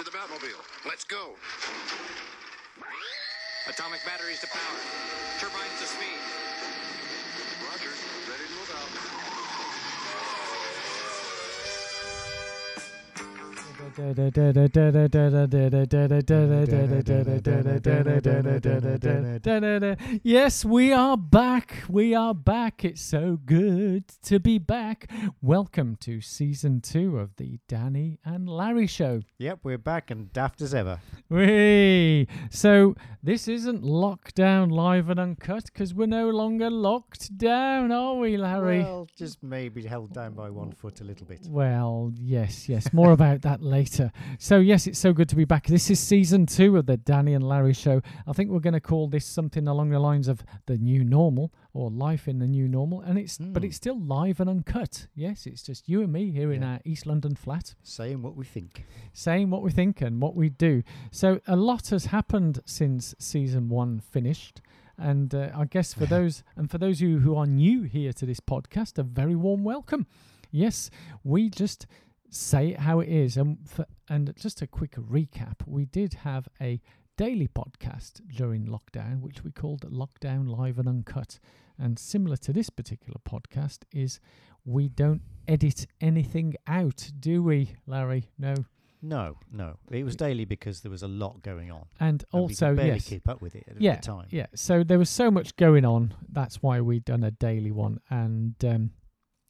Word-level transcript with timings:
To 0.00 0.04
the 0.04 0.16
Batmobile. 0.16 0.56
Let's 0.88 1.04
go. 1.04 1.36
Atomic 3.68 4.00
batteries 4.06 4.40
to 4.40 4.46
power. 4.46 4.80
Turbines 5.38 5.78
to 5.78 5.86
speed. 5.86 6.39
Yes, 20.22 20.64
we 20.64 20.92
are 20.92 21.16
back. 21.16 21.82
We 21.88 22.14
are 22.14 22.34
back. 22.34 22.84
It's 22.84 23.00
so 23.02 23.40
good 23.44 24.04
to 24.22 24.38
be 24.38 24.58
back. 24.58 25.10
Welcome 25.42 25.96
to 26.02 26.20
season 26.20 26.80
two 26.80 27.18
of 27.18 27.34
the 27.36 27.58
Danny 27.66 28.20
and 28.24 28.48
Larry 28.48 28.86
show. 28.86 29.22
Yep, 29.38 29.60
we're 29.64 29.78
back 29.78 30.12
and 30.12 30.32
daft 30.32 30.60
as 30.62 30.72
ever. 30.72 31.00
Whee! 31.28 32.28
So 32.50 32.94
this 33.24 33.48
isn't 33.48 33.82
lockdown 33.82 34.70
live 34.70 35.10
and 35.10 35.18
uncut 35.18 35.64
because 35.64 35.94
we're 35.94 36.06
no 36.06 36.30
longer 36.30 36.70
locked 36.70 37.36
down, 37.36 37.90
are 37.90 38.14
we, 38.14 38.36
Larry? 38.36 38.84
Well, 38.84 39.08
just 39.16 39.42
maybe 39.42 39.82
held 39.82 40.12
down 40.12 40.34
by 40.34 40.48
one 40.50 40.70
foot 40.72 41.00
a 41.00 41.04
little 41.04 41.26
bit. 41.26 41.40
Well, 41.48 42.12
yes, 42.14 42.68
yes. 42.68 42.92
More 42.92 43.10
about 43.12 43.42
that 43.42 43.60
later. 43.62 43.79
So, 43.84 44.58
yes, 44.58 44.86
it's 44.86 44.98
so 44.98 45.12
good 45.12 45.28
to 45.30 45.36
be 45.36 45.44
back. 45.44 45.66
This 45.66 45.90
is 45.90 45.98
season 45.98 46.46
two 46.46 46.76
of 46.76 46.86
the 46.86 46.96
Danny 46.96 47.34
and 47.34 47.46
Larry 47.46 47.72
show. 47.72 48.02
I 48.26 48.32
think 48.32 48.50
we're 48.50 48.60
going 48.60 48.74
to 48.74 48.80
call 48.80 49.08
this 49.08 49.24
something 49.24 49.66
along 49.66 49.90
the 49.90 49.98
lines 49.98 50.28
of 50.28 50.44
the 50.66 50.76
new 50.76 51.02
normal 51.04 51.52
or 51.72 51.90
life 51.90 52.28
in 52.28 52.38
the 52.38 52.46
new 52.46 52.68
normal. 52.68 53.00
And 53.00 53.18
it's, 53.18 53.38
but 53.38 53.62
Hmm. 53.62 53.66
it's 53.68 53.76
still 53.76 53.98
live 53.98 54.40
and 54.40 54.50
uncut. 54.50 55.06
Yes, 55.14 55.46
it's 55.46 55.62
just 55.62 55.88
you 55.88 56.02
and 56.02 56.12
me 56.12 56.30
here 56.30 56.52
in 56.52 56.62
our 56.62 56.80
East 56.84 57.06
London 57.06 57.34
flat 57.34 57.74
Saying 57.82 58.22
what 58.22 58.36
we 58.36 58.44
think. 58.44 58.84
saying 59.12 59.50
what 59.50 59.62
we 59.62 59.70
think 59.70 60.00
and 60.00 60.20
what 60.20 60.34
we 60.36 60.48
do. 60.50 60.82
So, 61.10 61.40
a 61.46 61.56
lot 61.56 61.88
has 61.88 62.06
happened 62.06 62.60
since 62.66 63.14
season 63.18 63.68
one 63.68 64.00
finished. 64.00 64.60
And 64.98 65.34
uh, 65.34 65.48
I 65.56 65.64
guess 65.64 65.94
for 65.94 66.04
those 66.16 66.42
and 66.56 66.70
for 66.70 66.76
those 66.78 67.00
of 67.00 67.08
you 67.08 67.20
who 67.20 67.34
are 67.34 67.46
new 67.46 67.82
here 67.84 68.12
to 68.12 68.26
this 68.26 68.40
podcast, 68.40 68.98
a 68.98 69.02
very 69.02 69.34
warm 69.36 69.64
welcome. 69.64 70.06
Yes, 70.50 70.90
we 71.24 71.48
just 71.48 71.86
say 72.30 72.68
it 72.68 72.80
how 72.80 73.00
it 73.00 73.08
is. 73.08 73.36
And 73.36 73.58
for, 73.68 73.86
and 74.08 74.32
just 74.36 74.62
a 74.62 74.66
quick 74.66 74.92
recap, 74.92 75.56
we 75.66 75.84
did 75.84 76.14
have 76.14 76.48
a 76.60 76.80
daily 77.16 77.48
podcast 77.48 78.22
during 78.34 78.66
lockdown, 78.66 79.20
which 79.20 79.44
we 79.44 79.50
called 79.50 79.82
Lockdown 79.90 80.48
Live 80.48 80.78
and 80.78 80.88
Uncut. 80.88 81.38
And 81.78 81.98
similar 81.98 82.36
to 82.38 82.52
this 82.52 82.70
particular 82.70 83.20
podcast, 83.28 83.80
is 83.92 84.20
we 84.64 84.88
don't 84.88 85.22
edit 85.48 85.86
anything 86.00 86.54
out, 86.66 87.10
do 87.18 87.42
we, 87.42 87.74
Larry? 87.86 88.30
No. 88.38 88.54
No, 89.02 89.36
no. 89.50 89.78
It 89.90 90.04
was 90.04 90.14
daily 90.14 90.44
because 90.44 90.82
there 90.82 90.90
was 90.90 91.02
a 91.02 91.08
lot 91.08 91.42
going 91.42 91.70
on. 91.70 91.86
And 91.98 92.22
and 92.32 92.40
we 92.40 92.40
also, 92.40 92.68
could 92.68 92.76
barely 92.76 92.92
yes, 92.92 93.08
keep 93.08 93.28
up 93.28 93.40
with 93.40 93.56
it 93.56 93.64
at 93.66 93.80
yeah, 93.80 93.96
the 93.96 94.02
time. 94.02 94.26
yeah. 94.30 94.46
So 94.54 94.84
there 94.84 94.98
was 94.98 95.08
so 95.08 95.30
much 95.30 95.56
going 95.56 95.86
on. 95.86 96.14
That's 96.30 96.62
why 96.62 96.82
we 96.82 97.00
done 97.00 97.24
a 97.24 97.30
daily 97.30 97.70
one, 97.70 98.00
and 98.10 98.54
um, 98.62 98.90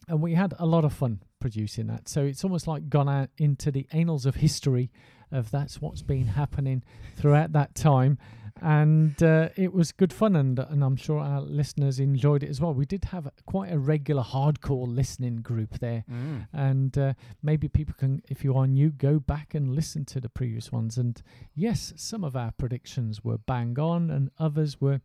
and 0.06 0.23
we 0.23 0.34
had 0.34 0.55
a 0.61 0.67
lot 0.67 0.84
of 0.84 0.92
fun 0.92 1.20
producing 1.41 1.86
that. 1.88 2.08
So 2.08 2.22
it's 2.24 2.44
almost 2.44 2.66
like 2.66 2.88
gone 2.88 3.08
out 3.08 3.30
into 3.38 3.70
the 3.70 3.86
annals 3.92 4.27
of 4.27 4.36
history 4.36 4.91
of 5.33 5.50
that's 5.50 5.80
what's 5.80 6.02
been 6.02 6.27
happening 6.27 6.83
throughout 7.16 7.52
that 7.52 7.74
time. 7.74 8.19
And 8.62 9.22
uh, 9.22 9.48
it 9.56 9.72
was 9.72 9.91
good 9.91 10.12
fun, 10.12 10.36
and 10.36 10.58
and 10.58 10.84
I'm 10.84 10.96
sure 10.96 11.18
our 11.18 11.41
listeners 11.41 11.98
enjoyed 11.98 12.42
it 12.42 12.50
as 12.50 12.61
well. 12.61 12.74
We 12.74 12.84
did 12.84 13.05
have 13.06 13.30
quite 13.46 13.72
a 13.72 13.78
regular 13.78 14.22
hardcore 14.22 14.86
listening 14.86 15.36
group 15.36 15.78
there, 15.78 16.05
Mm. 16.11 16.46
and 16.52 16.98
uh, 16.98 17.14
maybe 17.42 17.68
people 17.68 17.94
can 17.96 18.20
if 18.28 18.44
you 18.44 18.55
are 18.58 18.66
new 18.66 18.91
go 18.91 19.18
back 19.18 19.55
and 19.55 19.74
listen 19.74 20.05
to 20.06 20.20
the 20.20 20.28
previous 20.28 20.70
ones 20.70 20.98
and 20.98 21.22
yes 21.55 21.94
some 21.96 22.22
of 22.22 22.36
our 22.36 22.50
predictions 22.52 23.24
were 23.24 23.38
bang 23.38 23.78
on 23.78 24.11
and 24.11 24.30
others 24.38 24.78
were 24.80 25.01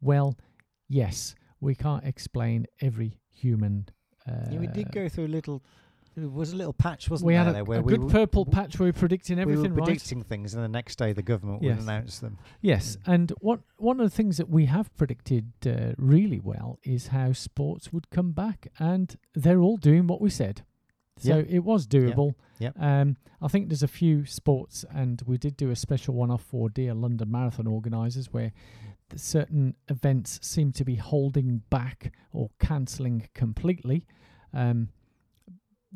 well 0.00 0.36
yes 0.88 1.34
we 1.60 1.74
can't 1.74 2.04
explain 2.04 2.66
every 2.80 3.18
human 3.32 3.88
Yeah, 4.26 4.58
we 4.58 4.66
did 4.68 4.90
go 4.92 5.08
through 5.08 5.26
a 5.26 5.28
little. 5.28 5.62
It 6.16 6.30
was 6.32 6.52
a 6.52 6.56
little 6.56 6.72
patch, 6.72 7.10
wasn't 7.10 7.26
it? 7.26 7.28
we 7.28 7.34
there? 7.34 7.44
had 7.44 7.56
a, 7.56 7.64
there, 7.64 7.80
a 7.80 7.82
we 7.82 7.96
good 7.96 8.08
purple 8.08 8.46
patch 8.46 8.78
where 8.78 8.84
we 8.84 8.90
were 8.92 8.98
predicting 8.98 9.40
everything. 9.40 9.62
We 9.64 9.68
were 9.70 9.74
right 9.78 9.84
predicting 9.86 10.22
things, 10.22 10.54
and 10.54 10.62
the 10.62 10.68
next 10.68 10.96
day 10.96 11.12
the 11.12 11.22
government 11.24 11.62
Yes. 11.64 11.76
would 11.78 11.82
announce 11.82 12.20
them. 12.20 12.38
Yes, 12.60 12.96
and 13.04 13.32
what 13.40 13.60
one 13.78 13.98
of 14.00 14.08
the 14.08 14.14
things 14.16 14.36
that 14.36 14.48
we 14.48 14.66
have 14.66 14.96
predicted 14.96 15.50
uh, 15.66 15.94
really 15.98 16.38
well 16.38 16.78
is 16.84 17.08
how 17.08 17.32
sports 17.32 17.92
would 17.92 18.10
come 18.10 18.30
back, 18.30 18.68
and 18.78 19.16
they're 19.34 19.60
all 19.60 19.76
doing 19.76 20.06
what 20.06 20.20
we 20.20 20.30
said. 20.30 20.62
So 21.18 21.38
Yeah. 21.38 21.44
it 21.48 21.64
was 21.64 21.86
doable. 21.88 22.34
Yep. 22.60 22.74
Um, 22.78 23.16
I 23.42 23.48
think 23.48 23.68
there's 23.68 23.82
a 23.82 23.88
few 23.88 24.24
sports, 24.24 24.84
and 24.94 25.20
we 25.26 25.36
did 25.36 25.56
do 25.56 25.70
a 25.70 25.76
special 25.76 26.14
one 26.14 26.30
off 26.30 26.42
for 26.44 26.68
dear 26.70 26.94
London 26.94 27.28
Marathon 27.30 27.66
organisers 27.66 28.32
where 28.32 28.52
certain 29.16 29.74
events 29.88 30.38
seem 30.42 30.72
to 30.72 30.84
be 30.84 30.96
holding 30.96 31.62
back 31.70 32.12
or 32.32 32.50
cancelling 32.58 33.28
completely. 33.34 34.06
Um, 34.52 34.88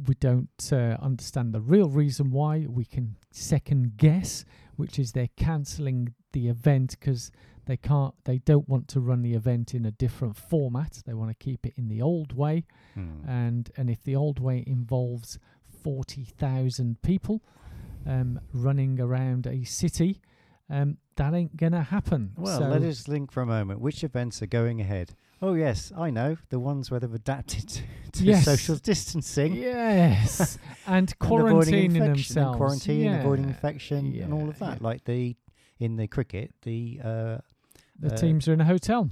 we 0.06 0.14
don't 0.14 0.70
uh, 0.72 0.96
understand 1.02 1.52
the 1.52 1.60
real 1.60 1.88
reason 1.88 2.30
why. 2.30 2.66
We 2.68 2.84
can 2.84 3.16
second 3.32 3.96
guess, 3.96 4.44
which 4.76 4.98
is 4.98 5.12
they're 5.12 5.30
cancelling 5.36 6.14
the 6.32 6.48
event 6.48 6.96
because 6.98 7.32
they 7.66 7.76
can't, 7.76 8.14
they 8.24 8.38
don't 8.38 8.68
want 8.68 8.86
to 8.88 9.00
run 9.00 9.22
the 9.22 9.34
event 9.34 9.74
in 9.74 9.84
a 9.84 9.90
different 9.90 10.36
format. 10.36 11.02
They 11.04 11.14
want 11.14 11.30
to 11.30 11.34
keep 11.44 11.66
it 11.66 11.74
in 11.76 11.88
the 11.88 12.00
old 12.00 12.32
way, 12.32 12.64
Hmm. 12.94 13.28
and 13.28 13.70
and 13.76 13.90
if 13.90 14.02
the 14.04 14.14
old 14.16 14.38
way 14.38 14.62
involves 14.66 15.38
forty 15.82 16.24
thousand 16.24 17.02
people 17.02 17.42
um, 18.06 18.40
running 18.52 19.00
around 19.00 19.46
a 19.46 19.64
city, 19.64 20.20
um, 20.70 20.98
that 21.16 21.34
ain't 21.34 21.56
gonna 21.56 21.82
happen. 21.82 22.32
Well, 22.36 22.58
so 22.60 22.68
let 22.68 22.82
us 22.82 23.02
think 23.02 23.30
for 23.32 23.42
a 23.42 23.46
moment. 23.46 23.80
Which 23.80 24.04
events 24.04 24.42
are 24.42 24.46
going 24.46 24.80
ahead? 24.80 25.14
Oh 25.40 25.54
yes, 25.54 25.92
I 25.96 26.10
know 26.10 26.36
the 26.50 26.58
ones 26.58 26.90
where 26.90 26.98
they've 27.00 27.12
adapted 27.14 27.68
to, 27.68 27.82
to 28.12 28.24
Yes. 28.24 28.44
social 28.44 28.76
distancing. 28.76 29.54
yes, 29.54 30.58
and 30.86 31.14
and 31.20 31.30
avoiding 31.30 31.54
quarantining 31.54 31.84
infection, 31.84 32.04
themselves, 32.06 32.36
and 32.36 32.56
quarantine, 32.56 33.14
avoiding 33.14 33.44
Yeah, 33.46 33.50
infection, 33.50 34.20
and 34.22 34.34
all 34.34 34.48
of 34.48 34.58
that. 34.58 34.80
yeah. 34.80 34.86
Like 34.88 35.04
the 35.04 35.36
in 35.78 35.96
the 35.96 36.08
cricket, 36.08 36.52
the 36.62 37.00
uh, 37.04 37.38
The 38.00 38.12
uh, 38.12 38.16
teams 38.16 38.48
are 38.48 38.52
in 38.52 38.60
a 38.60 38.64
hotel. 38.64 39.10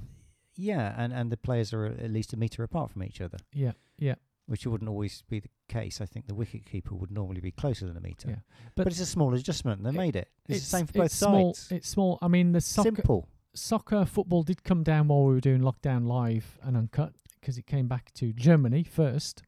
yeah, 0.55 0.93
and 0.97 1.13
and 1.13 1.31
the 1.31 1.37
players 1.37 1.73
are 1.73 1.85
at 1.85 2.11
least 2.11 2.33
a 2.33 2.37
meter 2.37 2.63
apart 2.63 2.91
from 2.91 3.03
each 3.03 3.21
other, 3.21 3.37
Yeah, 3.53 3.71
yeah. 3.97 4.15
Which 4.47 4.65
wouldn't 4.65 4.89
always 4.89 5.23
be 5.29 5.39
the 5.39 5.49
case. 5.69 6.01
I 6.01 6.05
think 6.05 6.27
the 6.27 6.33
wicket 6.35 6.65
keeper 6.65 6.95
would 6.95 7.11
normally 7.11 7.41
be 7.41 7.51
closer 7.51 7.85
than 7.85 7.97
a 7.97 8.01
meter. 8.01 8.29
Yeah. 8.29 8.35
But, 8.75 8.85
But 8.85 8.93
it's 8.93 9.01
a 9.01 9.05
small 9.05 9.33
adjustment. 9.33 9.83
They 9.83 9.89
it- 9.89 9.93
made 9.93 10.15
it. 10.15 10.29
It's, 10.47 10.61
the 10.61 10.65
same 10.65 10.87
for 10.87 10.93
both 10.93 11.05
it's 11.07 11.15
small, 11.15 11.53
sides. 11.53 11.71
It's 11.71 11.89
small. 11.89 12.17
I 12.21 12.27
mean, 12.27 12.53
the 12.53 12.61
soccer, 12.61 12.95
Simple. 12.95 13.27
soccer, 13.53 14.05
football 14.05 14.43
did 14.43 14.63
come 14.63 14.83
down 14.83 15.09
while 15.09 15.23
we 15.25 15.33
were 15.33 15.41
doing 15.41 15.61
lockdown 15.61 16.07
live 16.07 16.57
and 16.63 16.75
uncut 16.77 17.13
because 17.39 17.57
it 17.57 17.67
came 17.67 17.87
back 17.87 18.11
to 18.15 18.33
Germany 18.33 18.83
first, 18.83 19.43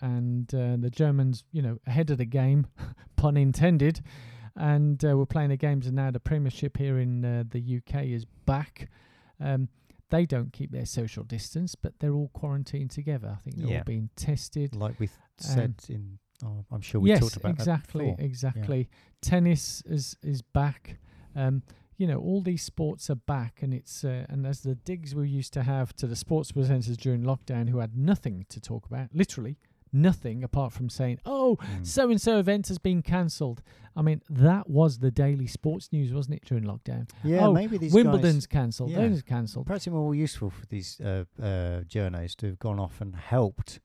and 0.00 0.52
uh, 0.54 0.76
the 0.78 0.90
Germans, 0.90 1.44
you 1.52 1.62
know, 1.62 1.78
ahead 1.86 2.10
of 2.10 2.18
the 2.18 2.24
game, 2.24 2.66
pun 3.16 3.36
intended, 3.36 4.00
and 4.56 5.04
uh, 5.04 5.16
we're 5.16 5.26
playing 5.26 5.50
the 5.50 5.56
games, 5.56 5.86
and 5.86 5.96
now 5.96 6.10
the 6.10 6.20
Premiership 6.20 6.76
here 6.76 6.98
in 6.98 7.24
uh, 7.24 7.44
the 7.48 7.78
UK 7.78 8.04
is 8.04 8.24
back. 8.46 8.88
Um, 9.40 9.68
they 10.14 10.24
don't 10.26 10.52
keep 10.52 10.70
their 10.70 10.86
social 10.86 11.24
distance, 11.24 11.74
but 11.74 11.92
they're 11.98 12.14
all 12.14 12.30
quarantined 12.32 12.90
together. 12.90 13.30
I 13.36 13.40
think 13.42 13.56
they're 13.56 13.66
Yeah. 13.68 13.78
all 13.78 13.84
being 13.84 14.10
tested. 14.16 14.74
Like 14.74 14.98
we 15.00 15.08
th- 15.08 15.18
said 15.38 15.74
in. 15.88 16.18
Oh, 16.44 16.64
I'm 16.70 16.80
sure 16.80 17.00
we 17.00 17.10
yes, 17.10 17.20
talked 17.20 17.36
about 17.36 17.52
exactly, 17.52 18.14
exactly. 18.18 18.88
Tennis 19.20 19.82
is 19.86 20.16
is 20.22 20.42
back. 20.42 20.98
Um, 21.34 21.62
you 21.96 22.06
know, 22.08 22.18
all 22.18 22.40
these 22.42 22.62
sports 22.62 23.08
are 23.08 23.14
back, 23.16 23.62
and 23.62 23.72
it's 23.72 24.04
uh, 24.04 24.26
and 24.28 24.46
as 24.46 24.60
the 24.60 24.74
digs 24.74 25.14
we 25.14 25.28
used 25.28 25.52
to 25.54 25.62
have 25.62 25.94
to 25.96 26.06
the 26.06 26.16
sports 26.16 26.52
presenters 26.52 26.96
during 26.96 27.22
lockdown, 27.22 27.68
who 27.68 27.78
had 27.78 27.96
nothing 27.96 28.46
to 28.50 28.60
talk 28.60 28.86
about, 28.86 29.08
literally 29.14 29.58
nothing 29.94 30.44
apart 30.44 30.72
from 30.72 30.88
saying, 30.88 31.20
"Oh, 31.24 31.58
so 31.82 32.10
and 32.10 32.20
so 32.20 32.38
event 32.38 32.68
has 32.68 32.78
been 32.78 33.02
cancelled." 33.02 33.62
I 33.96 34.02
mean, 34.02 34.22
that 34.28 34.68
was 34.68 34.98
the 34.98 35.10
daily 35.10 35.46
sports 35.46 35.92
news, 35.92 36.12
wasn't 36.12 36.36
it, 36.36 36.44
during 36.44 36.64
lockdown? 36.64 37.08
Yeah, 37.22 37.46
oh, 37.46 37.52
maybe 37.52 37.78
these 37.78 37.94
Wimbledon's 37.94 38.46
cancelled. 38.46 38.90
yeah. 38.90 38.98
Those 38.98 39.20
are 39.20 39.22
cancelled. 39.22 39.66
perhaps 39.66 39.86
it's 39.86 39.92
more 39.94 40.14
useful 40.14 40.50
for 40.50 40.66
these 40.66 41.00
uh, 41.00 41.24
uh, 41.40 41.82
journos 41.82 42.34
to 42.36 42.46
have 42.46 42.58
gone 42.58 42.80
off 42.80 43.00
and 43.00 43.14
helped 43.14 43.80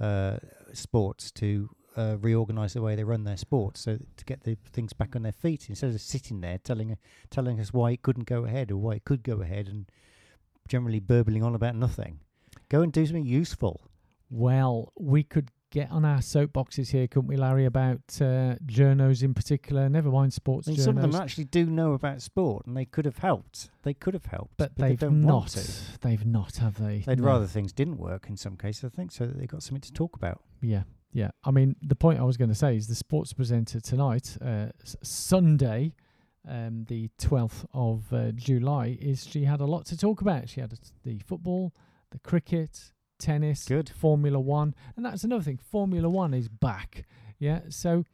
uh, 0.00 0.38
sports 0.72 1.30
to 1.32 1.70
uh, 1.96 2.16
reorganise 2.20 2.72
the 2.72 2.82
way 2.82 2.96
they 2.96 3.04
run 3.04 3.24
their 3.24 3.36
sports, 3.36 3.80
so 3.80 3.98
to 4.16 4.24
get 4.24 4.42
the 4.42 4.56
things 4.72 4.92
back 4.92 5.14
on 5.14 5.22
their 5.22 5.32
feet 5.32 5.68
instead 5.68 5.94
of 5.94 6.00
sitting 6.00 6.40
there 6.40 6.58
telling 6.58 6.96
telling 7.30 7.60
us 7.60 7.72
why 7.72 7.92
it 7.92 8.02
couldn't 8.02 8.26
go 8.26 8.44
ahead 8.44 8.70
or 8.70 8.76
why 8.76 8.94
it 8.94 9.04
could 9.04 9.22
go 9.22 9.40
ahead 9.40 9.68
and 9.68 9.90
generally 10.68 11.00
burbling 11.00 11.42
on 11.42 11.54
about 11.54 11.76
nothing. 11.76 12.20
Go 12.68 12.82
and 12.82 12.92
do 12.92 13.06
something 13.06 13.26
useful. 13.26 13.82
Well, 14.36 14.92
we 14.98 15.22
could 15.22 15.50
get 15.70 15.92
on 15.92 16.04
our 16.04 16.18
soapboxes 16.18 16.90
here, 16.90 17.06
couldn't 17.06 17.28
we, 17.28 17.36
Larry, 17.36 17.66
about 17.66 18.00
uh, 18.20 18.56
journos 18.66 19.22
in 19.22 19.32
particular? 19.32 19.88
Never 19.88 20.10
mind 20.10 20.32
sports 20.32 20.66
I 20.66 20.72
mean, 20.72 20.80
journos. 20.80 20.84
some 20.84 20.96
of 20.98 21.02
them 21.12 21.14
actually 21.20 21.44
do 21.44 21.66
know 21.66 21.92
about 21.92 22.20
sport, 22.20 22.66
and 22.66 22.76
they 22.76 22.84
could 22.84 23.04
have 23.04 23.18
helped. 23.18 23.70
They 23.84 23.94
could 23.94 24.12
have 24.14 24.26
helped, 24.26 24.54
but 24.56 24.74
they 24.76 24.88
they've 24.88 24.98
don't 24.98 25.20
not. 25.20 25.54
They've 26.00 26.26
not, 26.26 26.56
have 26.56 26.82
they? 26.82 26.98
They'd 27.06 27.20
No. 27.20 27.26
rather 27.26 27.46
things 27.46 27.72
didn't 27.72 27.98
work 27.98 28.26
in 28.28 28.36
some 28.36 28.56
cases, 28.56 28.84
I 28.84 28.88
think, 28.88 29.12
so 29.12 29.24
that 29.24 29.38
they 29.38 29.46
got 29.46 29.62
something 29.62 29.82
to 29.82 29.92
talk 29.92 30.16
about. 30.16 30.42
Yeah, 30.60 30.82
Yeah, 31.12 31.30
I 31.44 31.52
mean, 31.52 31.76
the 31.80 31.94
point 31.94 32.18
I 32.18 32.24
was 32.24 32.36
going 32.36 32.48
to 32.50 32.56
say 32.56 32.74
is 32.76 32.88
the 32.88 32.96
sports 32.96 33.32
presenter 33.32 33.78
tonight, 33.80 34.36
uh, 34.42 34.70
s- 34.82 34.96
Sunday, 35.02 35.94
um, 36.48 36.86
the 36.88 37.08
12th 37.20 37.66
of 37.72 38.12
uh, 38.12 38.32
July, 38.32 38.98
is 39.00 39.24
she 39.28 39.44
had 39.44 39.60
a 39.60 39.64
lot 39.66 39.86
to 39.86 39.96
talk 39.96 40.20
about. 40.22 40.48
She 40.48 40.60
had 40.60 40.74
the 41.04 41.20
football, 41.24 41.72
the 42.10 42.18
cricket, 42.18 42.90
tennis, 43.24 43.64
Good. 43.66 43.88
Formula 43.90 44.38
One, 44.38 44.74
and 44.96 45.04
that's 45.04 45.24
another 45.24 45.42
thing. 45.42 45.58
Formula 45.58 46.08
One 46.08 46.34
is 46.34 46.48
back. 46.48 47.04
Yeah, 47.38 47.60
so 47.68 48.04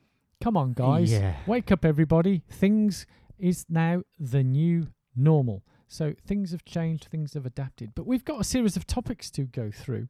come 0.41 0.57
on, 0.57 0.73
guys, 0.73 1.11
Yeah. 1.13 1.37
wake 1.47 1.71
up, 1.73 1.85
everybody. 1.85 2.43
Things 2.49 3.07
is 3.39 3.67
now 3.69 4.03
the 4.19 4.43
new 4.43 4.89
normal. 5.17 5.63
So 5.89 6.15
things 6.25 6.53
have 6.53 6.65
changed, 6.65 7.05
things 7.11 7.35
have 7.35 7.45
adapted, 7.47 7.95
but 7.95 8.07
we've 8.07 8.25
got 8.25 8.41
a 8.41 8.45
series 8.45 8.77
of 8.77 8.87
topics 8.87 9.31
to 9.33 9.43
go 9.45 9.71
through, 9.71 10.09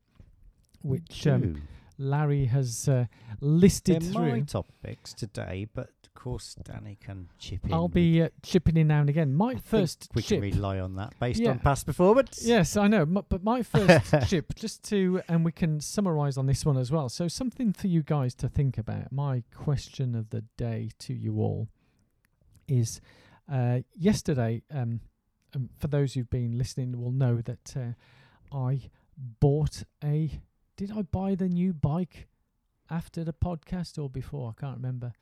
which 0.82 1.26
um. 1.26 1.62
Larry 2.00 2.46
has 2.46 2.88
uh, 2.88 3.04
listed 3.40 4.02
They're 4.02 4.10
through. 4.12 4.30
my 4.30 4.40
topics 4.40 5.12
today, 5.12 5.66
but 5.74 5.90
of 6.04 6.14
course 6.14 6.56
Danny 6.64 6.96
can 7.00 7.28
chip 7.38 7.64
in. 7.66 7.72
I'll 7.72 7.88
be 7.88 8.22
uh, 8.22 8.28
chipping 8.42 8.76
in 8.78 8.88
now 8.88 9.00
and 9.00 9.10
again. 9.10 9.34
My 9.34 9.50
I 9.52 9.56
first 9.56 10.08
we 10.14 10.22
chip. 10.22 10.40
can 10.42 10.50
rely 10.52 10.80
on 10.80 10.96
that 10.96 11.12
based 11.20 11.40
Yeah. 11.40 11.50
on 11.50 11.58
past 11.58 11.84
performance. 11.86 12.40
Yes, 12.42 12.76
I 12.76 12.88
know, 12.88 13.02
m- 13.02 13.24
but 13.28 13.44
my 13.44 13.62
first 13.62 14.14
chip, 14.28 14.54
just 14.54 14.82
to, 14.90 15.20
and 15.28 15.44
we 15.44 15.52
can 15.52 15.78
summarise 15.80 16.36
on 16.38 16.46
this 16.46 16.64
one 16.64 16.76
as 16.78 16.90
well. 16.90 17.08
So 17.10 17.28
something 17.28 17.72
for 17.74 17.86
you 17.88 18.02
guys 18.02 18.34
to 18.36 18.48
think 18.48 18.78
about. 18.78 19.12
My 19.12 19.42
question 19.54 20.14
of 20.14 20.30
the 20.30 20.42
day 20.56 20.90
to 21.00 21.12
you 21.14 21.36
all 21.40 21.68
is: 22.66 23.00
uh, 23.52 23.80
yesterday, 23.94 24.62
um, 24.70 25.00
um, 25.54 25.68
for 25.78 25.88
those 25.88 26.14
who've 26.14 26.30
been 26.30 26.56
listening, 26.56 26.98
will 27.00 27.12
know 27.12 27.40
that 27.42 27.74
uh, 27.76 28.56
I 28.56 28.90
bought 29.16 29.84
a. 30.02 30.40
Did 30.80 30.92
I 30.92 31.02
buy 31.02 31.34
the 31.34 31.46
new 31.46 31.74
bike 31.74 32.26
after 32.88 33.22
the 33.22 33.34
podcast 33.34 34.02
or 34.02 34.08
before? 34.08 34.54
I 34.56 34.58
can't 34.58 34.78
remember. 34.78 35.12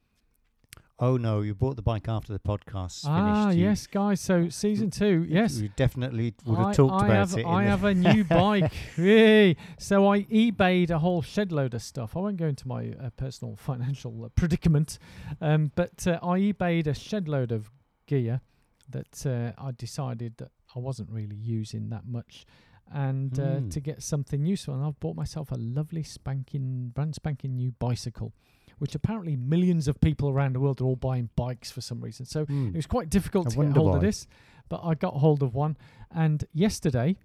Oh 1.00 1.16
no, 1.16 1.40
you 1.40 1.52
bought 1.52 1.74
the 1.74 1.82
bike 1.82 2.06
after 2.06 2.32
the 2.32 2.38
podcast 2.38 3.02
Ah. 3.04 3.50
You- 3.50 3.64
yes, 3.64 3.88
guys. 3.88 4.20
So 4.20 4.50
season 4.50 4.92
two, 4.92 5.26
yes. 5.28 5.58
You 5.58 5.70
definitely 5.74 6.36
would 6.46 6.58
have 6.58 6.66
I, 6.68 6.72
talked 6.74 7.02
I 7.02 7.06
about 7.06 7.30
have, 7.30 7.38
it. 7.40 7.44
I 7.44 7.64
have 7.64 7.82
a 7.82 7.92
new 7.92 8.22
bike. 8.42 8.72
Yay. 8.96 9.56
So 9.80 10.08
I 10.08 10.22
eBayed 10.26 10.90
a 10.90 11.00
whole 11.00 11.22
shed 11.22 11.50
load 11.50 11.74
of 11.74 11.82
stuff. 11.82 12.16
I 12.16 12.20
won't 12.20 12.36
go 12.36 12.46
into 12.46 12.68
my 12.68 12.92
uh, 12.92 13.10
personal 13.16 13.56
financial 13.70 14.26
uh, 14.26 14.28
predicament, 14.36 15.00
um, 15.40 15.72
but 15.74 16.06
uh, 16.06 16.20
I 16.22 16.38
eBayed 16.38 16.86
a 16.86 16.94
shed 16.94 17.26
load 17.26 17.50
of 17.50 17.72
gear 18.06 18.42
that 18.90 19.26
uh, 19.26 19.60
I 19.60 19.72
decided 19.72 20.36
that 20.36 20.52
I 20.76 20.78
wasn't 20.78 21.10
really 21.10 21.34
using 21.34 21.88
that 21.88 22.06
much. 22.06 22.46
And 22.90 23.38
uh, 23.38 23.42
Mm. 23.60 23.70
to 23.70 23.80
get 23.80 24.02
something 24.02 24.46
useful, 24.46 24.74
and 24.74 24.82
I've 24.84 24.98
bought 24.98 25.14
myself 25.16 25.52
a 25.52 25.56
lovely 25.56 26.02
spanking, 26.02 26.88
brand 26.94 27.14
spanking 27.14 27.54
new 27.54 27.72
bicycle, 27.72 28.32
which 28.78 28.94
apparently 28.94 29.36
millions 29.36 29.88
of 29.88 30.00
people 30.00 30.30
around 30.30 30.54
the 30.54 30.60
world 30.60 30.80
are 30.80 30.84
all 30.84 30.96
buying 30.96 31.28
bikes 31.36 31.70
for 31.70 31.82
some 31.82 32.00
reason. 32.00 32.24
So 32.24 32.44
Hmm. 32.46 32.68
it 32.68 32.76
was 32.76 32.86
quite 32.86 33.10
difficult 33.10 33.46
I 33.48 33.50
to 33.50 33.56
get 33.56 33.76
hold 33.76 33.94
of 33.96 34.00
this, 34.00 34.26
but 34.70 34.80
I 34.82 34.94
got 34.94 35.14
hold 35.14 35.42
of 35.42 35.54
one. 35.54 35.76
And 36.10 36.44
yesterday, 36.54 37.16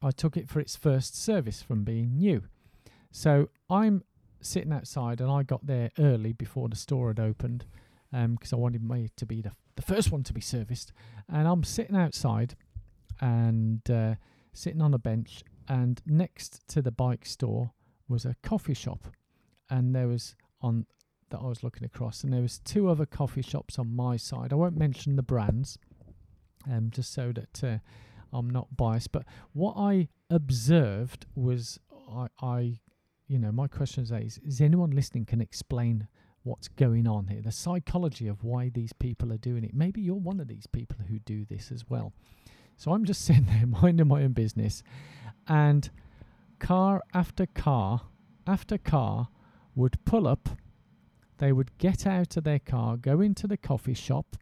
I 0.00 0.12
took 0.12 0.36
it 0.36 0.48
for 0.48 0.60
its 0.60 0.76
first 0.76 1.16
service 1.16 1.60
from 1.60 1.82
being 1.82 2.16
new. 2.16 2.44
So 3.10 3.48
I'm 3.68 4.04
sitting 4.40 4.72
outside, 4.72 5.20
and 5.20 5.28
I 5.28 5.42
got 5.42 5.66
there 5.66 5.90
early 5.98 6.32
before 6.32 6.68
the 6.68 6.76
store 6.76 7.08
had 7.08 7.18
opened 7.18 7.64
because 8.12 8.52
I 8.52 8.56
wanted 8.56 8.82
me 8.88 9.08
to 9.16 9.26
be 9.26 9.42
the, 9.42 9.50
the 9.74 9.82
first 9.82 10.12
one 10.12 10.22
to 10.22 10.32
be 10.32 10.40
serviced. 10.40 10.92
And 11.28 11.48
I'm 11.48 11.64
sitting 11.64 11.96
outside 11.96 12.54
and 13.20 13.80
uh, 13.90 14.14
sitting 14.52 14.82
on 14.82 14.94
a 14.94 14.98
bench, 14.98 15.42
and 15.68 16.00
next 16.06 16.66
to 16.68 16.82
the 16.82 16.90
bike 16.90 17.26
store 17.26 17.72
was 18.08 18.24
a 18.24 18.36
coffee 18.42 18.74
shop, 18.74 19.08
and 19.70 19.94
there 19.94 20.08
was 20.08 20.34
on 20.60 20.86
that 21.30 21.38
I 21.38 21.46
was 21.46 21.62
looking 21.62 21.84
across, 21.84 22.24
and 22.24 22.32
there 22.32 22.40
was 22.40 22.58
two 22.60 22.88
other 22.88 23.06
coffee 23.06 23.42
shops 23.42 23.78
on 23.78 23.94
my 23.94 24.16
side. 24.16 24.52
I 24.52 24.56
won't 24.56 24.76
mention 24.76 25.16
the 25.16 25.22
brands, 25.22 25.78
um, 26.70 26.90
just 26.90 27.12
so 27.12 27.32
that 27.32 27.64
uh, 27.64 27.78
I'm 28.32 28.48
not 28.48 28.76
biased. 28.76 29.12
But 29.12 29.24
what 29.52 29.74
I 29.76 30.08
observed 30.30 31.26
was, 31.34 31.78
I, 32.10 32.28
I, 32.40 32.80
you 33.26 33.38
know, 33.38 33.52
my 33.52 33.68
question 33.68 34.04
is, 34.04 34.10
is, 34.10 34.40
is 34.44 34.60
anyone 34.60 34.90
listening 34.90 35.26
can 35.26 35.40
explain 35.40 36.08
what's 36.44 36.68
going 36.68 37.06
on 37.06 37.26
here? 37.26 37.42
The 37.42 37.52
psychology 37.52 38.26
of 38.26 38.42
why 38.42 38.70
these 38.70 38.92
people 38.94 39.32
are 39.32 39.38
doing 39.38 39.64
it. 39.64 39.74
Maybe 39.74 40.00
you're 40.00 40.14
one 40.14 40.40
of 40.40 40.48
these 40.48 40.66
people 40.66 40.96
who 41.08 41.18
do 41.18 41.44
this 41.44 41.70
as 41.70 41.84
well. 41.88 42.14
So 42.78 42.92
I'm 42.92 43.04
just 43.04 43.20
sitting 43.26 43.44
there 43.46 43.66
minding 43.66 44.08
my 44.08 44.22
own 44.22 44.32
business, 44.32 44.82
and 45.46 45.90
car 46.58 47.02
after 47.12 47.44
car 47.44 48.02
after 48.46 48.78
car 48.78 49.28
would 49.74 50.02
pull 50.06 50.26
up. 50.26 50.48
They 51.36 51.52
would 51.52 51.76
get 51.78 52.06
out 52.06 52.36
of 52.36 52.44
their 52.44 52.58
car, 52.58 52.96
go 52.96 53.20
into 53.20 53.46
the 53.46 53.56
coffee 53.56 53.94
shop, 53.94 54.36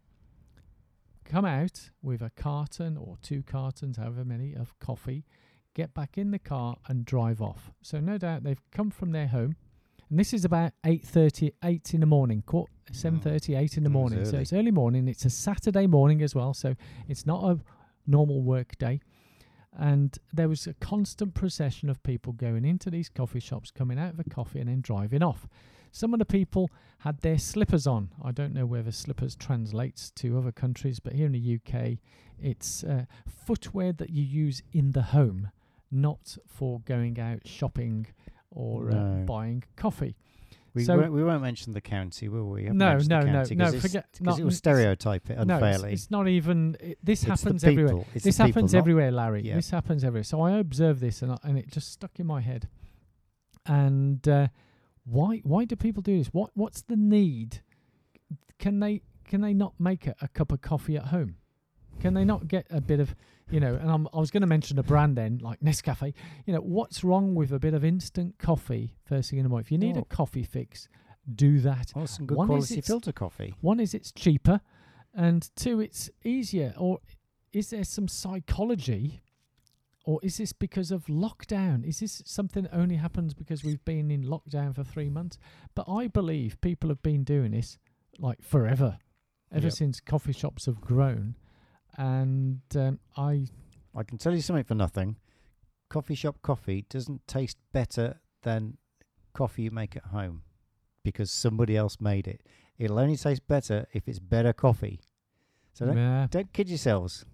come 1.25 1.45
out 1.45 1.91
with 2.01 2.23
a 2.23 2.31
carton 2.31 2.97
or 2.97 3.19
two 3.21 3.43
cartons, 3.43 3.99
however 3.99 4.25
many, 4.25 4.55
of 4.55 4.79
coffee, 4.79 5.27
get 5.75 5.93
back 5.93 6.17
in 6.17 6.31
the 6.31 6.39
car 6.39 6.77
and 6.89 7.05
drive 7.05 7.43
off. 7.43 7.71
So 7.83 8.01
no 8.01 8.17
doubt 8.17 8.45
they've 8.45 8.63
come 8.71 8.91
from 8.91 9.13
their 9.13 9.27
home, 9.27 9.57
and 10.09 10.19
this 10.19 10.33
is 10.33 10.45
about 10.45 10.73
8:30, 10.85 11.53
8 11.65 11.95
in 11.95 12.01
the 12.01 12.07
morning, 12.07 12.43
quar- 12.47 12.69
7:30, 12.93 13.55
mm. 13.55 13.59
8 13.59 13.77
in 13.77 13.83
the 13.83 13.91
mm, 13.91 13.93
was 13.93 14.13
morning. 14.13 14.25
So 14.25 14.39
it's 14.39 14.53
early 14.53 14.71
morning. 14.71 15.09
It's 15.09 15.25
a 15.25 15.31
Saturday 15.31 15.87
morning 15.87 16.23
as 16.23 16.35
well, 16.35 16.55
so 16.55 16.77
it's 17.09 17.27
not 17.27 17.43
a 17.45 17.59
normal 18.07 18.43
work 18.43 18.77
day. 18.79 19.01
And 19.79 20.17
there 20.33 20.49
was 20.49 20.67
a 20.67 20.75
constant 20.75 21.35
procession 21.35 21.91
of 21.91 22.03
people 22.03 22.33
going 22.33 22.65
into 22.65 22.91
these 22.91 23.09
coffee 23.11 23.41
shops, 23.41 23.71
coming 23.71 23.99
out 23.99 24.15
of 24.15 24.21
a 24.21 24.25
coffee, 24.25 24.61
and 24.61 24.69
then 24.69 24.81
driving 24.81 25.23
off. 25.23 25.47
Some 25.93 26.13
of 26.13 26.19
the 26.19 26.27
people 26.27 26.71
had 26.99 27.21
their 27.21 27.39
slippers 27.39 27.87
on. 27.87 28.11
I 28.23 28.33
don't 28.33 28.55
know 28.55 28.67
whether 28.67 28.93
slippers 28.93 29.35
translates 29.35 30.11
to 30.17 30.39
other 30.39 30.53
countries, 30.53 30.99
but 30.99 31.13
here 31.13 31.27
in 31.27 31.33
the 31.33 31.61
UK, 31.61 31.99
it's 32.39 32.85
uh, 32.85 33.05
footwear 33.27 33.93
that 33.95 34.11
you 34.11 34.23
use 34.23 34.63
in 34.73 34.93
the 34.93 35.03
home, 35.03 35.51
not 35.91 36.37
for 36.47 36.81
going 36.81 37.19
out 37.21 37.47
shopping 37.47 38.07
or 38.51 38.91
uh, 38.91 38.95
buying 39.27 39.65
coffee. 39.77 40.17
We, 40.77 40.85
so- 40.85 40.97
won't, 40.97 41.13
we 41.13 41.25
won't 41.25 41.43
mention 41.43 41.73
the 41.73 41.81
county, 41.81 42.29
will 42.29 42.49
we? 42.49 42.65
No, 42.65 42.99
no, 42.99 43.21
no, 43.21 43.43
no, 43.43 43.73
forget- 43.73 44.07
'cause 44.25 44.39
it 44.39 44.45
will 44.45 44.51
stereotype 44.53 45.29
it 45.31 45.45
No, 45.47 45.55
unfairly. 45.55 45.93
it's, 45.93 46.03
it's 46.03 46.11
not 46.11 46.29
even. 46.29 46.77
It, 46.79 46.99
this 47.03 47.23
It's 47.25 47.43
happens 47.43 47.65
everywhere. 47.65 48.05
It's 48.15 48.25
this 48.25 48.37
people, 48.37 48.47
happens 48.47 48.73
not- 48.75 48.79
everywhere, 48.79 49.11
Larry. 49.11 49.43
Yeah. 49.43 49.57
This 49.57 49.71
happens 49.71 50.05
everywhere. 50.05 50.23
So 50.25 50.41
I 50.43 50.53
observed 50.59 51.01
this, 51.01 51.23
and 51.23 51.33
I, 51.33 51.39
and 51.43 51.59
it 51.59 51.71
just 51.73 51.91
stuck 51.93 52.21
in 52.21 52.27
my 52.27 52.41
head. 52.41 52.69
And 53.67 54.27
uh, 54.29 54.49
why 55.05 55.41
why 55.45 55.65
do 55.65 55.75
people 55.77 56.03
do 56.03 56.17
this? 56.19 56.29
What 56.29 56.51
what's 56.55 56.83
the 56.83 56.97
need? 56.97 57.63
Can 58.59 58.81
they 58.81 59.03
can 59.25 59.41
they 59.41 59.55
not 59.55 59.75
make 59.79 60.07
a, 60.07 60.15
a 60.21 60.29
cup 60.29 60.53
of 60.53 60.61
coffee 60.61 60.97
at 60.97 61.07
home? 61.07 61.37
Can 62.07 62.15
they 62.15 62.25
not 62.25 62.49
get 62.49 62.67
a 62.71 62.81
bit 62.81 63.01
of 63.01 63.15
you 63.51 63.61
know? 63.61 63.75
And 63.75 63.91
I'm, 63.91 64.09
I 64.13 64.19
was 64.19 64.31
going 64.31 64.43
to 64.43 64.47
mention 64.47 64.79
a 64.79 64.83
brand 64.83 65.17
then, 65.17 65.39
like 65.43 65.61
Nescafe. 65.61 66.13
You 66.47 66.55
know, 66.55 66.61
what's 66.61 67.05
wrong 67.05 67.35
with 67.35 67.53
a 67.53 67.59
bit 67.59 67.75
of 67.75 67.85
instant 67.85 68.39
coffee 68.39 68.97
first 69.05 69.31
thing 69.31 69.39
in 69.39 69.45
the 69.45 69.49
morning? 69.49 69.65
If 69.65 69.73
you 69.73 69.79
need 69.79 69.97
a 69.97 70.01
oh. 70.01 70.07
coffee 70.09 70.43
fix, 70.43 70.89
do 71.35 71.61
that. 71.61 71.93
Well, 71.95 72.07
some 72.07 72.27
good 72.27 72.37
One 72.37 72.47
is 72.47 72.69
quality 72.69 72.81
filter 72.81 73.13
coffee. 73.13 73.55
One 73.61 73.81
is 73.81 73.95
it's 73.95 74.13
cheaper, 74.13 74.61
and 75.15 75.49
two, 75.57 75.81
it's 75.81 76.11
easier. 76.25 76.75
Or 76.77 77.01
is 77.53 77.71
there 77.71 77.85
some 77.85 78.09
psychology, 78.09 79.23
or 80.05 80.21
is 80.23 80.37
this 80.37 80.53
because 80.53 80.91
of 80.91 81.07
lockdown? 81.07 81.85
Is 81.85 82.01
this 82.01 82.23
something 82.25 82.65
that 82.65 82.75
only 82.75 82.97
happens 82.97 83.35
because 83.35 83.65
we've 83.65 83.85
been 83.85 84.11
in 84.11 84.25
lockdown 84.25 84.75
for 84.75 84.85
three 84.85 85.11
months? 85.11 85.39
But 85.75 85.87
I 85.89 86.07
believe 86.09 86.61
people 86.61 86.89
have 86.91 87.03
been 87.03 87.25
doing 87.25 87.53
this 87.53 87.79
like 88.19 88.43
forever, 88.43 88.99
ever 89.53 89.67
Yep. 89.67 89.73
since 89.73 90.01
coffee 90.01 90.33
shops 90.33 90.67
have 90.67 90.81
grown. 90.81 91.35
And 91.97 92.61
um, 92.75 92.99
I, 93.17 93.47
I 93.95 94.03
can 94.03 94.19
tell 94.19 94.35
you 94.35 94.41
something 94.43 94.65
for 94.65 94.75
nothing. 94.75 95.17
Coffee 95.89 96.15
shop 96.15 96.37
coffee 96.43 96.85
doesn't 96.91 97.27
taste 97.27 97.57
better 97.73 98.21
than 98.43 98.77
coffee 99.33 99.63
you 99.63 99.71
make 99.71 99.97
at 99.97 100.05
home 100.07 100.43
because 101.03 101.31
somebody 101.31 101.77
else 101.77 101.99
made 102.01 102.27
it. 102.27 102.43
It'll 102.79 102.99
only 102.99 103.17
taste 103.17 103.47
better 103.47 103.87
if 103.93 104.09
it's 104.09 104.19
better 104.19 104.53
coffee. 104.53 105.01
So 105.73 105.87
don't, 105.87 105.97
Nah. 105.97 106.27
don't 106.27 106.53
kid 106.53 106.69
yourselves. 106.69 107.25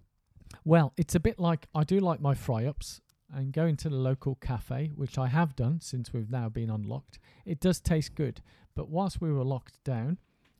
Well, 0.64 0.92
it's 0.96 1.14
a 1.14 1.20
bit 1.20 1.38
like 1.38 1.66
I 1.74 1.84
do 1.84 1.98
like 1.98 2.20
my 2.20 2.34
fry 2.34 2.66
ups 2.66 3.00
and 3.34 3.52
going 3.52 3.76
to 3.78 3.88
the 3.88 3.96
local 3.96 4.34
cafe, 4.36 4.90
which 4.94 5.16
I 5.16 5.28
have 5.28 5.56
done 5.56 5.80
since 5.80 6.12
we've 6.12 6.30
now 6.30 6.48
been 6.50 6.68
unlocked. 6.68 7.18
It 7.46 7.58
does 7.60 7.80
taste 7.80 8.14
good, 8.14 8.42
but 8.74 8.90
whilst 8.90 9.20
we 9.22 9.32
were 9.32 9.44
locked 9.44 9.82
down, 9.84 10.18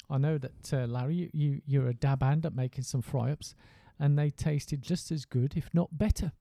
I 0.09 0.17
know 0.19 0.39
that 0.39 0.73
uh, 0.73 0.87
Larry, 0.87 1.15
you, 1.17 1.31
you 1.35 1.63
you're 1.67 1.89
a 1.89 1.95
dab 1.95 2.23
hand 2.23 2.47
at 2.47 2.55
making 2.55 2.85
some 2.85 3.03
fry 3.03 3.31
ups, 3.31 3.55
and 4.03 4.19
they 4.19 4.31
tasted 4.31 4.83
just 4.83 5.11
as 5.13 5.25
good, 5.25 5.55
if 5.57 5.73
not 5.73 5.97
better. 5.97 6.33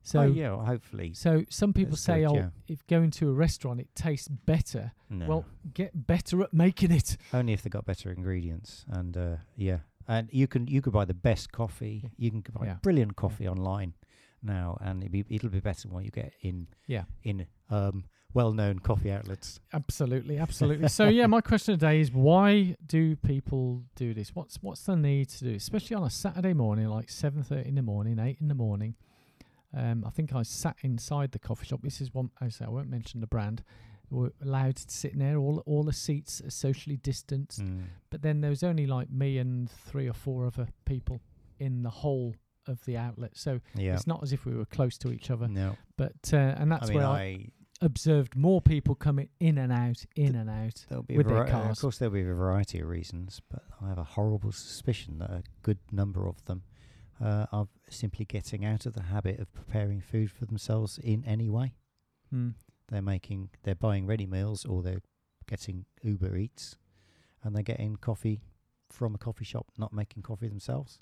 So, 0.00 0.20
oh, 0.20 0.26
yeah, 0.26 0.50
well, 0.54 0.64
hopefully. 0.64 1.12
so 1.12 1.44
some 1.50 1.72
people 1.72 1.90
That's 1.90 2.02
say, 2.02 2.20
good, 2.20 2.30
"Oh, 2.30 2.34
yeah. 2.36 2.48
if 2.68 2.86
going 2.86 3.10
to 3.10 3.28
a 3.28 3.32
restaurant, 3.32 3.80
it 3.80 3.88
tastes 3.94 4.28
better." 4.28 4.92
No. 5.10 5.26
Well, 5.26 5.44
get 5.74 6.06
better 6.06 6.40
at 6.42 6.54
making 6.54 6.92
it. 6.92 7.16
only 7.34 7.52
if 7.52 7.62
they 7.62 7.68
got 7.68 7.84
better 7.84 8.10
ingredients. 8.12 8.84
And 8.88 9.16
uh, 9.16 9.36
yeah, 9.56 9.78
and 10.06 10.28
you 10.32 10.46
can 10.46 10.66
you 10.68 10.80
could 10.80 10.92
buy 10.92 11.04
the 11.04 11.14
best 11.14 11.50
coffee. 11.52 12.10
You 12.16 12.30
can 12.30 12.42
buy 12.52 12.66
Yeah. 12.66 12.76
brilliant 12.80 13.16
coffee 13.16 13.48
online 13.48 13.94
now, 14.42 14.78
and 14.80 15.02
it'll 15.02 15.12
be 15.12 15.24
it'll 15.28 15.50
be 15.50 15.60
better 15.60 15.82
than 15.88 15.92
what 15.94 16.04
you 16.04 16.10
get 16.12 16.32
in 16.42 16.68
Yeah. 16.86 17.04
in 17.24 17.46
um 17.68 18.04
well-known 18.34 18.78
coffee 18.80 19.10
outlets. 19.10 19.60
Absolutely, 19.72 20.38
absolutely. 20.38 20.88
so 21.00 21.08
yeah, 21.08 21.26
my 21.26 21.40
question 21.40 21.74
today 21.74 22.00
is 22.00 22.12
why 22.12 22.76
do 22.86 23.16
people 23.16 23.82
do 23.96 24.14
this? 24.14 24.34
What's 24.34 24.56
what's 24.62 24.82
the 24.82 24.96
need 24.96 25.28
to 25.30 25.44
do, 25.44 25.54
especially 25.54 25.96
on 25.96 26.04
a 26.04 26.10
Saturday 26.10 26.52
morning, 26.52 26.88
like 26.88 27.10
seven 27.10 27.42
thirty 27.42 27.68
in 27.68 27.74
the 27.74 27.82
morning, 27.82 28.18
eight 28.18 28.38
in 28.40 28.48
the 28.48 28.54
morning? 28.54 28.94
Um, 29.76 30.04
I 30.06 30.10
think 30.10 30.34
I 30.34 30.42
sat 30.42 30.76
inside 30.82 31.32
the 31.32 31.38
coffee 31.38 31.66
shop. 31.66 31.80
This 31.82 32.00
is 32.00 32.12
one. 32.14 32.30
I 32.40 32.48
say 32.48 32.64
I 32.64 32.70
won't 32.70 32.88
mention 32.88 33.20
the 33.20 33.26
brand. 33.26 33.62
We're 34.10 34.30
allowed 34.42 34.76
to 34.76 34.90
sit 34.90 35.12
in 35.12 35.18
there. 35.18 35.36
All 35.36 35.62
all 35.66 35.82
the 35.82 35.92
seats 35.92 36.40
are 36.40 36.50
socially 36.50 36.96
distanced, 36.96 37.60
Mm. 37.62 37.84
but 38.10 38.22
then 38.22 38.40
there 38.40 38.50
was 38.50 38.62
only 38.62 38.86
like 38.86 39.10
me 39.10 39.36
and 39.38 39.70
three 39.70 40.08
or 40.08 40.14
four 40.14 40.46
other 40.46 40.68
people 40.86 41.20
in 41.58 41.82
the 41.82 41.90
whole 41.90 42.34
of 42.66 42.82
the 42.84 42.96
outlet. 42.96 43.36
So 43.36 43.60
Yeah. 43.74 43.94
it's 43.94 44.06
not 44.06 44.22
as 44.22 44.32
if 44.32 44.44
we 44.46 44.54
were 44.54 44.64
close 44.66 44.96
to 44.98 45.10
each 45.12 45.30
other. 45.30 45.48
No, 45.48 45.76
But 45.96 46.30
uh, 46.32 46.36
and 46.36 46.72
I 46.72 46.78
that's 46.78 46.88
mean, 46.90 46.98
where 46.98 47.06
I, 47.06 47.18
I 47.20 47.46
observed 47.80 48.34
more 48.36 48.60
people 48.60 48.94
coming 48.94 49.28
in 49.40 49.58
and 49.58 49.72
out, 49.72 50.04
in 50.16 50.34
and 50.34 50.50
out. 50.50 50.84
there'll 50.88 51.02
be 51.04 51.16
with 51.16 51.26
a 51.26 51.30
their 51.30 51.38
vari- 51.44 51.50
cars. 51.50 51.78
Of 51.78 51.82
course, 51.82 51.98
there'll 51.98 52.14
be 52.14 52.22
a 52.22 52.34
variety 52.34 52.80
of 52.80 52.88
reasons, 52.88 53.40
but 53.50 53.62
I 53.82 53.88
have 53.88 53.98
a 53.98 54.04
horrible 54.04 54.52
suspicion 54.52 55.18
that 55.18 55.30
a 55.30 55.42
good 55.62 55.78
number 55.92 56.26
of 56.28 56.44
them 56.46 56.62
uh, 57.22 57.46
are 57.52 57.68
simply 57.88 58.24
getting 58.24 58.64
out 58.64 58.86
of 58.86 58.94
the 58.94 59.04
habit 59.04 59.38
of 59.40 59.52
preparing 59.52 60.00
food 60.00 60.30
for 60.30 60.44
themselves 60.44 60.98
in 60.98 61.24
any 61.24 61.48
way. 61.48 61.74
Hmm. 62.30 62.50
They're 62.88 63.02
making, 63.02 63.50
they're 63.64 63.74
buying 63.74 64.06
ready 64.06 64.26
meals, 64.26 64.64
or 64.64 64.82
they're 64.82 65.02
getting 65.46 65.84
Uber 66.02 66.36
Eats, 66.36 66.76
and 67.44 67.54
they're 67.54 67.62
getting 67.62 67.96
coffee 67.96 68.40
from 68.90 69.14
a 69.14 69.18
coffee 69.18 69.44
shop, 69.44 69.66
not 69.76 69.92
making 69.92 70.22
coffee 70.22 70.48
themselves. 70.48 70.98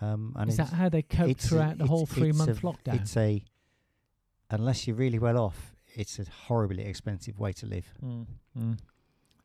Um, 0.00 0.34
and 0.36 0.48
Is 0.48 0.56
that 0.58 0.68
how 0.70 0.88
they 0.88 1.02
coped 1.02 1.30
it's 1.30 1.44
a- 1.46 1.48
throughout 1.48 1.78
the 1.78 1.86
whole 1.86 2.06
three 2.06 2.32
month 2.32 2.62
lockdown? 2.62 3.00
It's 3.00 3.16
a 3.16 3.42
unless 4.50 4.86
you're 4.86 4.96
really 4.96 5.18
well 5.18 5.38
off, 5.38 5.74
it's 5.94 6.18
a 6.18 6.24
horribly 6.46 6.84
expensive 6.84 7.38
way 7.38 7.52
to 7.54 7.66
live. 7.66 7.86
Mm, 8.04 8.26
mm. 8.58 8.78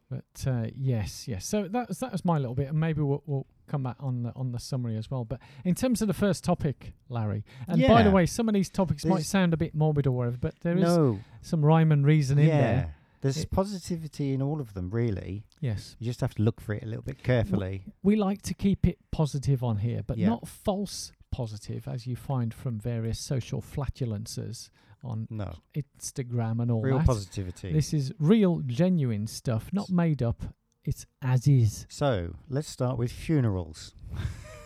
But 0.10 0.48
uh, 0.48 0.68
yes, 0.76 1.28
yes. 1.28 1.46
So 1.46 1.68
that 1.70 1.88
was 1.88 2.00
that 2.00 2.12
was 2.12 2.24
my 2.24 2.38
little 2.38 2.54
bit, 2.56 2.70
and 2.70 2.80
maybe 2.80 3.02
we'll, 3.02 3.24
we'll 3.26 3.48
come 3.68 3.84
back 3.84 3.96
on 4.00 4.24
the 4.24 4.32
on 4.36 4.52
the 4.52 4.60
summary 4.60 4.96
as 4.96 5.10
well. 5.10 5.26
But 5.26 5.40
in 5.66 5.74
terms 5.74 6.02
of 6.02 6.08
the 6.08 6.14
first 6.14 6.44
topic, 6.44 6.94
Larry, 7.10 7.44
and 7.68 7.82
by 7.88 8.04
the 8.04 8.12
way, 8.12 8.26
some 8.26 8.48
of 8.48 8.54
these 8.54 8.70
topics 8.70 9.06
might 9.06 9.24
sound 9.24 9.54
a 9.54 9.58
bit 9.58 9.74
morbid 9.74 10.06
or 10.06 10.12
whatever, 10.12 10.38
but 10.40 10.56
there 10.62 10.78
is 10.78 10.84
no, 10.84 11.20
some 11.42 11.66
rhyme 11.66 11.92
and 11.92 12.06
reason 12.06 12.38
in 12.38 12.48
there. 12.48 12.96
there's 13.22 13.38
It- 13.38 13.50
positivity 13.52 14.34
in 14.34 14.42
all 14.42 14.60
of 14.62 14.74
them. 14.76 14.92
Really, 14.92 15.46
Yes, 15.62 15.96
you 15.98 16.06
just 16.06 16.22
have 16.22 16.36
to 16.36 16.44
look 16.44 16.62
for 16.62 16.74
it 16.76 16.84
a 16.84 16.86
little 16.86 17.02
bit 17.04 17.24
carefully. 17.24 17.86
we 18.04 18.16
like 18.16 18.42
to 18.44 18.54
keep 18.54 18.86
it 18.86 19.00
positive 19.12 19.64
on 19.64 19.78
here, 19.78 20.04
but 20.06 20.18
Yeah. 20.20 20.28
not 20.28 20.48
false 20.48 21.12
positive, 21.32 21.88
as 21.88 22.06
you 22.06 22.16
find 22.16 22.54
from 22.54 22.78
various 22.78 23.18
social 23.20 23.62
flatulences 23.62 24.70
on 25.04 25.28
No, 25.30 25.54
Instagram 25.76 26.62
and 26.62 26.72
all 26.72 26.82
real 26.82 26.98
that. 26.98 27.08
positivity. 27.08 27.72
This 27.74 27.94
is 27.94 28.12
real, 28.20 28.62
genuine 28.66 29.28
stuff, 29.28 29.70
not 29.74 29.90
made 29.90 30.22
up. 30.24 30.42
It's 30.86 31.06
as 31.22 31.48
is. 31.48 31.86
so 31.90 32.36
let's 32.50 32.70
start 32.70 32.98
with 32.98 33.12
funerals. 33.12 33.94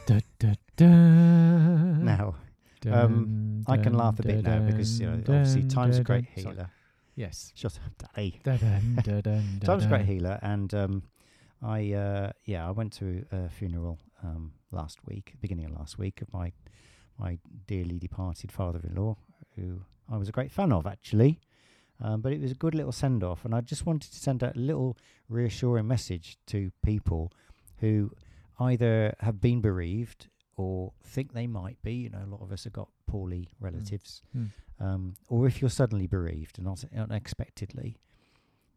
Da, 0.08 0.20
da, 0.39 0.53
da. 0.75 0.86
now, 0.88 2.36
um, 2.91 3.63
I 3.67 3.77
can 3.77 3.94
laugh 3.94 4.20
a 4.20 4.24
bit 4.24 4.44
now 4.44 4.60
because 4.60 5.00
you 5.00 5.08
know 5.08 5.17
obviously 5.20 5.63
time's 5.63 5.98
a 5.98 6.03
great 6.03 6.25
healer. 6.34 6.70
Yes. 7.15 7.51
Shut 7.56 7.77
up, 7.84 8.10
Daddy. 8.15 8.39
Da, 8.44 8.58
dun, 8.58 9.00
da, 9.03 9.22
dun, 9.22 9.58
da, 9.60 9.65
Time's 9.65 9.86
a 9.86 9.88
great 9.88 10.06
healer, 10.06 10.39
and 10.41 10.74
um, 10.74 11.03
I 11.62 11.91
uh, 11.94 12.32
yeah 12.46 12.67
I 12.67 12.72
went 12.72 12.94
to 12.94 13.25
a 13.32 13.50
funeral 13.50 14.00
um, 14.24 14.53
last 14.72 15.00
week, 15.06 15.34
beginning 15.41 15.65
of 15.65 15.72
last 15.72 15.98
week, 16.00 16.22
of 16.22 16.32
my 16.34 16.51
my 17.17 17.38
dearly 17.65 17.98
departed 18.00 18.51
father-in-law, 18.51 19.17
who 19.56 19.82
I 20.10 20.18
was 20.18 20.30
a 20.30 20.32
great 20.32 20.52
fan 20.52 20.72
of 20.72 20.86
actually. 20.86 21.40
Um, 22.00 22.22
but 22.22 22.32
it 22.32 22.40
was 22.40 22.52
a 22.52 22.56
good 22.56 22.76
little 22.76 22.92
send 22.92 23.24
off, 23.24 23.44
and 23.44 23.56
I 23.56 23.62
just 23.62 23.88
wanted 23.88 24.12
to 24.12 24.20
send 24.20 24.44
out 24.44 24.56
a 24.56 24.60
little 24.60 24.96
reassuring 25.30 25.88
message 25.88 26.38
to 26.46 26.72
people 26.84 27.32
who 27.80 28.12
either 28.60 29.16
have 29.22 29.42
been 29.42 29.62
bereaved 29.62 30.28
or 30.58 30.94
think 31.04 31.34
they 31.34 31.48
might 31.48 31.82
be. 31.82 31.94
You 31.94 32.10
know, 32.12 32.22
a 32.24 32.30
lot 32.30 32.42
of 32.44 32.52
us 32.52 32.66
have 32.66 32.74
got 32.74 32.90
poorly 33.08 33.50
relatives, 33.60 34.22
Mm. 34.36 34.52
um, 34.80 35.14
or 35.28 35.48
if 35.48 35.60
you're 35.60 35.72
suddenly 35.72 36.06
bereaved 36.06 36.60
and 36.60 36.68
un- 36.68 36.78
unexpectedly, 36.96 37.98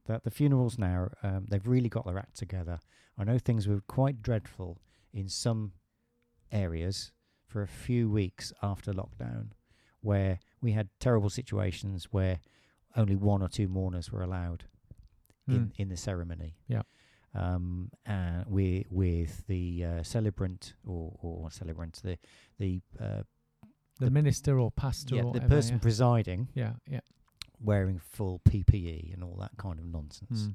that 0.06 0.24
the 0.24 0.30
funerals 0.30 0.78
now 0.78 1.10
um, 1.22 1.44
they've 1.50 1.68
really 1.68 1.90
got 1.90 2.06
their 2.06 2.18
act 2.18 2.38
together. 2.38 2.80
I 3.18 3.24
know 3.24 3.36
things 3.38 3.68
were 3.68 3.82
quite 3.82 4.22
dreadful 4.22 4.80
in 5.12 5.28
some 5.28 5.72
areas 6.50 7.12
for 7.46 7.60
a 7.62 7.66
few 7.68 8.08
weeks 8.08 8.50
after 8.62 8.92
lockdown, 8.94 9.48
where 10.00 10.38
we 10.60 10.72
had 10.72 10.88
terrible 10.98 11.30
situations 11.30 12.08
where 12.10 12.40
only 12.96 13.16
one 13.16 13.42
or 13.42 13.48
two 13.48 13.68
mourners 13.68 14.10
were 14.12 14.22
allowed 14.22 14.64
in, 15.48 15.54
Mm. 15.66 15.72
in 15.76 15.88
the 15.88 15.96
ceremony. 15.96 16.56
Yeah. 16.68 16.82
Um, 17.34 17.90
and 18.06 18.44
we 18.46 18.86
with 18.90 19.46
the 19.46 19.84
uh, 19.84 20.02
celebrant 20.02 20.74
or 20.84 21.16
or 21.22 21.50
celebrant 21.50 22.00
the 22.02 22.18
the 22.58 22.80
uh, 22.98 23.22
The, 23.98 24.06
the- 24.06 24.10
minister 24.10 24.58
or 24.58 24.70
pastor 24.72 25.16
yeah, 25.16 25.22
or 25.24 25.32
the 25.32 25.40
person 25.42 25.78
presiding 25.78 26.48
yeah. 26.54 26.72
yeah, 26.86 26.94
yeah. 26.94 27.00
wearing 27.60 27.98
full 28.00 28.40
PPE 28.48 29.12
and 29.14 29.22
all 29.22 29.36
that 29.40 29.56
kind 29.56 29.78
of 29.78 29.84
nonsense. 29.86 30.42
Mm. 30.48 30.54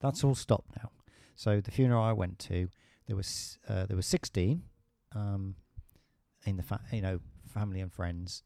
That's 0.00 0.24
all 0.24 0.34
stopped 0.34 0.76
now. 0.82 0.90
So 1.36 1.60
the 1.60 1.70
funeral 1.70 2.02
I 2.02 2.12
went 2.12 2.38
to, 2.50 2.68
there 3.06 3.16
was 3.16 3.58
uh, 3.68 3.86
there 3.86 3.96
was 3.96 4.06
sixteen, 4.06 4.62
um, 5.14 5.54
in 6.44 6.56
the 6.56 6.62
fa- 6.62 6.84
you 6.92 7.00
know 7.02 7.20
family 7.46 7.80
and 7.80 7.92
friends, 7.92 8.42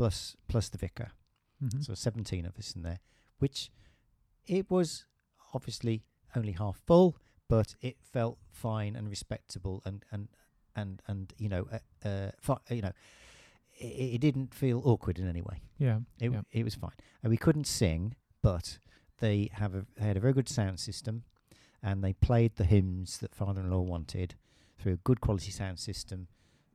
plus 0.00 0.34
plus 0.48 0.70
the 0.70 0.78
vicar. 0.78 1.10
Mhm. 1.62 1.84
So 1.84 1.94
seventeen 1.94 2.46
of 2.46 2.58
us 2.58 2.74
in 2.74 2.82
there, 2.82 3.00
which 3.38 3.70
it 4.46 4.70
was 4.70 5.04
obviously 5.52 6.04
only 6.34 6.52
half 6.52 6.78
full, 6.86 7.18
but 7.48 7.74
it 7.82 7.96
felt 8.00 8.38
fine 8.50 8.96
and 8.96 9.10
respectable 9.10 9.82
and 9.84 10.04
and 10.10 10.28
and 10.74 11.02
and 11.06 11.34
you 11.36 11.50
know 11.50 11.68
uh, 11.70 12.08
uh 12.08 12.30
fi- 12.40 12.64
you 12.70 12.80
know 12.80 12.92
it, 13.74 14.14
it 14.14 14.20
didn't 14.22 14.54
feel 14.54 14.80
awkward 14.84 15.18
in 15.18 15.28
any 15.28 15.42
way. 15.42 15.60
yeah. 15.78 15.98
It 16.18 16.32
yeah. 16.32 16.42
it 16.50 16.64
was 16.64 16.74
fine. 16.74 16.96
And 17.22 17.30
we 17.30 17.36
couldn't 17.36 17.66
sing, 17.66 18.14
but 18.40 18.78
they 19.18 19.50
have 19.52 19.74
a 19.74 19.84
they 19.96 20.06
had 20.06 20.16
a 20.16 20.20
very 20.20 20.32
good 20.32 20.48
sound 20.48 20.80
system, 20.80 21.24
and 21.82 22.02
they 22.02 22.14
played 22.14 22.56
the 22.56 22.64
hymns 22.64 23.18
that 23.18 23.34
father-in-law 23.34 23.82
wanted 23.82 24.34
through 24.78 24.94
a 24.94 25.02
good 25.08 25.20
quality 25.20 25.50
sound 25.50 25.78
system, 25.78 26.28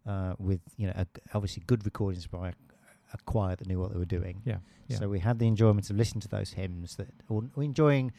uh, 0.06 0.36
with 0.38 0.62
you 0.78 0.86
know 0.86 0.94
a, 0.96 1.08
obviously 1.34 1.64
good 1.66 1.84
recordings 1.86 2.28
by 2.28 2.54
a, 3.14 3.18
choir 3.26 3.56
that 3.56 3.68
knew 3.68 3.80
what 3.80 3.92
they 3.94 3.98
were 4.00 4.06
doing. 4.06 4.42
Yeah, 4.46 4.58
yeah. 4.88 4.98
So 4.98 5.10
we 5.10 5.20
had 5.20 5.40
the 5.40 5.48
enjoyment 5.48 5.90
of 5.90 5.96
listening 5.98 6.22
to 6.22 6.28
those 6.28 6.52
hymns 6.54 6.96
that, 6.98 7.08
or 7.30 7.44
or 7.56 7.64
enjoying, 7.64 8.12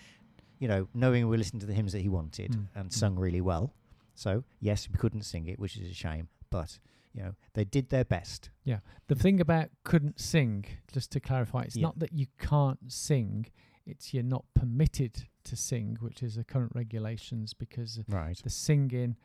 you 0.58 0.68
know, 0.68 0.88
knowing 0.94 1.28
we 1.28 1.36
listening 1.36 1.60
to 1.60 1.66
the 1.66 1.74
hymns 1.74 1.92
that 1.92 2.00
he 2.02 2.08
wanted 2.08 2.52
Mm, 2.52 2.66
and 2.74 2.90
mm. 2.90 2.92
sung 2.92 3.16
really 3.18 3.40
well. 3.40 3.72
So 4.14 4.44
yes, 4.60 4.88
we 4.90 4.96
couldn't 4.98 5.22
sing 5.22 5.46
it, 5.48 5.58
which 5.58 5.76
is 5.76 5.90
a 5.90 5.94
shame, 5.94 6.28
but 6.50 6.78
you 7.14 7.22
know 7.22 7.34
they 7.54 7.64
did 7.64 7.88
their 7.90 8.04
best. 8.04 8.50
Yeah. 8.64 8.80
The 9.08 9.14
thing 9.14 9.40
about 9.40 9.68
couldn't 9.84 10.20
sing, 10.20 10.64
just 10.92 11.10
to 11.12 11.20
clarify, 11.20 11.62
it's 11.62 11.76
Yeah. 11.76 11.82
not 11.88 11.98
that 11.98 12.12
you 12.12 12.26
can't 12.38 12.90
sing, 12.92 13.46
it's 13.86 14.12
you're 14.14 14.22
not 14.22 14.44
permitted 14.54 15.24
to 15.44 15.56
sing, 15.56 15.96
which 16.00 16.22
is 16.22 16.34
the 16.34 16.44
current 16.44 16.72
regulations 16.74 17.54
because 17.54 18.00
Right. 18.08 18.36
the 18.42 18.50
singing 18.50 19.16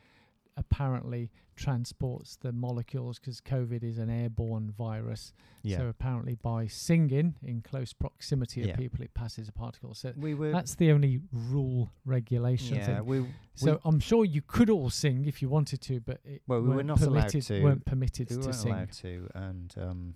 apparently 0.58 1.32
transports 1.56 2.36
the 2.36 2.52
molecules 2.52 3.20
because 3.20 3.40
COVID 3.42 3.84
is 3.84 3.98
an 3.98 4.10
airborne 4.10 4.72
virus. 4.72 5.34
Yeah. 5.64 5.78
So 5.78 5.88
apparently 5.88 6.36
by 6.36 6.68
singing 6.68 7.36
in 7.44 7.62
close 7.62 7.94
proximity 7.94 8.62
of 8.62 8.68
Yeah. 8.68 8.76
people, 8.76 9.02
it 9.04 9.14
passes 9.14 9.48
a 9.48 9.52
particle. 9.52 9.94
So 9.94 10.14
we 10.18 10.34
were. 10.34 10.52
that's 10.52 10.76
the 10.76 10.92
only 10.92 11.22
rule 11.32 11.92
regulation 12.06 12.78
yeah. 12.78 12.86
thing. 12.98 13.06
We. 13.06 13.26
So 13.56 13.74
we- 13.74 13.80
I'm 13.86 14.00
sure 14.00 14.26
you 14.26 14.42
could 14.42 14.70
all 14.70 14.90
sing 14.90 15.26
if 15.26 15.42
you 15.42 15.50
wanted 15.50 15.82
to, 15.82 16.00
but 16.00 16.20
it 16.24 16.42
Well, 16.48 16.62
we 16.62 16.70
were 16.70 16.76
weren't 16.76 16.88
not 16.88 17.02
allowed 17.02 17.28
permitted, 17.30 17.44
to. 17.44 17.64
weren't 17.64 17.86
permitted 17.86 18.30
we 18.30 18.36
to 18.38 18.42
weren't 18.42 18.56
sing. 18.56 18.72
allowed 18.72 18.92
to, 18.94 19.30
and 19.36 19.74
um, 19.78 20.16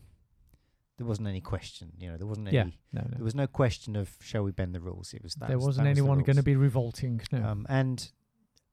there 0.97 1.05
wasn't 1.07 1.27
any 1.27 1.41
question. 1.41 1.91
You 1.99 2.11
know, 2.11 2.17
there 2.17 2.27
wasn't 2.27 2.51
Yeah, 2.51 2.61
any. 2.61 2.79
no, 2.93 3.01
no. 3.01 3.15
There 3.17 3.23
was 3.23 3.35
no 3.35 3.47
question 3.47 3.95
of 3.95 4.15
shall 4.21 4.43
we 4.43 4.51
bend 4.51 4.73
the 4.73 4.79
rules. 4.79 5.13
It 5.13 5.21
was 5.23 5.35
that. 5.35 5.47
there 5.49 5.57
was, 5.57 5.65
wasn't 5.67 5.85
that 5.85 5.89
was 5.91 5.97
the 5.97 6.01
anyone 6.01 6.19
going 6.23 6.37
to 6.37 6.43
be 6.43 6.55
revolting. 6.55 7.21
No. 7.31 7.43
Um, 7.43 7.65
and 7.69 8.11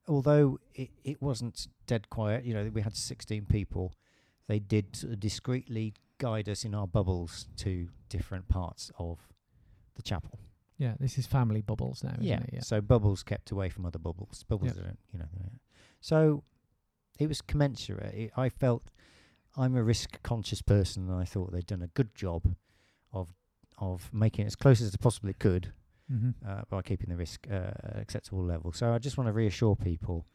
although 0.09 0.59
it, 0.75 0.91
it 1.05 1.21
wasn't 1.23 1.69
dead 1.87 2.09
quiet, 2.11 2.45
you 2.45 2.55
know, 2.55 2.71
we 2.73 2.83
had 2.83 2.97
16 2.97 3.47
people, 3.47 3.95
they 4.49 4.59
did 4.59 4.97
sort 4.97 5.13
of 5.13 5.21
discreetly 5.21 5.95
guide 6.19 6.49
us 6.49 6.65
in 6.65 6.75
our 6.75 6.87
bubbles 6.87 7.47
to 7.57 7.89
different 8.09 8.49
parts 8.49 8.91
of 8.99 9.19
the 9.97 10.03
chapel. 10.03 10.39
yeah, 10.79 10.95
this 11.01 11.19
is 11.19 11.27
family 11.27 11.61
bubbles 11.63 12.03
now, 12.03 12.15
yeah. 12.21 12.41
Yeah. 12.53 12.61
So 12.61 12.81
bubbles 12.81 13.23
kept 13.23 13.51
away 13.51 13.69
from 13.69 13.87
other 13.87 13.99
bubbles. 13.99 14.45
Bubbles 14.49 14.75
Yep. 14.77 14.85
don't, 14.85 14.99
you 15.13 15.19
know. 15.19 15.27
So 16.01 16.43
it 17.19 17.29
was 17.29 17.41
commensurate. 17.41 18.15
It, 18.15 18.31
I 18.37 18.49
felt 18.49 18.85
I'm 19.57 19.77
a 19.77 19.83
risk 19.83 20.21
conscious 20.23 20.63
person, 20.63 21.09
and 21.09 21.21
I 21.21 21.25
thought 21.25 21.53
they'd 21.53 21.67
done 21.67 21.83
a 21.83 21.89
good 21.89 22.15
job 22.15 22.55
of 23.13 23.29
of 23.79 24.11
making 24.13 24.45
it 24.45 24.47
as 24.47 24.57
close 24.57 24.81
as 24.81 24.91
they 24.93 24.97
possibly 25.01 25.33
could 25.35 25.73
Mm-hmm. 26.13 26.31
uh, 26.47 26.63
by 26.69 26.83
keeping 26.83 27.09
the 27.09 27.17
risk 27.17 27.47
uh, 27.51 27.55
at 27.85 27.99
acceptable 27.99 28.45
level. 28.45 28.73
So 28.73 28.93
I 28.93 28.99
just 28.99 29.17
want 29.17 29.29
to 29.29 29.33
reassure 29.33 29.75
people 29.77 30.27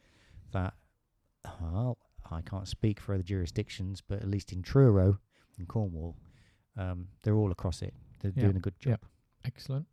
that 0.54 0.74
well, 1.62 1.98
I 2.32 2.42
can't 2.42 2.68
speak 2.68 3.00
for 3.00 3.14
other 3.14 3.24
jurisdictions, 3.24 4.02
but 4.02 4.20
at 4.22 4.28
least 4.28 4.52
in 4.52 4.62
Truro, 4.64 5.20
in 5.60 5.66
Cornwall, 5.66 6.16
um, 6.78 7.08
they're 7.24 7.36
all 7.36 7.52
across 7.52 7.82
it. 7.82 7.94
They're 8.22 8.34
Yeah, 8.36 8.44
doing 8.44 8.58
a 8.58 8.60
good 8.60 8.80
job. 8.80 9.00
Excellent. 9.46 9.86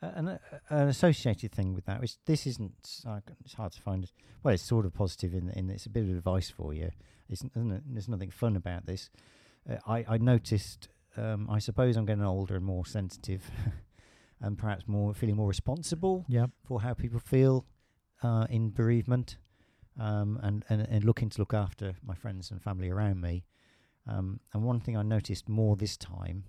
Uh, 0.00 0.10
an, 0.14 0.28
uh, 0.28 0.38
an 0.68 0.88
associated 0.88 1.50
thing 1.50 1.74
with 1.74 1.84
that, 1.86 2.00
which 2.00 2.16
this 2.26 2.46
isn't, 2.46 2.74
c- 2.84 3.02
it's 3.44 3.54
hard 3.54 3.72
to 3.72 3.80
find. 3.82 4.10
Well, 4.42 4.54
it's 4.54 4.62
sort 4.62 4.86
of 4.86 4.94
positive 4.94 5.34
in, 5.34 5.50
in 5.50 5.70
it's 5.70 5.86
a 5.86 5.90
bit 5.90 6.04
of 6.04 6.10
advice 6.10 6.50
for 6.50 6.72
you. 6.72 6.90
It's, 7.28 7.42
isn't 7.56 7.72
it? 7.72 7.82
There's 7.86 8.08
nothing 8.08 8.30
fun 8.30 8.54
about 8.54 8.86
this. 8.86 9.10
Uh, 9.68 9.76
I, 9.86 10.04
I 10.08 10.18
noticed, 10.18 10.88
um, 11.16 11.48
I 11.50 11.58
suppose 11.58 11.96
I'm 11.96 12.06
getting 12.06 12.22
older 12.24 12.54
and 12.54 12.64
more 12.64 12.86
sensitive 12.86 13.50
and 14.40 14.56
perhaps 14.58 14.86
more 14.86 15.14
feeling 15.14 15.36
more 15.36 15.48
responsible 15.48 16.24
Yep. 16.28 16.50
for 16.64 16.80
how 16.80 16.94
people 16.94 17.18
feel 17.20 17.66
uh, 18.22 18.46
in 18.50 18.70
bereavement 18.70 19.36
um, 19.98 20.38
and, 20.42 20.64
and, 20.68 20.82
and 20.82 21.04
looking 21.04 21.28
to 21.30 21.38
look 21.40 21.54
after 21.54 21.94
my 22.04 22.14
friends 22.14 22.50
and 22.50 22.62
family 22.62 22.88
around 22.90 23.20
me. 23.20 23.44
Um, 24.06 24.40
and 24.52 24.62
one 24.62 24.80
thing 24.80 24.96
I 24.96 25.02
noticed 25.02 25.48
more 25.48 25.76
this 25.76 25.96
time 25.96 26.44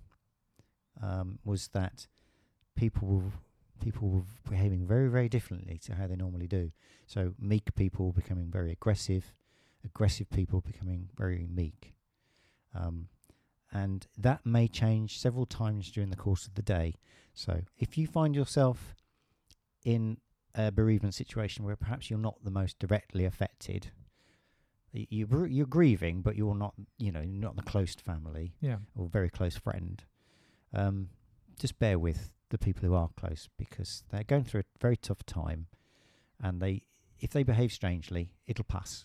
um, 1.02 1.38
was 1.44 1.68
that 1.68 2.06
people 2.76 3.08
were, 3.08 3.32
people 3.82 4.08
were 4.08 4.22
behaving 4.48 4.86
very, 4.86 5.08
very 5.08 5.28
differently 5.28 5.78
to 5.84 5.94
how 5.94 6.06
they 6.06 6.16
normally 6.16 6.46
do. 6.46 6.72
So 7.06 7.34
meek 7.38 7.74
people 7.74 8.12
becoming 8.12 8.50
very 8.50 8.72
aggressive, 8.72 9.34
aggressive 9.84 10.30
people 10.30 10.60
becoming 10.60 11.08
very 11.16 11.46
meek. 11.52 11.94
Um, 12.74 13.08
and 13.72 14.06
that 14.18 14.44
may 14.44 14.66
change 14.68 15.18
several 15.18 15.46
times 15.46 15.90
during 15.90 16.10
the 16.10 16.16
course 16.16 16.46
of 16.46 16.54
the 16.54 16.62
day. 16.62 16.94
So 17.34 17.62
if 17.78 17.96
you 17.96 18.06
find 18.06 18.34
yourself 18.34 18.94
in 19.84 20.18
a 20.54 20.70
bereavement 20.72 21.14
situation 21.14 21.64
where 21.64 21.76
perhaps 21.76 22.10
you're 22.10 22.18
not 22.18 22.42
the 22.44 22.50
most 22.50 22.78
directly 22.78 23.24
affected, 23.24 23.90
you, 24.92 25.26
you're 25.48 25.66
grieving, 25.66 26.20
but 26.22 26.34
you're 26.36 26.54
not, 26.56 26.74
you 26.98 27.12
know, 27.12 27.22
not 27.24 27.54
the 27.56 27.62
close 27.62 27.94
family 27.94 28.54
Yeah. 28.60 28.78
or 28.96 29.06
very 29.08 29.30
close 29.30 29.56
friend. 29.56 30.02
Um, 30.74 31.10
just 31.58 31.78
bear 31.78 31.98
with 31.98 32.32
the 32.48 32.58
people 32.58 32.88
who 32.88 32.94
are 32.94 33.08
close 33.16 33.48
because 33.56 34.02
they're 34.10 34.24
going 34.24 34.44
through 34.44 34.60
a 34.62 34.64
very 34.80 34.96
tough 34.96 35.24
time, 35.24 35.68
and 36.42 36.60
they, 36.60 36.82
if 37.20 37.30
they 37.30 37.44
behave 37.44 37.70
strangely, 37.72 38.32
it'll 38.48 38.64
pass. 38.64 39.04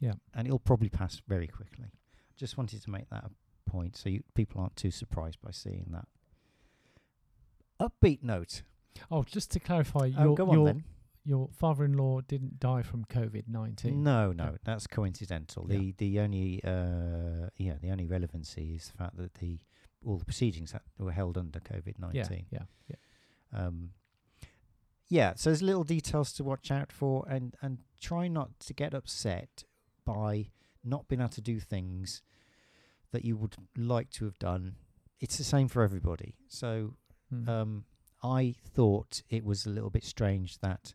Yeah. 0.00 0.14
and 0.34 0.46
it'll 0.46 0.58
probably 0.58 0.88
pass 0.88 1.20
very 1.28 1.46
quickly. 1.46 1.86
Just 2.36 2.56
wanted 2.58 2.82
to 2.82 2.90
make 2.90 3.08
that 3.10 3.24
a 3.24 3.30
point 3.66 3.96
so 3.96 4.08
you, 4.08 4.22
people 4.34 4.60
aren't 4.60 4.76
too 4.76 4.90
surprised 4.90 5.38
by 5.42 5.50
seeing 5.50 5.86
that. 5.92 6.06
Upbeat 7.80 8.22
note. 8.22 8.62
Oh, 9.10 9.24
just 9.24 9.50
to 9.52 9.60
clarify, 9.60 10.10
Oh, 10.16 10.36
your 10.36 10.54
your 10.54 10.74
your 11.26 11.48
father-in-law 11.52 12.20
didn't 12.22 12.60
die 12.60 12.82
from 12.82 13.04
COVID 13.06 13.48
nineteen. 13.48 14.02
No, 14.02 14.32
no, 14.32 14.56
that's 14.64 14.86
coincidental. 14.86 15.66
Yeah. 15.68 15.78
The 15.78 15.92
the 15.98 16.20
only 16.20 16.62
uh, 16.64 17.48
yeah 17.56 17.74
the 17.80 17.90
only 17.90 18.06
relevancy 18.06 18.74
is 18.76 18.88
the 18.90 18.96
fact 18.98 19.16
that 19.16 19.34
the 19.34 19.58
all 20.06 20.18
the 20.18 20.24
proceedings 20.24 20.72
that 20.72 20.82
were 20.98 21.12
held 21.12 21.36
under 21.38 21.58
COVID 21.60 21.94
Yeah. 21.98 22.06
nineteen. 22.22 22.46
Yeah. 22.50 22.62
Yeah. 22.88 22.96
Um, 23.66 23.90
yeah, 25.08 25.34
so 25.36 25.50
there's 25.50 25.62
little 25.62 25.84
details 25.84 26.32
to 26.34 26.44
watch 26.44 26.70
out 26.70 26.90
for, 26.92 27.24
and 27.28 27.56
and 27.60 27.78
try 28.00 28.28
not 28.28 28.58
to 28.60 28.74
get 28.74 28.94
upset 28.94 29.64
by 30.04 30.50
not 30.84 31.08
being 31.08 31.20
able 31.20 31.30
to 31.30 31.40
do 31.40 31.58
things 31.60 32.22
that 33.14 33.24
you 33.24 33.36
would 33.36 33.56
like 33.76 34.10
to 34.10 34.24
have 34.26 34.38
done. 34.38 34.74
It's 35.20 35.38
the 35.38 35.44
same 35.44 35.68
for 35.68 35.82
everybody. 35.82 36.34
So 36.48 36.94
Mm. 37.32 37.48
um, 37.48 37.84
I 38.22 38.54
thought 38.74 39.22
it 39.30 39.44
was 39.44 39.64
a 39.66 39.70
little 39.70 39.88
bit 39.90 40.04
strange 40.04 40.58
that 40.58 40.94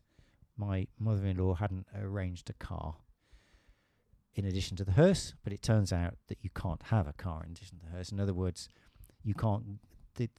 my 0.56 0.86
mother-in-law 0.98 1.54
hadn't 1.54 1.86
arranged 1.94 2.48
a 2.48 2.52
car 2.54 2.96
in 4.34 4.44
addition 4.44 4.76
to 4.76 4.84
the 4.84 4.92
hearse, 4.92 5.34
but 5.42 5.52
it 5.52 5.60
turns 5.62 5.92
out 5.92 6.14
that 6.28 6.38
you 6.40 6.50
can't 6.50 6.82
have 6.84 7.06
a 7.08 7.12
car 7.12 7.42
in 7.44 7.50
addition 7.50 7.78
to 7.80 7.86
the 7.86 7.90
hearse. 7.92 8.12
In 8.12 8.20
other 8.20 8.32
words, 8.34 8.68
you 9.24 9.34
can't. 9.34 9.80
Th- 10.14 10.30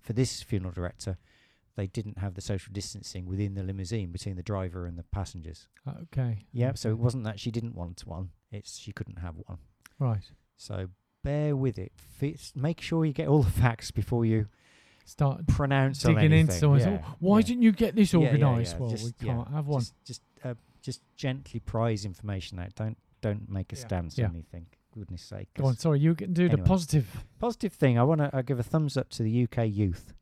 for 0.00 0.12
this 0.12 0.42
funeral 0.42 0.72
director, 0.72 1.16
they 1.76 1.86
didn't 1.86 2.18
have 2.18 2.34
the 2.34 2.40
social 2.40 2.72
distancing 2.72 3.24
within 3.26 3.54
the 3.54 3.62
limousine 3.62 4.10
between 4.12 4.36
the 4.36 4.42
driver 4.42 4.84
and 4.86 4.98
the 4.98 5.04
passengers. 5.04 5.66
okay. 6.04 6.44
Yeah, 6.52 6.74
so 6.74 6.90
it 6.90 6.98
wasn't 6.98 7.24
that 7.24 7.40
she 7.40 7.50
didn't 7.50 7.74
want 7.74 8.06
one; 8.06 8.30
it's 8.52 8.78
she 8.78 8.92
couldn't 8.92 9.18
have 9.20 9.36
one. 9.46 9.58
right. 9.98 10.30
So 10.56 10.88
bear 11.22 11.54
with 11.56 11.78
it. 11.78 11.92
F- 12.22 12.52
make 12.54 12.80
sure 12.80 13.04
you 13.04 13.12
get 13.12 13.28
all 13.28 13.42
the 13.42 13.50
facts 13.50 13.90
before 13.90 14.24
you 14.24 14.46
Start 15.04 15.46
pronounce 15.46 16.04
on 16.04 16.14
digging 16.16 16.32
into 16.32 16.52
anything. 16.52 16.60
someone. 16.60 16.80
Yeah, 16.80 17.02
"Oh, 17.02 17.14
why 17.18 17.38
yeah. 17.38 17.46
didn't 17.46 17.62
you 17.62 17.72
get 17.72 17.94
this 17.96 18.12
organised? 18.14 18.74
Yeah, 18.74 18.78
well, 18.78 18.90
just, 18.90 19.04
we 19.04 19.26
can't 19.26 19.48
have 19.48 19.66
one. 19.66 19.80
Just 19.80 19.94
just, 20.04 20.22
uh, 20.44 20.54
just 20.82 21.00
gently 21.16 21.60
prize 21.60 22.04
information 22.04 22.58
out. 22.58 22.74
Don't 22.74 22.98
don't 23.22 23.48
make 23.48 23.72
a 23.72 23.76
stance 23.76 24.18
on 24.18 24.26
anything. 24.26 24.66
Goodness 24.94 25.22
sake. 25.22 25.48
Go 25.54 25.64
on. 25.66 25.76
Sorry, 25.76 25.98
you 26.00 26.14
can 26.14 26.34
do 26.34 26.46
the 26.48 26.52
Anyway. 26.54 26.66
positive. 26.68 27.24
Positive 27.38 27.72
thing. 27.72 27.98
I 27.98 28.02
want 28.04 28.20
to 28.20 28.42
give 28.42 28.58
a 28.58 28.62
thumbs 28.62 28.96
up 28.98 29.08
to 29.10 29.22
the 29.22 29.44
UK 29.44 29.64
youth. 29.66 30.12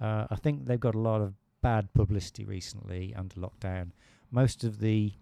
Uh, 0.00 0.26
I 0.30 0.36
think 0.36 0.66
they've 0.66 0.78
got 0.80 0.94
a 0.94 0.98
lot 1.00 1.20
of 1.20 1.34
bad 1.60 1.92
publicity 1.92 2.44
recently 2.44 3.12
under 3.16 3.34
lockdown. 3.36 3.90
Most 4.30 4.62
of 4.64 4.78
the 4.78 5.12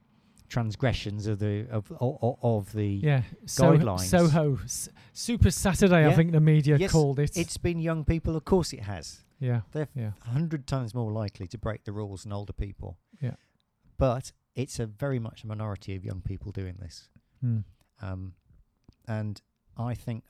transgressions 0.49 1.27
of 1.27 1.39
the 1.39 1.67
of 1.71 1.91
of, 2.01 2.37
of 2.43 2.73
the 2.73 2.87
Yeah. 2.87 3.23
So, 3.47 3.73
guidelines. 3.73 4.01
Soho 4.09 4.59
S- 4.65 4.89
Super 5.13 5.51
Saturday. 5.51 6.07
I 6.07 6.15
think 6.15 6.33
the 6.33 6.41
media 6.41 6.77
Yes, 6.79 6.91
called 6.93 7.19
it. 7.19 7.37
it's 7.37 7.57
been 7.59 7.79
young 7.79 8.05
people. 8.05 8.37
Of 8.37 8.45
course, 8.45 8.73
it 8.73 8.81
has. 8.81 9.25
yeah. 9.41 9.61
They're 9.73 9.89
Yeah. 9.95 10.13
a 10.27 10.31
hundred 10.31 10.67
times 10.67 10.95
more 10.95 11.13
likely 11.13 11.47
to 11.49 11.59
break 11.59 11.85
the 11.85 11.93
rules 11.93 12.23
than 12.25 12.33
older 12.33 12.53
people. 12.53 12.99
Yeah. 13.21 13.35
But 13.99 14.33
it's 14.55 14.79
a 14.79 14.87
very 14.87 15.19
much 15.19 15.45
a 15.45 15.47
minority 15.47 15.95
of 15.97 16.05
young 16.05 16.21
people 16.23 16.53
doing 16.53 16.77
this. 16.81 17.09
Mm. 17.45 17.65
Um, 18.03 18.35
and 19.07 19.41
I 19.77 19.95
think, 19.95 20.25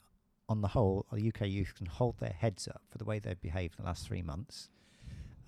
on 0.49 0.61
the 0.63 0.69
whole, 0.69 1.07
the 1.13 1.29
UK 1.29 1.43
youth 1.49 1.75
can 1.75 1.87
hold 1.87 2.19
their 2.19 2.33
heads 2.39 2.67
up 2.69 2.83
for 2.91 2.99
the 2.99 3.05
way 3.05 3.19
they've 3.19 3.41
behaved 3.41 3.75
in 3.79 3.85
the 3.85 3.89
last 3.89 4.07
three 4.07 4.23
months, 4.23 4.71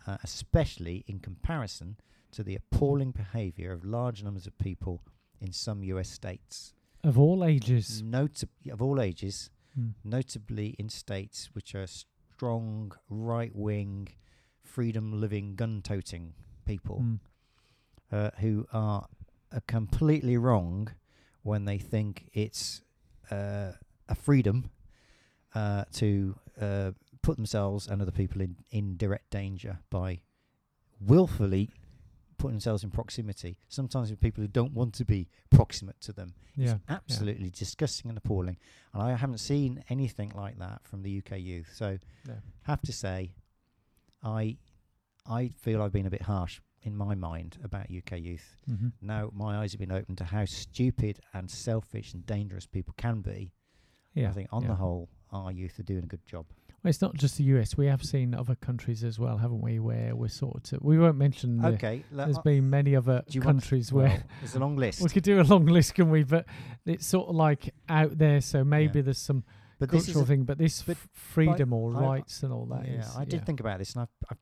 uh, 0.07 0.17
especially 0.23 1.05
in 1.07 1.19
comparison 1.19 1.97
to 2.33 2.43
the 2.43 2.55
appalling 2.57 3.11
behaviour 3.13 3.73
of 3.73 3.85
large 3.85 4.23
numbers 4.23 4.47
of 4.47 4.57
people 4.59 5.03
in 5.41 5.53
some 5.53 5.83
US 5.85 6.09
states, 6.11 6.75
Of 7.03 7.19
all 7.19 7.45
ages. 7.45 8.03
Notab- 8.03 8.71
of 8.71 8.83
all 8.83 9.01
ages, 9.01 9.51
Mm. 9.79 9.95
notably 10.05 10.71
in 10.79 10.89
states 10.89 11.55
which 11.55 11.75
are 11.77 11.87
strong, 11.87 12.93
right 13.09 13.55
wing, 13.55 14.09
freedom 14.63 15.21
living, 15.21 15.55
gun 15.55 15.81
toting 15.83 16.35
people 16.65 16.99
Mm. 17.01 17.21
uh, 18.13 18.31
who 18.41 18.67
are 18.73 19.07
uh, 19.53 19.61
completely 19.67 20.37
wrong 20.37 20.89
when 21.43 21.65
they 21.65 21.79
think 21.79 22.29
it's 22.33 22.83
uh, 23.31 23.73
a 24.09 24.15
freedom 24.15 24.71
uh, 25.55 25.85
to 25.93 26.37
uh, 26.61 26.93
put 27.23 27.37
themselves 27.37 27.87
and 27.89 28.03
other 28.03 28.13
people 28.13 28.41
in, 28.41 28.57
in 28.71 28.97
direct 28.97 29.31
danger 29.31 29.79
by 29.91 30.21
willfully 31.01 31.71
putting 32.41 32.55
themselves 32.55 32.83
in 32.83 32.91
proximity, 32.91 33.57
sometimes 33.69 34.11
with 34.11 34.21
people 34.21 34.43
who 34.43 34.49
don't 34.49 34.73
want 34.73 34.95
to 34.95 35.05
be 35.05 35.29
proximate 35.51 36.01
to 36.01 36.13
them. 36.13 36.35
Yeah. 36.57 36.75
It's 36.75 36.81
absolutely 36.89 37.51
disgusting 37.51 38.09
and 38.09 38.17
appalling. 38.19 38.57
And 38.95 39.03
I 39.03 39.15
haven't 39.15 39.39
seen 39.39 39.85
anything 39.91 40.33
like 40.35 40.59
that 40.59 40.81
from 40.85 41.03
the 41.03 41.19
UK 41.19 41.39
youth. 41.39 41.71
So 41.75 41.99
No. 42.27 42.35
have 42.63 42.81
to 42.83 42.93
say, 42.93 43.33
I 44.23 44.57
I 45.27 45.49
feel 45.49 45.83
I've 45.83 45.93
been 45.93 46.07
a 46.07 46.11
bit 46.11 46.23
harsh 46.23 46.61
in 46.83 46.97
my 46.97 47.15
mind 47.15 47.59
about 47.63 47.91
UK 47.91 48.19
youth. 48.19 48.57
hmm 48.67 48.89
Now 49.03 49.31
my 49.35 49.59
eyes 49.59 49.73
have 49.73 49.81
been 49.81 49.93
opened 49.93 50.19
to 50.19 50.25
how 50.25 50.47
stupid 50.47 51.21
and 51.35 51.51
selfish 51.51 52.15
and 52.15 52.25
dangerous 52.25 52.67
people 52.67 52.95
can 52.97 53.21
be. 53.21 53.53
Yeah. 54.15 54.31
I 54.31 54.33
think 54.33 54.49
on 54.51 54.63
yeah. 54.63 54.69
the 54.69 54.75
whole, 54.77 55.09
our 55.31 55.53
youth 55.53 55.79
are 55.79 55.83
doing 55.85 56.05
a 56.05 56.07
good 56.07 56.27
job. 56.27 56.47
Well, 56.83 56.89
it's 56.89 57.03
not 57.03 57.15
just 57.15 57.37
the 57.37 57.45
US. 57.45 57.77
We 57.77 57.87
have 57.87 58.03
seen 58.03 58.35
other 58.35 58.55
countries 58.55 59.05
as 59.05 59.19
well, 59.19 59.37
haven't 59.37 59.61
we? 59.61 59.79
Where 59.79 60.17
we're 60.17 60.29
sort 60.29 60.73
of. 60.73 60.81
We 60.83 60.99
won't 60.99 61.19
mention. 61.19 61.59
The, 61.59 61.69
Okay, 61.69 62.05
le- 62.11 62.25
There's 62.25 62.39
been 62.39 62.71
many 62.71 62.97
other 62.97 63.23
do 63.29 63.35
you 63.39 63.43
want- 63.43 63.59
countries 63.61 63.93
well, 63.93 64.07
where 64.07 64.25
there's 64.41 64.55
a 64.55 64.59
long 64.61 64.77
list. 64.77 65.01
we 65.03 65.11
could 65.11 65.23
do 65.23 65.41
a 65.41 65.45
long 65.45 65.67
list, 65.67 65.95
can 65.95 66.09
we? 66.11 66.23
But 66.23 66.47
it's 66.87 67.07
sort 67.07 67.29
of 67.29 67.35
like 67.37 67.75
out 67.89 68.17
there, 68.17 68.41
so 68.41 68.65
maybe 68.65 69.01
Yeah. 69.01 69.03
there's 69.05 69.19
some 69.19 69.45
but 69.79 69.91
cultural 69.91 70.25
thing. 70.25 70.45
But 70.45 70.57
this 70.59 70.83
but 70.83 70.97
freedom 71.13 71.73
or 71.75 71.95
I- 71.97 72.01
rights 72.01 72.43
and 72.43 72.53
all 72.53 72.65
that 72.67 72.87
yeah, 72.89 73.01
is- 73.01 73.17
I 73.17 73.25
did 73.27 73.45
think 73.45 73.61
about 73.61 73.79
this, 73.79 73.93
and 73.95 74.03
I've, 74.03 74.27
I've 74.31 74.39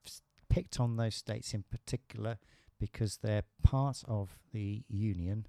picked 0.49 0.79
on 0.79 0.97
those 0.97 1.17
states 1.17 1.55
in 1.55 1.65
particular 1.71 2.39
because 2.79 3.17
they're 3.21 3.43
part 3.65 4.05
of 4.07 4.39
the 4.53 4.85
union, 4.89 5.47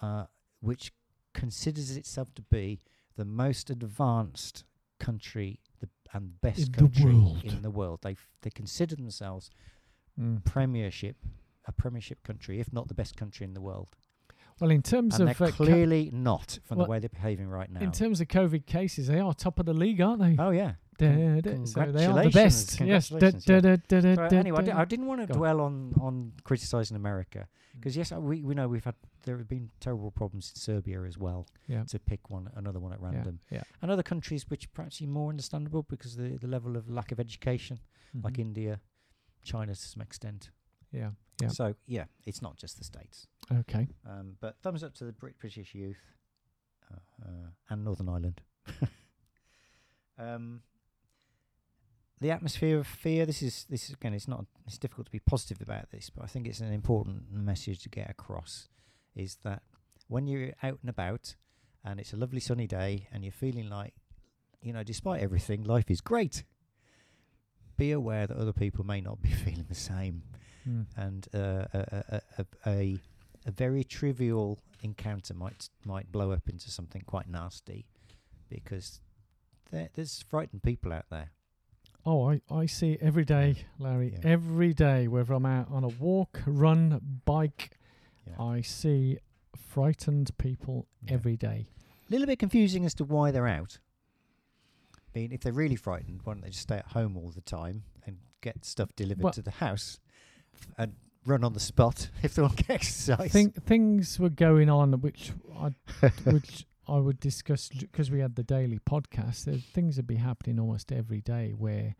uh, 0.00 0.26
which 0.60 0.92
considers 1.32 1.96
itself 1.96 2.32
to 2.36 2.42
be 2.42 2.80
the 3.16 3.24
most 3.24 3.68
advanced 3.70 4.62
country 5.00 5.58
the, 5.80 5.88
and 6.12 6.30
the 6.34 6.48
best 6.48 6.66
In 6.68 6.72
country 6.72 7.14
world. 7.14 7.44
in 7.44 7.62
the 7.62 7.70
world. 7.70 8.00
They 8.02 8.12
f- 8.12 8.28
they 8.42 8.50
consider 8.50 8.94
themselves 8.96 9.50
Mm. 10.18 10.44
premiership, 10.44 11.16
a 11.66 11.72
premiership 11.72 12.22
country, 12.22 12.60
if 12.60 12.72
not 12.72 12.86
the 12.88 12.94
best 12.94 13.16
country 13.16 13.44
in 13.44 13.54
the 13.54 13.60
world. 13.60 13.88
Well, 14.60 14.70
in 14.70 14.82
terms 14.82 15.18
And 15.18 15.28
of 15.28 15.36
they're 15.36 15.48
uh, 15.48 15.50
co- 15.50 15.64
clearly 15.64 16.10
not 16.12 16.60
from 16.62 16.78
well, 16.78 16.86
the 16.86 16.90
way 16.92 16.98
they're 17.00 17.08
behaving 17.08 17.48
right 17.48 17.68
now. 17.68 17.80
in 17.80 17.90
terms 17.90 18.20
of 18.20 18.28
COVID 18.28 18.66
cases, 18.66 19.08
they 19.08 19.18
are 19.18 19.34
top 19.34 19.58
of 19.58 19.66
the 19.66 19.74
league, 19.74 20.00
aren't 20.00 20.20
they? 20.20 20.36
oh 20.38 20.50
yeah, 20.50 20.74
Da, 20.98 21.40
da. 21.40 21.64
So 21.64 21.84
they 21.92 22.06
are 22.06 22.22
the 22.24 22.30
best. 22.30 22.80
Yes. 22.80 23.08
Da, 23.08 23.18
Congratulations, 23.18 23.46
yeah. 23.48 24.28
da, 24.28 24.36
anyway, 24.36 24.58
I, 24.58 24.62
di- 24.62 24.72
I 24.72 24.84
didn't 24.84 25.06
want 25.06 25.26
to 25.26 25.32
dwell 25.32 25.60
on 25.60 25.92
on 26.00 26.32
criticizing 26.44 26.96
America 26.96 27.48
because 27.74 27.96
yes, 27.96 28.12
uh, 28.12 28.20
we 28.20 28.42
we 28.42 28.54
know 28.54 28.68
we've 28.68 28.84
had 28.84 28.94
there 29.24 29.36
have 29.38 29.48
been 29.48 29.70
terrible 29.80 30.10
problems 30.10 30.52
in 30.54 30.60
Serbia 30.60 31.02
as 31.02 31.18
well. 31.18 31.46
Yeah. 31.66 31.84
To 31.84 31.98
pick 31.98 32.30
one 32.30 32.48
another 32.54 32.78
one 32.80 32.92
at 32.92 33.00
random, 33.00 33.40
Yeah. 33.50 33.62
and 33.82 33.90
other 33.90 34.02
countries 34.04 34.48
which 34.50 34.66
are 34.66 34.70
perhaps 34.74 35.00
more 35.00 35.30
understandable 35.30 35.82
because 35.82 36.16
the 36.16 36.38
the 36.38 36.46
level 36.48 36.76
of 36.76 36.88
lack 36.88 37.10
of 37.12 37.18
education, 37.18 37.80
like 38.22 38.34
Mhm. 38.34 38.40
India, 38.46 38.80
China 39.42 39.74
to 39.74 39.80
some 39.80 40.02
extent. 40.02 40.50
Yeah. 40.92 41.10
Yeah. 41.42 41.48
So 41.48 41.74
yeah, 41.86 42.04
it's 42.24 42.40
not 42.40 42.56
just 42.56 42.78
the 42.78 42.84
states. 42.84 43.26
Okay. 43.50 43.88
Um, 44.06 44.36
but 44.40 44.56
thumbs 44.62 44.84
up 44.84 44.94
to 44.94 45.04
the 45.04 45.12
Brit- 45.12 45.38
British 45.40 45.74
youth 45.74 45.98
uh, 46.90 47.00
uh, 47.26 47.48
and 47.68 47.84
Northern 47.84 48.08
Ireland. 48.08 48.40
um, 50.18 50.62
the 52.24 52.30
atmosphere 52.30 52.78
of 52.78 52.86
fear. 52.86 53.26
This 53.26 53.42
is 53.42 53.66
this 53.68 53.88
is 53.88 53.94
again. 53.94 54.14
It's 54.14 54.26
not. 54.26 54.46
It's 54.66 54.78
difficult 54.78 55.06
to 55.06 55.12
be 55.12 55.18
positive 55.18 55.60
about 55.60 55.90
this, 55.90 56.08
but 56.08 56.24
I 56.24 56.26
think 56.26 56.46
it's 56.46 56.60
an 56.60 56.72
important 56.72 57.30
message 57.30 57.82
to 57.82 57.90
get 57.90 58.08
across. 58.08 58.68
Is 59.14 59.36
that 59.44 59.62
when 60.08 60.26
you're 60.26 60.52
out 60.62 60.78
and 60.80 60.88
about, 60.88 61.34
and 61.84 62.00
it's 62.00 62.14
a 62.14 62.16
lovely 62.16 62.40
sunny 62.40 62.66
day, 62.66 63.08
and 63.12 63.22
you're 63.24 63.32
feeling 63.32 63.68
like, 63.68 63.92
you 64.62 64.72
know, 64.72 64.82
despite 64.82 65.20
everything, 65.20 65.64
life 65.64 65.90
is 65.90 66.00
great. 66.00 66.44
Be 67.76 67.92
aware 67.92 68.26
that 68.26 68.38
other 68.38 68.54
people 68.54 68.86
may 68.86 69.02
not 69.02 69.20
be 69.20 69.30
feeling 69.44 69.66
the 69.68 69.74
same 69.74 70.22
Mm. 70.66 70.86
and 70.96 71.28
uh, 71.34 71.66
a, 71.74 71.78
a, 71.78 72.20
a, 72.38 72.46
a 72.66 72.98
a 73.44 73.50
very 73.50 73.84
trivial 73.84 74.58
encounter 74.82 75.34
might 75.34 75.68
might 75.84 76.10
blow 76.10 76.32
up 76.32 76.48
into 76.48 76.70
something 76.70 77.02
quite 77.04 77.28
nasty 77.28 77.84
because 78.48 79.02
there, 79.70 79.90
there's 79.94 80.22
frightened 80.22 80.62
people 80.62 80.90
out 80.90 81.04
there. 81.10 81.32
Oh, 82.06 82.28
I, 82.30 82.40
I 82.50 82.66
see 82.66 82.98
every 83.00 83.24
day, 83.24 83.56
Larry. 83.78 84.12
Yeah. 84.12 84.28
Every 84.30 84.74
day, 84.74 85.08
whether 85.08 85.32
I'm 85.32 85.46
out 85.46 85.68
on 85.70 85.84
a 85.84 85.88
walk, 85.88 86.40
run, 86.46 87.00
bike, 87.24 87.78
Yeah. 88.26 88.42
I 88.42 88.60
see 88.60 89.18
frightened 89.56 90.36
people 90.38 90.86
Yeah. 91.02 91.14
every 91.14 91.36
day. 91.36 91.68
A 92.08 92.12
little 92.12 92.26
bit 92.26 92.38
confusing 92.38 92.84
as 92.84 92.94
to 92.94 93.04
why 93.04 93.30
they're 93.30 93.48
out. 93.48 93.78
I 94.96 95.18
mean, 95.18 95.32
if 95.32 95.40
they're 95.40 95.52
really 95.52 95.76
frightened, 95.76 96.20
why 96.24 96.34
don't 96.34 96.42
they 96.42 96.50
just 96.50 96.62
stay 96.62 96.76
at 96.76 96.88
home 96.88 97.16
all 97.16 97.30
the 97.30 97.40
time 97.40 97.84
and 98.04 98.18
get 98.42 98.64
stuff 98.64 98.90
delivered 98.96 99.24
Well- 99.24 99.32
to 99.32 99.42
the 99.42 99.50
house 99.52 99.98
and 100.76 100.94
run 101.24 101.42
on 101.42 101.54
the 101.54 101.60
spot 101.60 102.10
if 102.22 102.34
they 102.34 102.42
want 102.42 102.58
to 102.58 102.72
exercise? 102.72 103.32
Think 103.32 103.64
things 103.64 104.18
were 104.18 104.28
going 104.28 104.68
on 104.68 104.92
which 105.00 105.32
I 105.58 105.70
which 106.24 106.66
I 106.88 106.98
would 106.98 107.18
discuss 107.20 107.68
because 107.68 108.10
we 108.10 108.20
had 108.20 108.36
the 108.36 108.42
daily 108.42 108.78
podcast. 108.78 109.44
There, 109.44 109.54
things 109.56 109.96
would 109.96 110.06
be 110.06 110.16
happening 110.16 110.58
almost 110.60 110.92
every 110.92 111.20
day 111.20 111.52
where, 111.56 111.94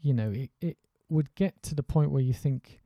you 0.00 0.14
know, 0.14 0.30
it, 0.30 0.50
it 0.60 0.78
would 1.08 1.34
get 1.34 1.62
to 1.64 1.74
the 1.74 1.82
point 1.82 2.10
where 2.10 2.22
you 2.22 2.32
think, 2.32 2.80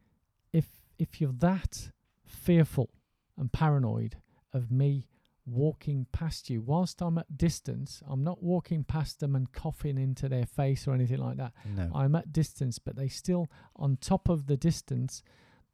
if 0.52 0.66
if 0.98 1.20
you're 1.20 1.32
that 1.38 1.90
fearful 2.24 2.90
and 3.36 3.52
paranoid 3.52 4.16
of 4.52 4.70
me 4.70 5.06
walking 5.46 6.06
past 6.12 6.50
you 6.50 6.60
whilst 6.60 7.00
I'm 7.00 7.16
at 7.18 7.38
distance, 7.38 8.02
I'm 8.06 8.22
not 8.24 8.42
walking 8.42 8.84
past 8.84 9.20
them 9.20 9.34
and 9.34 9.50
coughing 9.52 9.96
into 9.96 10.28
their 10.28 10.44
face 10.46 10.86
or 10.86 10.92
anything 10.94 11.18
like 11.18 11.36
that. 11.38 11.52
no. 11.64 11.90
I'm 11.94 12.14
at 12.16 12.32
distance, 12.32 12.78
but 12.78 12.96
they 12.96 13.08
still, 13.08 13.48
on 13.76 13.96
top 14.00 14.28
of 14.28 14.46
the 14.46 14.56
distance, 14.58 15.22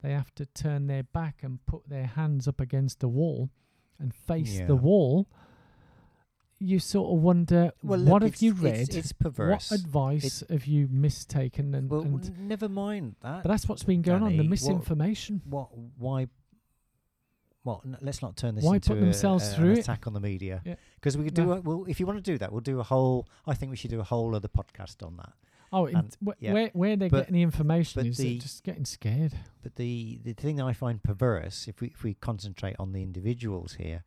they 0.03 0.13
have 0.13 0.33
to 0.37 0.47
turn 0.47 0.87
their 0.87 1.03
back 1.03 1.43
and 1.43 1.65
put 1.67 1.89
their 1.89 2.07
hands 2.07 2.47
up 2.47 2.61
against 2.61 3.01
the 3.01 3.09
wall 3.09 3.51
and 3.99 4.15
face 4.15 4.59
Yeah. 4.59 4.67
the 4.67 4.77
wall. 4.77 5.29
You 6.67 6.79
sort 6.79 7.13
of 7.15 7.23
wonder, 7.23 7.73
well, 7.83 8.01
what 8.05 8.23
have 8.23 8.37
you 8.41 8.53
read? 8.55 8.77
It's, 8.89 8.95
it's 8.97 9.13
perverse. 9.13 9.71
what 9.71 9.81
advice 9.81 10.43
have 10.49 10.67
you 10.67 10.89
mistaken? 10.91 11.75
And, 11.75 11.91
well, 11.91 12.01
and 12.03 12.49
never 12.49 12.69
mind 12.69 13.17
that. 13.23 13.43
but 13.43 13.49
that's 13.51 13.69
what's 13.69 13.83
been 13.85 14.03
going 14.03 14.23
on. 14.23 14.37
The 14.37 14.45
misinformation. 14.45 15.43
what 15.45 15.69
why 15.99 16.29
well 17.65 17.83
n- 17.85 17.97
let's 18.01 18.21
not 18.23 18.37
turn 18.37 18.55
this 18.55 18.65
Why 18.65 18.75
into 18.77 18.91
put 18.91 19.01
themselves 19.01 19.49
a- 19.51 19.55
through 19.55 19.73
an 19.73 19.79
it? 19.79 19.81
attack 19.81 20.07
on 20.07 20.13
the 20.13 20.21
media 20.21 20.61
Yeah. 20.65 20.75
because 20.97 21.17
we 21.17 21.25
could 21.25 21.35
do 21.35 21.47
No. 21.47 21.53
a, 21.53 21.61
well 21.61 21.85
if 21.89 21.99
you 22.01 22.07
want 22.07 22.19
to 22.23 22.31
do 22.33 22.37
that 22.39 22.53
we'll 22.53 22.61
do 22.61 22.79
a 22.81 22.83
whole 22.83 23.27
i 23.47 23.55
think 23.55 23.71
we 23.71 23.77
should 23.77 23.91
do 23.91 24.01
a 24.01 24.05
whole 24.05 24.35
other 24.35 24.49
podcast 24.49 25.03
on 25.07 25.17
that 25.17 25.33
Oh, 25.73 25.87
and- 25.87 26.15
wh- 26.25 26.39
yeah. 26.41 26.53
where 26.53 26.69
where 26.75 26.95
they're 26.97 27.09
But- 27.09 27.21
getting 27.21 27.35
the 27.35 27.43
information 27.43 28.07
is 28.07 28.19
they're 28.19 28.27
the- 28.27 28.39
just 28.39 28.65
getting 28.65 28.85
scared. 28.85 29.33
but 29.63 29.77
the 29.77 30.21
the 30.23 30.35
thing 30.35 30.57
that 30.57 30.67
i 30.67 30.73
find 30.75 31.03
perverse 31.03 31.67
if 31.67 31.81
we 31.81 31.89
if 31.89 32.03
we 32.05 32.15
concentrate 32.15 32.77
on 32.79 32.93
the 32.93 33.03
individuals 33.03 33.75
here 33.75 34.05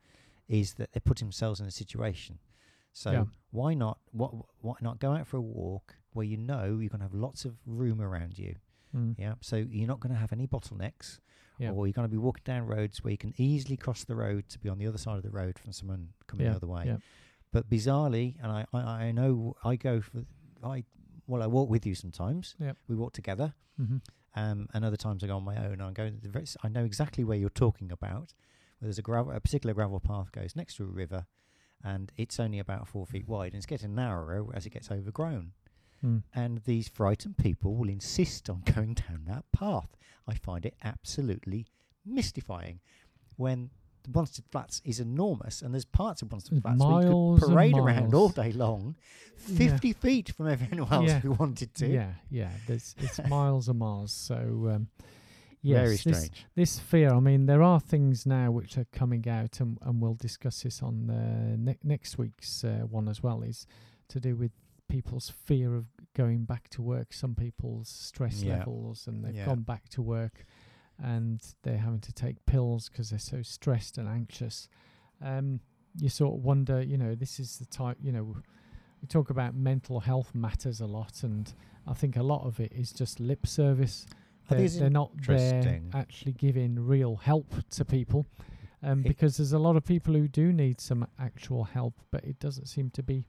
is 0.47 0.75
that 0.75 0.93
they 0.93 0.99
put 0.99 1.17
themselves 1.17 1.59
in 1.59 1.65
a 1.65 1.71
situation 1.71 2.37
so 2.97 3.11
Yeah. 3.11 3.25
why 3.51 3.73
not 3.73 3.99
what 4.11 4.31
why 4.61 4.73
not 4.81 4.99
go 4.99 5.11
out 5.13 5.27
for 5.27 5.37
a 5.37 5.41
walk 5.41 5.95
where 6.13 6.25
you 6.25 6.37
know 6.37 6.63
you're 6.79 6.89
going 6.95 6.99
to 6.99 7.07
have 7.09 7.13
lots 7.13 7.45
of 7.45 7.53
room 7.65 8.01
around 8.01 8.37
you 8.39 8.55
Mm. 8.95 9.15
yeah 9.19 9.33
so 9.41 9.57
you're 9.57 9.87
not 9.93 9.99
going 9.99 10.13
to 10.13 10.19
have 10.19 10.31
any 10.31 10.47
bottlenecks 10.47 11.19
Yeah. 11.59 11.71
or 11.71 11.85
you're 11.87 11.93
going 11.99 12.07
to 12.07 12.11
be 12.11 12.17
walking 12.27 12.43
down 12.45 12.65
roads 12.65 13.03
where 13.03 13.11
you 13.11 13.17
can 13.17 13.33
easily 13.37 13.75
cross 13.77 14.05
the 14.05 14.15
road 14.15 14.47
to 14.49 14.57
be 14.59 14.69
on 14.69 14.77
the 14.77 14.87
other 14.87 14.97
side 14.97 15.17
of 15.17 15.23
the 15.23 15.29
road 15.41 15.59
from 15.59 15.71
someone 15.73 16.09
coming 16.27 16.45
Yeah, 16.45 16.51
the 16.51 16.57
other 16.57 16.67
way. 16.67 16.83
yeah. 16.85 16.97
But 17.51 17.69
bizarrely, 17.69 18.35
and 18.41 18.49
I, 18.51 18.65
I, 18.73 18.79
I 19.07 19.11
know 19.11 19.55
I 19.63 19.75
go 19.75 19.99
for 20.01 20.23
I 20.63 20.83
well 21.27 21.43
I 21.43 21.47
walk 21.47 21.69
with 21.69 21.85
you 21.85 21.95
sometimes. 21.95 22.55
Yep. 22.59 22.77
We 22.87 22.95
walk 22.95 23.13
together, 23.13 23.53
hmm 23.77 23.97
um, 24.35 24.67
and 24.73 24.85
other 24.85 24.97
times 24.97 25.23
I 25.23 25.27
go 25.27 25.35
on 25.37 25.43
my 25.43 25.57
own. 25.65 25.81
I 25.81 25.91
go. 25.91 26.09
Very, 26.23 26.45
know 26.69 26.85
exactly 26.85 27.23
where 27.23 27.37
you're 27.37 27.49
talking 27.65 27.91
about. 27.91 28.33
Where 28.79 28.87
there's 28.87 28.99
a 28.99 29.01
gravel, 29.01 29.31
a 29.33 29.39
particular 29.39 29.73
gravel 29.73 29.99
path 29.99 30.31
goes 30.31 30.55
next 30.55 30.75
to 30.77 30.83
a 30.83 30.87
river, 31.03 31.25
and 31.83 32.11
it's 32.17 32.39
only 32.39 32.59
about 32.59 32.87
four 32.87 33.05
feet 33.05 33.27
wide, 33.27 33.47
and 33.53 33.55
it's 33.57 33.65
getting 33.65 33.95
narrower 33.95 34.45
as 34.53 34.65
it 34.65 34.71
gets 34.71 34.91
overgrown 34.91 35.51
Mm. 36.05 36.21
and 36.31 36.59
these 36.65 36.87
frightened 36.87 37.37
people 37.39 37.75
will 37.75 37.89
insist 37.89 38.51
on 38.51 38.61
going 38.75 38.93
down 38.93 39.23
that 39.25 39.45
path. 39.51 39.97
I 40.27 40.35
find 40.35 40.63
it 40.63 40.75
absolutely 40.83 41.65
mystifying 42.05 42.79
when 43.35 43.71
the 44.03 44.11
Wanstead 44.11 44.43
Flats 44.51 44.79
is 44.85 44.99
enormous 44.99 45.63
and 45.63 45.73
there's 45.73 45.85
parts 45.85 46.21
of 46.21 46.29
Wanstead 46.29 46.61
Flats 46.61 46.79
where 46.83 47.01
you 47.01 47.37
could 47.39 47.49
parade 47.49 47.75
around 47.77 48.13
all 48.13 48.29
day 48.29 48.51
long, 48.51 48.95
Yeah. 49.47 49.57
50 49.57 49.93
feet 49.93 50.29
from 50.35 50.47
everyone 50.47 50.87
else 50.93 51.07
Yeah. 51.07 51.19
who 51.19 51.31
wanted 51.31 51.73
to. 51.75 51.87
Yeah, 51.87 52.13
yeah. 52.29 52.51
There's 52.67 52.93
it's 52.99 53.19
miles 53.27 53.67
and 53.67 53.79
miles. 53.79 54.11
So 54.13 54.35
um, 54.75 54.87
yes, 55.67 55.77
Very 55.79 55.89
this, 55.97 56.01
strange. 56.25 56.45
this 56.55 56.79
fear. 56.79 57.09
I 57.13 57.19
mean, 57.19 57.45
there 57.45 57.61
are 57.63 57.79
things 57.79 58.25
now 58.25 58.51
which 58.51 58.77
are 58.77 58.85
coming 58.91 59.27
out, 59.27 59.59
and, 59.59 59.77
and 59.81 60.01
we'll 60.01 60.15
discuss 60.15 60.61
this 60.63 60.81
on 60.81 61.09
uh, 61.09 61.55
ne- 61.57 61.79
next 61.83 62.17
week's 62.17 62.63
uh, 62.63 62.85
one 62.89 63.07
as 63.07 63.21
well. 63.23 63.41
Is 63.43 63.67
to 64.09 64.19
do 64.19 64.35
with 64.35 64.51
people's 64.89 65.29
fear 65.29 65.75
of 65.75 65.85
going 66.15 66.45
back 66.45 66.69
to 66.69 66.81
work. 66.81 67.13
Some 67.13 67.35
people's 67.35 67.89
stress 67.89 68.41
Yeah. 68.41 68.59
levels, 68.59 69.07
and 69.07 69.23
they've 69.23 69.35
Yeah. 69.35 69.45
gone 69.45 69.61
back 69.63 69.89
to 69.89 70.01
work, 70.01 70.45
and 70.97 71.41
they're 71.63 71.77
having 71.77 72.01
to 72.01 72.13
take 72.13 72.45
pills 72.45 72.89
because 72.89 73.09
they're 73.09 73.19
so 73.19 73.41
stressed 73.41 73.97
and 73.97 74.07
anxious. 74.07 74.69
Um, 75.21 75.59
you 75.99 76.09
sort 76.09 76.35
of 76.37 76.43
wonder, 76.43 76.81
you 76.81 76.97
know, 76.97 77.15
this 77.15 77.39
is 77.39 77.57
the 77.57 77.65
type, 77.65 77.97
you 78.01 78.11
know. 78.11 78.35
We 79.01 79.07
talk 79.07 79.29
about 79.29 79.53
mental 79.55 79.99
health 79.99 80.33
matters 80.33 80.81
a 80.81 80.87
lot, 80.87 81.23
and 81.23 81.53
I 81.85 81.93
think 81.93 82.15
a 82.17 82.23
lot 82.23 82.45
of 82.45 82.59
it 82.59 82.71
is 82.73 82.91
just 82.91 83.19
lip 83.19 83.45
service. 83.45 84.05
They're, 84.49 84.67
they're 84.67 84.89
not 84.89 85.11
there 85.25 85.81
actually 85.93 86.33
giving 86.33 86.79
real 86.79 87.17
help 87.17 87.53
to 87.71 87.85
people, 87.85 88.25
um, 88.81 89.01
because 89.01 89.37
there's 89.37 89.53
a 89.53 89.59
lot 89.59 89.75
of 89.75 89.85
people 89.85 90.13
who 90.13 90.27
do 90.27 90.53
need 90.53 90.79
some 90.79 91.07
actual 91.19 91.65
help, 91.65 91.95
but 92.11 92.23
it 92.23 92.39
doesn't 92.39 92.67
seem 92.67 92.89
to 92.91 93.03
be 93.03 93.25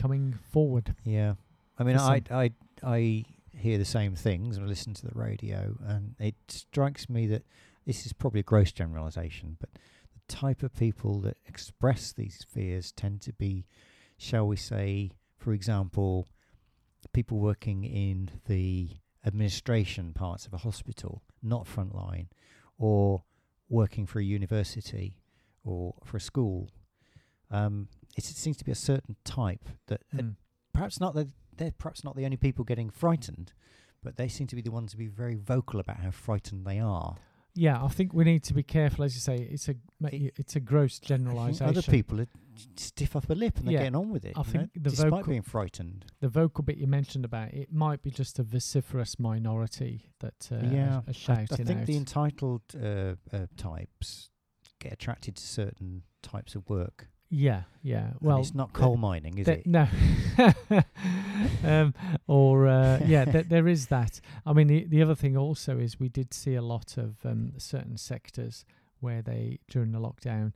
coming 0.00 0.34
forward. 0.50 0.94
Yeah. 1.04 1.34
I 1.78 1.84
mean, 1.84 1.98
I, 1.98 2.22
I, 2.30 2.50
I 2.82 3.24
hear 3.54 3.78
the 3.78 3.84
same 3.84 4.14
things 4.14 4.58
when 4.58 4.66
I 4.66 4.68
listen 4.68 4.94
to 4.94 5.06
the 5.06 5.14
radio, 5.14 5.76
and 5.86 6.14
it 6.18 6.34
strikes 6.48 7.08
me 7.08 7.26
that 7.26 7.42
this 7.84 8.06
is 8.06 8.12
probably 8.12 8.40
a 8.40 8.44
gross 8.44 8.72
generalization, 8.72 9.56
but 9.60 9.70
the 9.72 10.34
type 10.34 10.62
of 10.62 10.74
people 10.74 11.20
that 11.20 11.36
express 11.46 12.12
these 12.12 12.44
fears 12.48 12.92
tend 12.92 13.20
to 13.22 13.32
be, 13.32 13.66
shall 14.16 14.46
we 14.46 14.56
say, 14.56 15.10
for 15.36 15.52
example, 15.52 16.26
people 17.12 17.38
working 17.38 17.84
in 17.84 18.30
the 18.46 18.90
administration 19.26 20.12
parts 20.12 20.46
of 20.46 20.54
a 20.54 20.58
hospital, 20.58 21.22
not 21.42 21.66
frontline, 21.66 22.28
or 22.78 23.24
working 23.68 24.06
for 24.06 24.20
a 24.20 24.24
university 24.24 25.18
or 25.64 25.94
for 26.04 26.16
a 26.16 26.20
school. 26.20 26.70
Um, 27.50 27.88
it 28.16 28.24
seems 28.24 28.56
to 28.58 28.64
be 28.64 28.72
a 28.72 28.76
certain 28.76 29.16
type 29.24 29.68
that 29.88 30.02
Mm. 30.14 30.36
perhaps 30.72 31.00
not 31.00 31.14
that 31.14 31.28
they're 31.56 31.72
perhaps 31.72 32.04
not 32.04 32.14
the 32.16 32.24
only 32.24 32.36
people 32.36 32.64
getting 32.64 32.90
frightened, 32.90 33.52
but 34.02 34.16
they 34.16 34.28
seem 34.28 34.46
to 34.46 34.54
be 34.56 34.62
the 34.62 34.70
ones 34.70 34.90
to 34.92 34.96
be 34.96 35.06
very 35.06 35.34
vocal 35.34 35.80
about 35.80 35.98
how 35.98 36.10
frightened 36.10 36.66
they 36.66 36.78
are. 36.78 37.16
Yeah, 37.58 37.82
I 37.82 37.88
think 37.88 38.12
we 38.12 38.24
need 38.24 38.42
to 38.44 38.54
be 38.54 38.62
careful, 38.62 39.04
as 39.04 39.14
you 39.14 39.20
say. 39.20 39.36
It's 39.36 39.68
a 39.68 39.74
It- 40.12 40.34
it's 40.36 40.56
a 40.56 40.60
gross 40.60 40.98
generalisation. 41.00 41.66
other 41.66 41.80
people 41.82 42.20
are 42.20 42.28
stiff 42.76 43.16
upper 43.16 43.34
lip 43.34 43.56
and 43.58 43.66
they're 43.66 43.78
getting 43.78 43.96
on 43.96 44.10
with 44.10 44.24
it. 44.26 44.34
I 44.36 44.42
think 44.42 44.64
know, 44.64 44.70
the 44.74 44.90
despite 44.90 45.10
vocal- 45.10 45.30
being 45.30 45.42
frightened. 45.42 46.04
the 46.20 46.28
vocal 46.28 46.62
bit 46.64 46.76
you 46.76 46.86
mentioned 46.86 47.24
about 47.24 47.54
it 47.54 47.72
might 47.72 48.02
be 48.02 48.10
just 48.10 48.38
a 48.38 48.42
vociferous 48.42 49.18
minority 49.18 50.12
that 50.20 50.48
uh, 50.52 50.56
yeah, 50.70 50.96
are, 50.98 51.04
are 51.08 51.36
I, 51.38 51.42
I 51.42 51.46
think 51.46 51.70
out. 51.70 51.86
the 51.86 51.96
entitled 51.96 52.62
uh, 52.74 53.14
uh, 53.32 53.46
types 53.56 54.30
get 54.78 54.92
attracted 54.92 55.36
to 55.36 55.42
certain 55.42 56.02
types 56.22 56.54
of 56.54 56.68
work. 56.68 57.08
Yeah, 57.28 57.62
yeah. 57.82 58.06
And 58.10 58.16
Well, 58.20 58.38
it's 58.38 58.54
not 58.54 58.72
coal 58.72 58.96
mining, 58.96 59.38
is 59.38 59.46
th- 59.46 59.58
it? 59.60 59.66
No. 59.66 59.88
um, 61.64 61.94
or 62.26 62.66
uh, 62.68 63.00
yeah, 63.06 63.24
th- 63.24 63.48
there 63.48 63.68
is 63.68 63.86
that. 63.88 64.20
I 64.44 64.52
mean, 64.52 64.66
the 64.68 64.84
the 64.84 65.02
other 65.02 65.14
thing 65.14 65.36
also 65.36 65.78
is 65.78 65.98
we 66.00 66.08
did 66.08 66.32
see 66.32 66.54
a 66.54 66.62
lot 66.62 66.96
of 66.96 67.16
um, 67.24 67.52
certain 67.58 67.96
sectors 67.96 68.64
where 69.00 69.22
they 69.22 69.58
during 69.68 69.92
the 69.92 69.98
lockdown, 70.00 70.52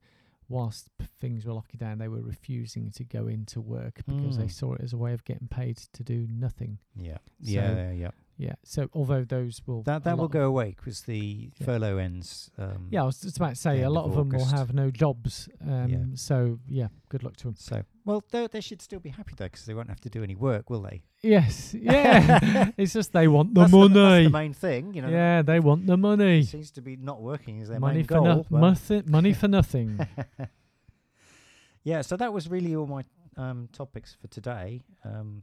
whilst 0.48 0.88
p- 0.98 1.06
things 1.20 1.44
were 1.44 1.52
locking 1.52 1.78
down, 1.78 1.98
they 1.98 2.08
were 2.08 2.22
refusing 2.22 2.90
to 2.92 3.04
go 3.04 3.26
into 3.26 3.60
work 3.60 4.00
because 4.06 4.36
they 4.38 4.44
Mm. 4.44 4.52
saw 4.52 4.74
it 4.74 4.80
as 4.82 4.92
a 4.92 4.96
way 4.98 5.12
of 5.12 5.24
getting 5.24 5.48
paid 5.48 5.76
to 5.92 6.02
do 6.04 6.26
nothing. 6.30 6.78
Yeah, 6.96 7.18
So- 7.42 7.50
yeah, 7.50 7.90
yeah, 7.92 8.10
yeah. 8.40 8.54
So 8.64 8.88
although 8.94 9.24
those 9.24 9.60
will 9.66 9.82
That 9.82 10.02
that 10.04 10.16
will 10.16 10.28
go 10.28 10.44
away 10.46 10.68
because 10.76 11.02
the 11.02 11.50
Yeah. 11.58 11.66
furlough 11.66 11.98
ends. 11.98 12.50
Um, 12.56 12.88
Yeah, 12.90 13.02
I 13.02 13.06
was 13.06 13.20
just 13.20 13.36
about 13.36 13.50
to 13.50 13.60
say 13.66 13.82
a 13.82 13.90
lot 13.90 14.04
of 14.06 14.12
of 14.12 14.16
them 14.16 14.38
will 14.38 14.46
have 14.58 14.72
no 14.72 14.90
jobs. 14.90 15.48
Um, 15.60 15.88
Yeah. 15.90 16.04
So 16.14 16.58
yeah, 16.66 16.88
good 17.10 17.22
luck 17.22 17.36
to 17.36 17.44
them. 17.48 17.56
So 17.56 17.82
well, 18.06 18.22
they 18.30 18.46
they 18.48 18.60
should 18.62 18.80
still 18.82 19.00
be 19.00 19.10
happy 19.10 19.34
though 19.36 19.44
because 19.50 19.66
they 19.66 19.74
won't 19.74 19.88
have 19.88 20.00
to 20.00 20.08
do 20.08 20.22
any 20.22 20.34
work, 20.34 20.70
will 20.70 20.82
they? 20.82 21.02
Yes, 21.22 21.74
yeah. 21.90 22.70
it's 22.78 22.94
just 22.94 23.12
they 23.12 23.28
want 23.28 23.54
the 23.54 23.60
that's 23.60 23.72
money. 23.72 23.92
The, 23.94 24.00
that's 24.00 24.24
the 24.24 24.38
main 24.42 24.54
thing, 24.54 24.94
you 24.94 25.02
know. 25.02 25.10
yeah, 25.10 25.42
they 25.42 25.60
want 25.60 25.86
the 25.86 25.96
money. 25.98 26.42
Seems 26.42 26.70
to 26.72 26.80
be 26.82 26.96
not 26.96 27.20
working 27.20 27.60
is 27.60 27.68
their 27.68 27.78
Money 27.80 27.96
main 27.98 28.04
for 28.06 28.14
goal. 28.14 28.46
no- 28.50 28.58
nothing. 28.68 29.02
Money 29.06 29.34
for 29.34 29.48
nothing. 29.48 30.00
yeah, 31.84 32.00
so 32.02 32.16
that 32.16 32.32
was 32.32 32.48
really 32.48 32.74
all 32.74 32.86
my 32.86 33.04
um, 33.36 33.68
topics 33.72 34.14
for 34.20 34.28
today. 34.28 34.80
Um, 35.04 35.42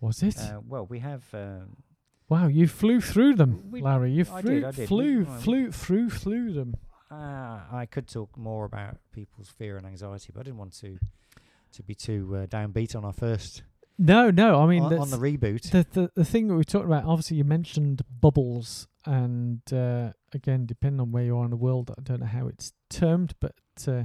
Was 0.00 0.22
it? 0.22 0.38
uh, 0.38 0.60
well, 0.68 0.86
we 0.86 0.98
have. 1.00 1.24
Wow, 2.28 2.48
you 2.48 2.66
flew 2.66 3.00
through 3.00 3.34
them, 3.36 3.70
we- 3.70 3.80
Larry. 3.82 4.12
You 4.12 4.24
flew, 4.24 4.60
did, 4.62 4.74
did. 4.74 4.88
flew, 4.88 5.18
We- 5.20 5.24
flew, 5.24 5.72
flew, 5.72 6.10
flew 6.10 6.52
them. 6.52 6.74
uh, 7.10 7.60
I 7.70 7.86
could 7.88 8.08
talk 8.08 8.36
more 8.36 8.64
about 8.64 8.98
people's 9.12 9.48
fear 9.48 9.76
and 9.76 9.86
anxiety, 9.86 10.30
but 10.34 10.40
I 10.40 10.42
didn't 10.44 10.58
want 10.58 10.72
to 10.80 10.98
to 11.72 11.82
be 11.82 11.94
too 11.94 12.34
uh, 12.34 12.46
downbeat 12.46 12.96
on 12.96 13.04
our 13.04 13.12
first 13.12 13.62
No, 13.98 14.30
no. 14.30 14.60
I 14.62 14.66
mean, 14.66 14.82
on, 14.82 14.98
on 14.98 15.10
the 15.10 15.18
reboot. 15.18 15.70
the, 15.70 15.86
the 15.92 16.10
the 16.14 16.24
thing 16.24 16.48
that 16.48 16.54
we 16.54 16.64
talked 16.64 16.86
about. 16.86 17.04
Obviously, 17.04 17.36
you 17.36 17.44
mentioned 17.44 18.02
bubbles, 18.20 18.88
and 19.04 19.60
uh, 19.72 20.12
again, 20.32 20.66
depending 20.66 21.00
on 21.00 21.12
where 21.12 21.24
you 21.24 21.36
are 21.38 21.44
in 21.44 21.50
the 21.50 21.56
world, 21.56 21.92
I 21.96 22.00
don't 22.02 22.20
know 22.20 22.26
how 22.26 22.48
it's 22.48 22.72
termed, 22.90 23.34
but 23.40 23.54
uh, 23.86 24.04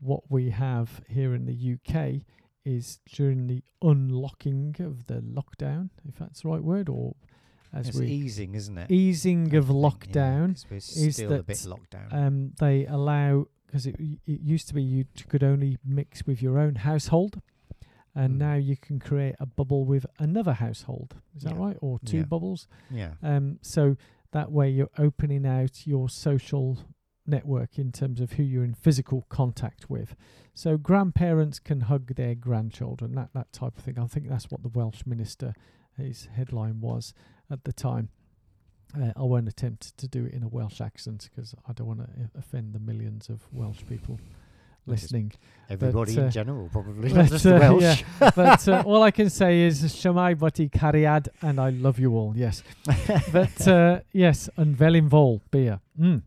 what 0.00 0.30
we 0.30 0.50
have 0.50 1.00
here 1.08 1.32
in 1.34 1.46
the 1.46 1.74
UK 1.74 2.22
is 2.64 2.98
during 3.12 3.46
the 3.46 3.62
unlocking 3.82 4.76
of 4.80 5.06
the 5.06 5.20
lockdown, 5.20 5.90
if 6.08 6.18
that's 6.18 6.42
the 6.42 6.48
right 6.48 6.62
word, 6.62 6.88
or 6.88 7.14
as 7.72 7.88
it's 7.88 7.98
we 7.98 8.06
easing, 8.06 8.54
isn't 8.54 8.76
it? 8.78 8.90
easing 8.90 9.54
of 9.54 9.70
think, 9.70 10.08
yeah, 10.08 10.12
is 10.96 11.16
still 11.16 11.32
a 11.32 11.42
bit 11.42 11.56
that, 11.56 12.08
um, 12.12 12.52
they 12.58 12.86
allow 12.86 13.46
because 13.66 13.86
it 13.86 13.96
it 14.26 14.40
used 14.40 14.68
to 14.68 14.74
be 14.74 14.82
you 14.82 15.06
could 15.28 15.42
only 15.42 15.78
mix 15.84 16.26
with 16.26 16.42
your 16.42 16.58
own 16.58 16.74
household, 16.76 17.40
and 18.14 18.34
Mm. 18.34 18.38
now 18.38 18.54
you 18.54 18.76
can 18.76 18.98
create 18.98 19.34
a 19.40 19.46
bubble 19.46 19.84
with 19.86 20.04
another 20.18 20.52
household. 20.54 21.16
Is 21.34 21.42
that 21.44 21.56
right? 21.56 21.78
Or 21.80 21.98
two 22.00 22.18
Yeah. 22.18 22.24
bubbles. 22.24 22.68
yeah. 22.90 23.14
Um, 23.22 23.58
so 23.62 23.96
that 24.32 24.52
way 24.52 24.68
you're 24.70 24.90
opening 24.98 25.46
out 25.46 25.86
your 25.86 26.08
social 26.10 26.78
network 27.26 27.78
in 27.78 27.92
terms 27.92 28.20
of 28.20 28.32
who 28.32 28.42
you're 28.42 28.64
in 28.64 28.74
physical 28.74 29.22
contact 29.28 29.88
with. 29.88 30.14
So 30.54 30.76
grandparents 30.76 31.58
can 31.58 31.82
hug 31.82 32.14
their 32.16 32.34
grandchildren, 32.34 33.14
that 33.14 33.32
that 33.32 33.52
type 33.52 33.78
of 33.78 33.84
thing. 33.84 33.98
I 33.98 34.06
think 34.06 34.28
that's 34.28 34.50
what 34.50 34.62
the 34.62 34.68
Welsh 34.68 35.06
minister, 35.06 35.54
his 35.96 36.26
headline 36.26 36.80
was 36.80 37.14
at 37.52 37.64
the 37.64 37.72
time. 37.72 38.08
Uh, 38.98 39.12
I 39.16 39.22
won't 39.22 39.48
attempt 39.48 39.96
to 39.98 40.08
do 40.08 40.26
it 40.26 40.34
in 40.34 40.42
a 40.42 40.48
Welsh 40.48 40.80
accent 40.80 41.30
because 41.30 41.54
I 41.66 41.72
don't 41.72 41.86
want 41.86 42.00
to 42.00 42.08
offend 42.38 42.74
the 42.74 42.78
millions 42.78 43.28
of 43.28 43.40
Welsh 43.52 43.80
people 43.88 44.18
listening. 44.86 45.32
Everybody 45.70 46.18
uh, 46.18 46.24
in 46.24 46.30
general, 46.30 46.68
probably 46.70 47.08
but, 47.08 47.16
not 47.16 47.30
just 47.30 47.44
the 47.44 47.56
uh, 47.56 47.74
Welsh. 47.74 48.02
yeah. 48.20 48.30
but 48.34 48.68
uh, 48.68 48.82
all 48.84 49.02
I 49.02 49.10
can 49.10 49.30
say 49.30 49.62
is 49.62 49.82
Shamai 49.82 50.38
Bati 50.38 50.68
Cariad, 50.68 51.28
and 51.40 51.58
I 51.58 51.70
love 51.70 51.98
you 51.98 52.14
all. 52.16 52.34
Yes, 52.36 52.62
but 53.32 53.66
uh, 53.66 54.00
yes, 54.12 54.50
and 54.56 54.76
Felinfoel 54.76 55.40
beer, 55.50 55.80
mm. 55.98 56.22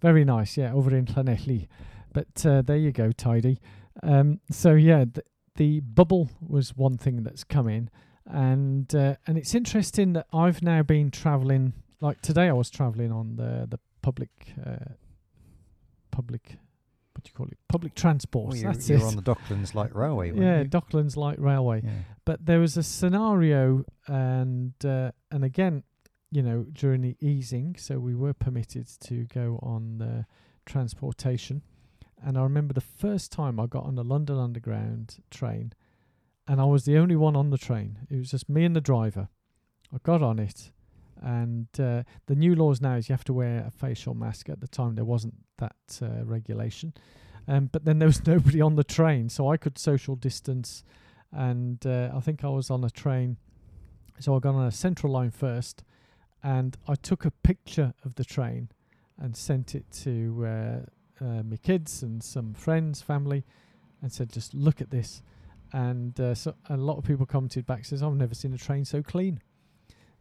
very 0.00 0.24
nice. 0.24 0.56
Yeah, 0.56 0.72
over 0.72 0.94
in 0.94 1.06
Llanelli. 1.06 1.66
But 2.12 2.46
uh, 2.46 2.62
there 2.62 2.76
you 2.76 2.92
go, 2.92 3.10
tidy. 3.10 3.58
Um, 4.02 4.40
so 4.50 4.74
yeah, 4.74 5.04
the, 5.12 5.24
the 5.56 5.80
bubble 5.80 6.30
was 6.40 6.76
one 6.76 6.96
thing 6.96 7.24
that's 7.24 7.42
come 7.42 7.68
in, 7.68 7.90
and 8.26 8.94
uh, 8.94 9.16
and 9.26 9.38
it's 9.38 9.54
interesting 9.54 10.14
that 10.14 10.26
I've 10.32 10.62
now 10.62 10.82
been 10.82 11.10
travelling. 11.10 11.74
Like 12.00 12.20
today, 12.20 12.48
I 12.48 12.52
was 12.52 12.70
travelling 12.70 13.12
on 13.12 13.36
the 13.36 13.66
the 13.68 13.78
public 14.02 14.30
uh, 14.64 14.92
public. 16.10 16.58
What 17.14 17.22
do 17.22 17.28
you 17.28 17.34
call 17.34 17.46
it? 17.46 17.58
Public 17.68 17.94
transport. 17.94 18.48
Well, 18.48 18.56
you're, 18.56 18.72
that's 18.72 18.88
you're 18.88 18.98
it. 18.98 19.04
on 19.04 19.16
the 19.16 19.22
Docklands 19.22 19.74
Light 19.74 19.94
Railway, 19.94 20.32
yeah, 20.32 20.62
you? 20.62 20.68
Docklands 20.68 21.16
Light 21.16 21.38
Railway 21.38 21.82
yeah. 21.84 21.90
but 22.24 22.44
there 22.44 22.58
was 22.58 22.76
a 22.76 22.82
scenario 22.82 23.84
and 24.08 24.72
uh, 24.84 25.12
and 25.30 25.44
again 25.44 25.84
you 26.34 26.42
know 26.42 26.66
during 26.72 27.00
the 27.00 27.16
easing 27.20 27.76
so 27.78 27.98
we 27.98 28.14
were 28.14 28.34
permitted 28.34 28.88
to 29.00 29.24
go 29.26 29.60
on 29.62 29.98
the 29.98 30.26
transportation 30.66 31.62
and 32.22 32.36
i 32.36 32.42
remember 32.42 32.74
the 32.74 32.80
first 32.80 33.30
time 33.30 33.60
i 33.60 33.66
got 33.66 33.84
on 33.84 33.94
the 33.94 34.02
london 34.02 34.36
underground 34.36 35.16
train 35.30 35.72
and 36.46 36.60
i 36.60 36.64
was 36.64 36.84
the 36.84 36.96
only 36.96 37.16
one 37.16 37.36
on 37.36 37.50
the 37.50 37.58
train 37.58 37.98
it 38.10 38.16
was 38.16 38.30
just 38.30 38.48
me 38.48 38.64
and 38.64 38.76
the 38.76 38.80
driver 38.80 39.28
i 39.92 39.98
got 40.02 40.22
on 40.22 40.38
it 40.38 40.70
and 41.22 41.68
uh, 41.78 42.02
the 42.26 42.34
new 42.34 42.54
laws 42.54 42.80
now 42.80 42.96
is 42.96 43.08
you 43.08 43.12
have 43.12 43.24
to 43.24 43.32
wear 43.32 43.64
a 43.66 43.70
facial 43.70 44.14
mask 44.14 44.48
at 44.48 44.60
the 44.60 44.68
time 44.68 44.94
there 44.94 45.04
wasn't 45.04 45.34
that 45.58 46.00
uh, 46.02 46.24
regulation 46.24 46.92
um, 47.46 47.68
but 47.72 47.84
then 47.84 47.98
there 47.98 48.08
was 48.08 48.26
nobody 48.26 48.60
on 48.60 48.76
the 48.76 48.84
train 48.84 49.28
so 49.28 49.48
i 49.50 49.56
could 49.56 49.78
social 49.78 50.16
distance 50.16 50.84
and 51.34 51.84
uh, 51.84 52.10
I 52.14 52.20
think 52.20 52.44
I 52.44 52.48
was 52.48 52.70
on 52.70 52.84
a 52.84 52.90
train. 52.90 53.36
So 54.20 54.36
I 54.36 54.38
got 54.38 54.54
on 54.54 54.66
a 54.66 54.70
central 54.72 55.12
line 55.12 55.32
first, 55.32 55.82
and 56.42 56.76
I 56.86 56.94
took 56.94 57.24
a 57.24 57.30
picture 57.30 57.92
of 58.04 58.14
the 58.14 58.24
train 58.24 58.68
and 59.18 59.36
sent 59.36 59.74
it 59.74 59.84
to 60.02 60.46
uh, 60.46 61.24
uh, 61.24 61.42
my 61.42 61.56
kids 61.56 62.02
and 62.02 62.22
some 62.22 62.54
friends, 62.54 63.02
family, 63.02 63.44
and 64.00 64.12
said, 64.12 64.32
"Just 64.32 64.54
look 64.54 64.80
at 64.80 64.90
this." 64.90 65.22
And 65.72 66.18
uh, 66.20 66.34
so 66.34 66.54
a 66.68 66.76
lot 66.76 66.98
of 66.98 67.04
people 67.04 67.26
commented 67.26 67.66
back, 67.66 67.84
says, 67.84 68.02
"I've 68.02 68.14
never 68.14 68.34
seen 68.34 68.52
a 68.54 68.58
train 68.58 68.84
so 68.84 69.02
clean." 69.02 69.40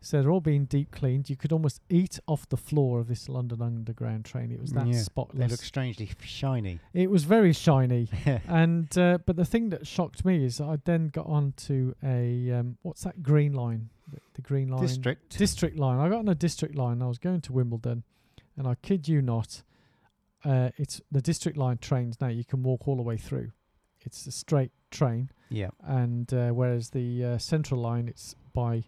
So 0.02 0.22
they're 0.22 0.32
all 0.32 0.42
being 0.42 0.66
deep 0.66 0.92
cleaned. 0.92 1.30
You 1.30 1.38
could 1.38 1.54
almost 1.54 1.80
eat 1.90 2.20
off 2.28 2.50
the 2.50 2.58
floor 2.58 3.00
of 3.00 3.08
this 3.08 3.30
London 3.30 3.62
Underground 3.62 4.26
train. 4.26 4.52
It 4.52 4.60
was 4.60 4.72
that 4.74 4.86
Yeah, 4.86 4.94
They 4.96 5.00
spotless. 5.00 5.52
look 5.52 5.62
strangely 5.62 6.10
shiny. 6.20 6.80
it 6.94 7.10
was 7.10 7.24
very 7.24 7.54
shiny 7.54 8.10
and 8.48 8.98
uh, 8.98 9.20
but 9.26 9.38
the 9.38 9.46
thing 9.46 9.70
that 9.70 9.88
shocked 9.88 10.26
me 10.26 10.44
is 10.44 10.60
I 10.60 10.78
then 10.84 11.08
got 11.08 11.26
on 11.28 11.54
to 11.68 11.96
a 12.04 12.52
um, 12.52 12.78
what's 12.82 13.04
that 13.04 13.24
green 13.24 13.54
line? 13.54 13.92
The, 14.12 14.18
the 14.34 14.42
green 14.42 14.68
line 14.68 14.82
District. 14.82 15.38
district 15.38 15.78
line. 15.80 16.00
I 16.00 16.10
got 16.10 16.20
on 16.20 16.28
a 16.28 16.36
district 16.36 16.76
line. 16.76 17.02
I 17.02 17.08
was 17.08 17.18
going 17.18 17.40
to 17.40 17.54
Wimbledon, 17.54 18.04
and 18.58 18.68
I 18.68 18.76
kid 18.76 19.08
you 19.08 19.22
not, 19.22 19.64
uh, 20.44 20.72
it's 20.76 21.00
the 21.14 21.22
district 21.22 21.58
line 21.58 21.78
trains 21.78 22.20
now. 22.20 22.28
You 22.28 22.44
can 22.44 22.62
walk 22.62 22.90
all 22.90 22.98
the 22.98 23.02
way 23.04 23.16
through. 23.16 23.52
It's 24.06 24.26
a 24.28 24.32
straight 24.32 24.72
train, 24.92 25.30
yeah. 25.50 25.70
and 25.84 26.32
uh, 26.34 26.50
whereas 26.50 26.90
the 26.92 27.24
uh, 27.26 27.38
central 27.38 27.80
line, 27.82 28.08
it's 28.08 28.36
by 28.54 28.84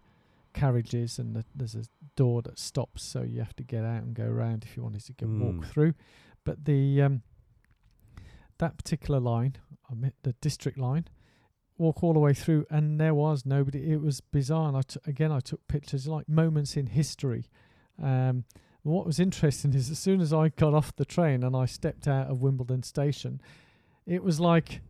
carriages, 0.54 1.20
and 1.20 1.36
the, 1.36 1.44
there's 1.56 1.76
a 1.76 1.84
door 2.16 2.42
that 2.44 2.58
stops, 2.60 3.04
so 3.04 3.22
you 3.24 3.40
have 3.40 3.56
to 3.58 3.64
get 3.64 3.84
out 3.84 4.04
and 4.04 4.14
go 4.14 4.26
around 4.26 4.64
if 4.64 4.76
you 4.78 4.84
wanted 4.84 5.04
to 5.06 5.14
go 5.14 5.28
walk 5.28 5.56
Mm. 5.56 5.66
through. 5.68 5.94
But 6.44 6.66
the 6.66 7.02
um, 7.02 7.22
that 8.58 8.78
particular 8.78 9.20
line, 9.20 9.56
I 9.90 9.96
meant 9.96 10.16
the 10.24 10.34
district 10.42 10.78
line, 10.78 11.08
walk 11.78 12.04
all 12.04 12.14
the 12.14 12.20
way 12.20 12.34
through, 12.34 12.66
and 12.70 13.00
there 13.00 13.14
was 13.14 13.46
nobody. 13.46 13.92
It 13.92 14.02
was 14.02 14.22
bizarre. 14.22 14.68
And 14.70 14.78
I 14.78 14.82
t- 14.82 15.00
again, 15.06 15.32
I 15.32 15.40
took 15.40 15.68
pictures 15.68 16.08
like 16.08 16.30
moments 16.30 16.78
in 16.78 16.88
history. 16.88 17.46
Um, 18.02 18.46
what 18.84 19.06
was 19.06 19.20
interesting 19.20 19.74
is 19.74 19.90
as 19.90 19.98
soon 20.00 20.22
as 20.22 20.32
I 20.32 20.50
got 20.50 20.74
off 20.74 20.96
the 20.96 21.06
train 21.06 21.44
and 21.44 21.56
I 21.56 21.66
stepped 21.66 22.08
out 22.08 22.28
of 22.28 22.42
Wimbledon 22.42 22.84
station, 22.84 23.42
it 24.06 24.24
was 24.24 24.40
like 24.40 24.82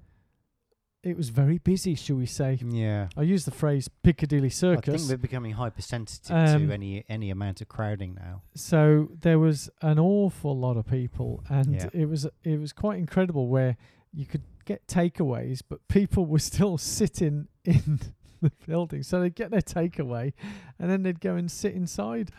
it 1.05 1.15
was 1.15 1.29
very 1.29 1.57
busy, 1.59 1.95
shall 1.95 2.15
we 2.17 2.25
say? 2.25 2.57
Yeah. 2.61 3.07
I 3.15 3.21
use 3.21 3.45
the 3.45 3.51
phrase 3.51 3.87
Piccadilly 4.03 4.49
Circus. 4.49 4.93
I 4.93 4.97
think 4.97 5.09
we're 5.09 5.17
becoming 5.17 5.53
hypersensitive 5.53 6.35
Um, 6.35 6.67
to 6.67 6.73
any 6.73 7.05
any 7.07 7.29
amount 7.29 7.61
of 7.61 7.67
crowding 7.67 8.15
now. 8.15 8.41
so 8.55 9.09
there 9.21 9.39
was 9.39 9.69
an 9.81 9.99
awful 9.99 10.57
lot 10.57 10.77
of 10.77 10.85
people 10.87 11.43
and 11.49 11.75
Yeah. 11.75 11.89
it 11.93 12.07
was 12.09 12.27
it 12.43 12.59
was 12.59 12.73
quite 12.73 12.97
incredible 12.99 13.47
where 13.47 13.77
you 14.11 14.25
could 14.25 14.43
get 14.65 14.87
takeaways 14.87 15.61
but 15.69 15.87
people 15.87 16.25
were 16.25 16.39
still 16.39 16.77
sitting 16.99 17.47
in 17.63 17.99
the 18.41 18.51
building 18.67 19.03
so 19.03 19.19
they'd 19.21 19.35
get 19.35 19.51
their 19.51 19.61
takeaway 19.61 20.33
and 20.79 20.89
then 20.89 21.03
they'd 21.03 21.19
go 21.21 21.35
and 21.35 21.49
sit 21.51 21.73
inside 21.75 22.31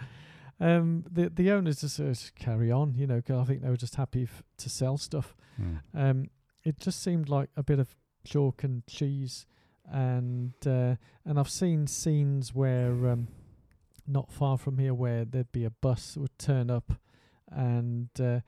um 0.60 1.04
the 1.10 1.28
the 1.28 1.50
owners 1.50 1.80
just 1.82 2.00
uh, 2.00 2.14
carry 2.34 2.70
on 2.72 2.94
you 2.94 3.06
know 3.06 3.20
'cause 3.20 3.38
i 3.38 3.44
think 3.44 3.62
they 3.62 3.68
were 3.68 3.76
just 3.76 3.96
happy 3.96 4.22
f- 4.24 4.42
to 4.56 4.68
sell 4.68 4.96
stuff 4.96 5.36
Hmm. 5.56 5.76
um, 5.94 6.30
it 6.64 6.78
just 6.80 7.02
seemed 7.02 7.28
like 7.30 7.48
a 7.56 7.62
bit 7.62 7.78
of 7.78 7.94
chalk 8.26 8.64
and 8.64 8.86
cheese, 8.86 9.46
and 9.90 10.52
uh, 10.66 10.96
and 11.24 11.38
I've 11.38 11.50
seen 11.50 11.86
scenes 11.86 12.54
where 12.54 13.08
um, 13.08 13.28
not 14.06 14.30
far 14.30 14.58
from 14.58 14.78
here 14.78 14.92
where 14.92 15.24
there'd 15.24 15.52
be 15.52 15.64
a 15.64 15.70
bus 15.70 16.14
that 16.14 16.20
would 16.20 16.38
turn 16.38 16.70
up, 16.70 16.92
and 17.50 18.08
uh, 18.20 18.40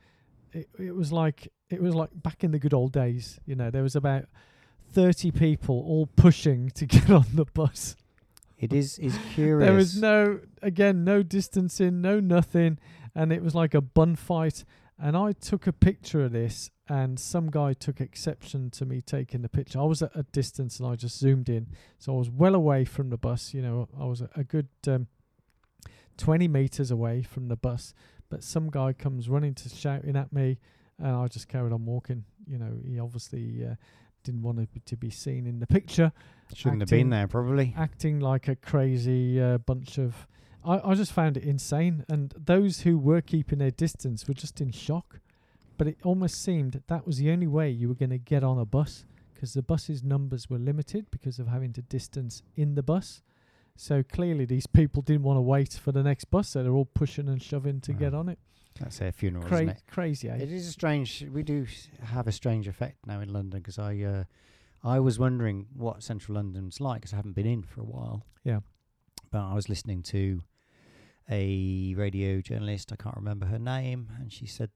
it, 0.51 0.69
it 0.77 0.95
was 0.95 1.11
like 1.11 1.47
it 1.69 1.81
was 1.81 1.95
like 1.95 2.09
back 2.13 2.43
in 2.43 2.51
the 2.51 2.59
good 2.59 2.73
old 2.73 2.91
days. 2.91 3.39
You 3.45 3.55
know, 3.55 3.71
there 3.71 3.83
was 3.83 3.95
about 3.95 4.25
thirty 4.91 5.31
people 5.31 5.83
all 5.87 6.07
pushing 6.07 6.69
to 6.71 6.85
get 6.97 7.09
on 7.09 7.25
the 7.33 7.45
bus. 7.45 7.95
It 8.57 8.73
is 8.73 8.99
is 8.99 9.17
curious. 9.33 9.67
There 9.69 9.75
was 9.75 9.99
no 9.99 10.39
again 10.61 11.03
no 11.03 11.23
distancing, 11.23 12.01
no 12.01 12.19
nothing, 12.19 12.77
and 13.15 13.31
it 13.31 13.41
was 13.41 13.55
like 13.55 13.73
a 13.73 13.81
bun 13.81 14.15
fight. 14.15 14.65
And 15.01 15.15
I 15.15 15.31
took 15.31 15.65
a 15.65 15.71
picture 15.71 16.25
of 16.25 16.33
this, 16.33 16.71
and 16.89 17.19
some 17.19 17.51
guy 17.51 17.73
took 17.73 18.01
exception 18.01 18.71
to 18.71 18.85
me 18.85 19.01
taking 19.01 19.43
the 19.43 19.49
picture. 19.49 19.79
I 19.79 19.83
was 19.83 20.01
at 20.01 20.11
a 20.15 20.23
distance, 20.23 20.79
and 20.79 20.89
I 20.89 20.95
just 20.95 21.17
zoomed 21.19 21.47
in, 21.47 21.67
so 21.99 22.15
I 22.15 22.17
was 22.17 22.29
well 22.29 22.55
away 22.55 22.83
from 22.83 23.09
the 23.11 23.17
bus. 23.17 23.53
You 23.53 23.61
know, 23.61 23.87
I 23.97 24.05
was 24.05 24.21
a, 24.21 24.29
a 24.35 24.43
good 24.43 24.67
um, 24.87 25.07
twenty 26.17 26.47
meters 26.47 26.91
away 26.91 27.21
from 27.21 27.47
the 27.47 27.55
bus. 27.55 27.93
But 28.29 28.43
some 28.43 28.69
guy 28.69 28.93
comes 28.93 29.27
running 29.29 29.55
to 29.55 29.69
shouting 29.69 30.15
at 30.15 30.31
me, 30.33 30.59
and 30.99 31.15
I 31.15 31.27
just 31.27 31.47
carried 31.47 31.73
on 31.73 31.85
walking. 31.85 32.25
You 32.47 32.57
know, 32.57 32.73
he 32.85 32.99
obviously 32.99 33.65
uh, 33.65 33.75
didn't 34.23 34.41
want 34.41 34.57
to 34.57 34.67
be, 34.67 34.79
to 34.81 34.95
be 34.97 35.09
seen 35.09 35.47
in 35.47 35.59
the 35.59 35.67
picture 35.67 36.11
Shouldn't 36.53 36.81
have 36.81 36.89
been 36.89 37.09
there, 37.09 37.27
probably. 37.27 37.73
acting 37.77 38.19
like 38.19 38.47
a 38.47 38.55
crazy 38.55 39.41
uh, 39.41 39.59
bunch 39.59 39.97
of. 39.97 40.27
I, 40.63 40.79
I 40.83 40.93
just 40.93 41.11
found 41.13 41.37
it 41.37 41.43
insane, 41.43 42.05
and 42.09 42.33
those 42.37 42.81
who 42.81 42.97
were 42.97 43.21
keeping 43.21 43.59
their 43.59 43.71
distance 43.71 44.27
were 44.27 44.33
just 44.33 44.59
in 44.59 44.71
shock. 44.71 45.19
But 45.79 45.87
it 45.87 45.97
almost 46.03 46.43
seemed 46.43 46.83
that 46.87 47.07
was 47.07 47.17
the 47.19 47.31
only 47.31 47.47
way 47.47 47.69
you 47.69 47.87
were 47.87 47.95
going 47.95 48.09
to 48.09 48.17
get 48.17 48.43
on 48.43 48.59
a 48.59 48.65
bus 48.65 49.05
because 49.33 49.53
the 49.53 49.61
bus's 49.61 50.03
numbers 50.03 50.49
were 50.49 50.57
limited 50.57 51.09
because 51.09 51.39
of 51.39 51.47
having 51.47 51.71
to 51.71 51.81
distance 51.81 52.43
in 52.57 52.75
the 52.75 52.83
bus. 52.83 53.21
So 53.77 54.03
clearly, 54.03 54.43
these 54.43 54.67
people 54.79 55.01
didn't 55.01 55.23
want 55.23 55.37
to 55.37 55.41
wait 55.41 55.79
for 55.81 55.93
the 55.93 56.03
next 56.03 56.25
bus, 56.25 56.49
so 56.49 56.63
they're 56.63 56.73
all 56.73 56.83
pushing 56.83 57.29
and 57.29 57.41
shoving 57.41 57.79
to 57.79 57.93
get 57.93 58.13
on 58.13 58.27
it. 58.27 58.39
That's 58.77 58.97
their 58.97 59.13
funeral, 59.13 59.45
Cra- 59.45 59.59
isn't 59.59 59.69
it? 59.69 59.83
Crazy, 59.87 60.29
eh? 60.29 60.35
It 60.35 60.51
is 60.51 60.67
a 60.67 60.71
strange. 60.71 61.25
We 61.31 61.43
do 61.43 61.65
have 62.03 62.27
a 62.27 62.33
strange 62.33 62.67
effect 62.67 63.07
now 63.07 63.21
in 63.21 63.31
London 63.31 63.61
because 63.61 63.79
I, 63.79 64.01
uh, 64.01 64.23
I 64.83 64.99
was 64.99 65.17
wondering 65.17 65.67
what 65.73 66.03
central 66.03 66.35
London's 66.35 66.81
like 66.81 66.99
because 66.99 67.13
I 67.13 67.15
haven't 67.15 67.35
been 67.35 67.47
in 67.47 67.63
for 67.63 67.79
a 67.79 67.85
while. 67.85 68.25
Yeah. 68.43 68.59
But 69.31 69.43
I 69.43 69.53
was 69.53 69.69
listening 69.69 70.03
to 70.03 70.43
a 71.31 71.93
radio 71.95 72.41
journalist. 72.41 72.91
I 72.91 72.97
can't 72.97 73.15
remember 73.15 73.45
her 73.45 73.59
name, 73.59 74.09
and 74.19 74.33
she 74.33 74.45
said, 74.45 74.71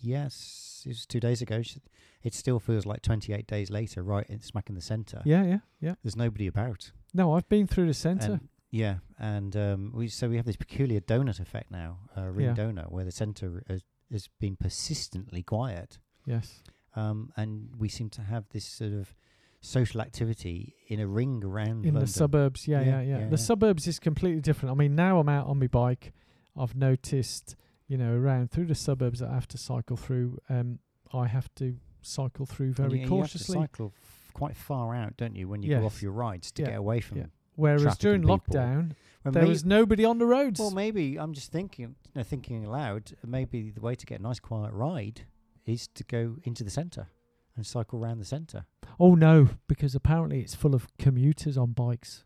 "Yes, 0.00 0.82
it 0.84 0.90
was 0.90 1.06
two 1.06 1.20
days 1.20 1.42
ago. 1.42 1.62
She 1.62 1.80
it 2.22 2.34
still 2.34 2.58
feels 2.58 2.86
like 2.86 3.02
28 3.02 3.46
days 3.46 3.70
later, 3.70 4.02
right 4.02 4.26
in 4.28 4.40
smack 4.40 4.68
in 4.68 4.74
the 4.74 4.80
centre. 4.80 5.22
Yeah, 5.24 5.44
yeah, 5.44 5.58
yeah. 5.80 5.94
There's 6.02 6.16
nobody 6.16 6.46
about. 6.48 6.90
No, 7.14 7.34
I've 7.34 7.48
been 7.48 7.66
through 7.68 7.86
the 7.86 7.94
centre. 7.94 8.32
And, 8.32 8.48
yeah, 8.70 8.96
and 9.18 9.56
um, 9.56 9.92
we 9.94 10.08
so 10.08 10.28
we 10.28 10.36
have 10.36 10.44
this 10.44 10.56
peculiar 10.56 11.00
donut 11.00 11.38
effect 11.40 11.70
now, 11.70 11.98
uh, 12.16 12.24
ring 12.24 12.46
Yeah. 12.46 12.54
donut, 12.54 12.90
where 12.90 13.04
the 13.04 13.12
centre 13.12 13.62
has, 13.68 13.82
has 14.10 14.28
been 14.40 14.56
persistently 14.56 15.42
quiet 15.42 15.98
yes. 16.26 16.62
um, 16.94 17.32
and 17.36 17.70
we 17.78 17.88
seem 17.88 18.10
to 18.10 18.22
have 18.22 18.48
this 18.50 18.64
sort 18.64 18.92
of 18.92 19.14
social 19.60 20.00
activity 20.00 20.74
in 20.88 21.00
a 21.00 21.06
ring 21.06 21.42
around 21.44 21.84
in 21.86 21.94
London. 21.94 22.00
the 22.00 22.06
suburbs 22.06 22.68
yeah, 22.68 22.80
Yeah, 22.80 22.86
yeah 22.86 23.00
yeah 23.00 23.18
yeah, 23.20 23.28
the 23.28 23.38
suburbs 23.38 23.86
is 23.86 23.98
completely 23.98 24.40
different 24.40 24.72
i 24.72 24.76
mean 24.76 24.94
now 24.94 25.18
i'm 25.18 25.28
out 25.28 25.46
on 25.46 25.58
my 25.58 25.66
bike 25.66 26.12
i've 26.56 26.76
noticed 26.76 27.56
you 27.88 27.96
know 27.96 28.14
around 28.14 28.50
through 28.50 28.66
the 28.66 28.74
suburbs 28.74 29.20
that 29.20 29.30
i 29.30 29.34
have 29.34 29.48
to 29.48 29.58
cycle 29.58 29.96
through 29.96 30.38
um 30.48 30.78
i 31.12 31.26
have 31.26 31.48
to 31.54 31.76
cycle 32.02 32.46
through 32.46 32.72
very 32.72 32.94
you, 32.98 33.02
you 33.02 33.08
cautiously 33.08 33.54
cycle 33.58 33.92
f- 33.96 34.32
quite 34.32 34.56
far 34.56 34.94
out, 34.94 35.16
don't 35.16 35.34
you, 35.34 35.48
when 35.48 35.62
you 35.62 35.74
go 35.78 35.86
off 35.86 36.02
your 36.02 36.12
rides 36.12 36.52
to 36.52 36.62
Yeah, 36.62 36.68
get 36.70 36.78
away 36.78 37.00
from. 37.00 37.18
yeah. 37.18 37.24
whereas 37.54 37.96
during 37.96 38.22
lockdown 38.22 38.92
Well, 39.24 39.32
there 39.32 39.46
was 39.46 39.64
nobody 39.64 40.04
on 40.04 40.18
the 40.18 40.26
roads 40.26 40.60
well, 40.60 40.70
maybe 40.70 41.18
I'm 41.18 41.32
just 41.32 41.50
thinking, 41.50 41.96
you 42.04 42.12
know, 42.16 42.22
thinking 42.22 42.64
aloud. 42.66 43.12
Maybe 43.26 43.70
the 43.70 43.80
way 43.80 43.94
to 43.94 44.04
get 44.06 44.20
a 44.20 44.22
nice 44.22 44.38
quiet 44.38 44.72
ride 44.74 45.22
is 45.64 45.88
to 45.94 46.04
go 46.04 46.36
into 46.44 46.62
the 46.64 46.70
centre 46.70 47.08
and 47.56 47.64
cycle 47.66 47.98
around 47.98 48.18
the 48.18 48.26
centre. 48.26 48.66
oh 49.00 49.14
no 49.14 49.48
because 49.68 49.94
apparently 49.94 50.40
it's 50.40 50.54
full 50.54 50.74
of 50.74 50.86
commuters 50.98 51.56
on 51.56 51.72
bikes 51.72 52.24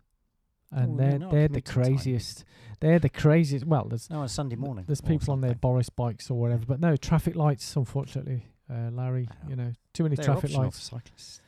and 0.73 0.93
Oh, 0.95 0.97
they're 0.97 1.19
they're 1.19 1.49
the 1.49 1.61
commuter 1.61 1.61
time. 1.61 1.85
craziest 1.97 2.45
they're 2.81 2.99
the 2.99 3.09
craziest 3.09 3.67
well 3.67 3.85
there's 3.89 4.09
No, 4.11 4.21
on 4.21 4.29
Sunday 4.29 4.57
morning. 4.57 4.85
There's 4.87 5.01
people 5.01 5.33
on 5.33 5.41
their. 5.41 5.55
Boris 5.55 5.91
bikes 5.91 6.31
or 6.31 6.39
whatever, 6.39 6.65
but 6.67 6.81
no 6.81 6.97
traffic 6.97 7.35
lights. 7.37 7.75
Unfortunately, 7.77 8.47
uh, 8.73 8.91
Larry, 8.93 9.29
you 9.49 9.57
know, 9.57 9.73
too 9.93 10.05
many 10.05 10.17
They're 10.17 10.25
traffic 10.27 10.53
lights. 10.53 10.83
cyclists. 10.83 11.41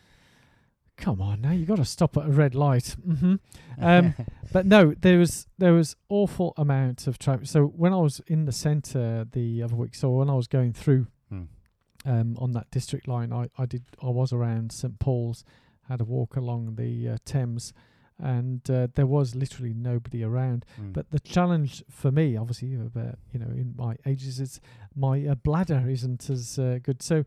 Come 0.99 1.21
on, 1.23 1.41
now 1.41 1.51
you 1.53 1.65
got 1.65 1.77
to 1.79 1.85
stop 1.85 2.17
at 2.17 2.27
a 2.27 2.31
red 2.31 2.55
light. 2.55 2.95
Mm-hmm. 3.07 3.37
Um, 3.81 4.15
but 4.53 4.67
no, 4.67 4.95
there 5.01 5.19
was 5.19 5.47
there 5.59 5.73
was 5.73 5.97
awful 6.11 6.53
amount 6.59 7.07
of 7.07 7.19
traffic. 7.19 7.47
So 7.47 7.65
when 7.65 7.93
I 7.93 7.97
was 7.97 8.21
in 8.27 8.45
the 8.45 8.53
centre 8.53 9.27
the 9.33 9.63
other 9.63 9.75
week, 9.75 9.95
so 9.95 10.11
when 10.11 10.29
I 10.31 10.35
was 10.35 10.47
going 10.47 10.73
through 10.75 11.07
Hmm. 11.31 11.45
um, 12.05 12.37
on 12.39 12.53
that 12.53 12.71
district 12.71 13.09
line, 13.09 13.33
I, 13.33 13.49
I 13.57 13.65
did 13.67 13.85
I 14.03 14.09
was 14.11 14.33
around 14.33 14.71
St 14.73 14.99
Paul's, 14.99 15.43
had 15.89 16.01
a 16.03 16.05
walk 16.05 16.37
along 16.37 16.75
the 16.77 17.09
uh, 17.09 17.17
Thames, 17.25 17.73
and 18.23 18.71
uh, 18.71 18.87
there 18.95 19.07
was 19.07 19.35
literally 19.35 19.75
nobody 19.75 20.23
around. 20.23 20.65
Mm. 20.81 20.93
But 20.93 21.11
the 21.11 21.21
challenge 21.21 21.83
for 21.91 22.11
me, 22.11 22.37
obviously, 22.37 22.75
about 22.75 23.19
you 23.33 23.41
know, 23.41 23.51
in 23.51 23.75
my 23.77 23.97
ages, 24.07 24.41
is 24.41 24.61
my 24.95 25.27
uh, 25.27 25.35
bladder 25.35 25.85
isn't 25.89 26.31
as 26.31 26.59
uh, 26.59 26.79
good. 26.83 27.03
So 27.03 27.25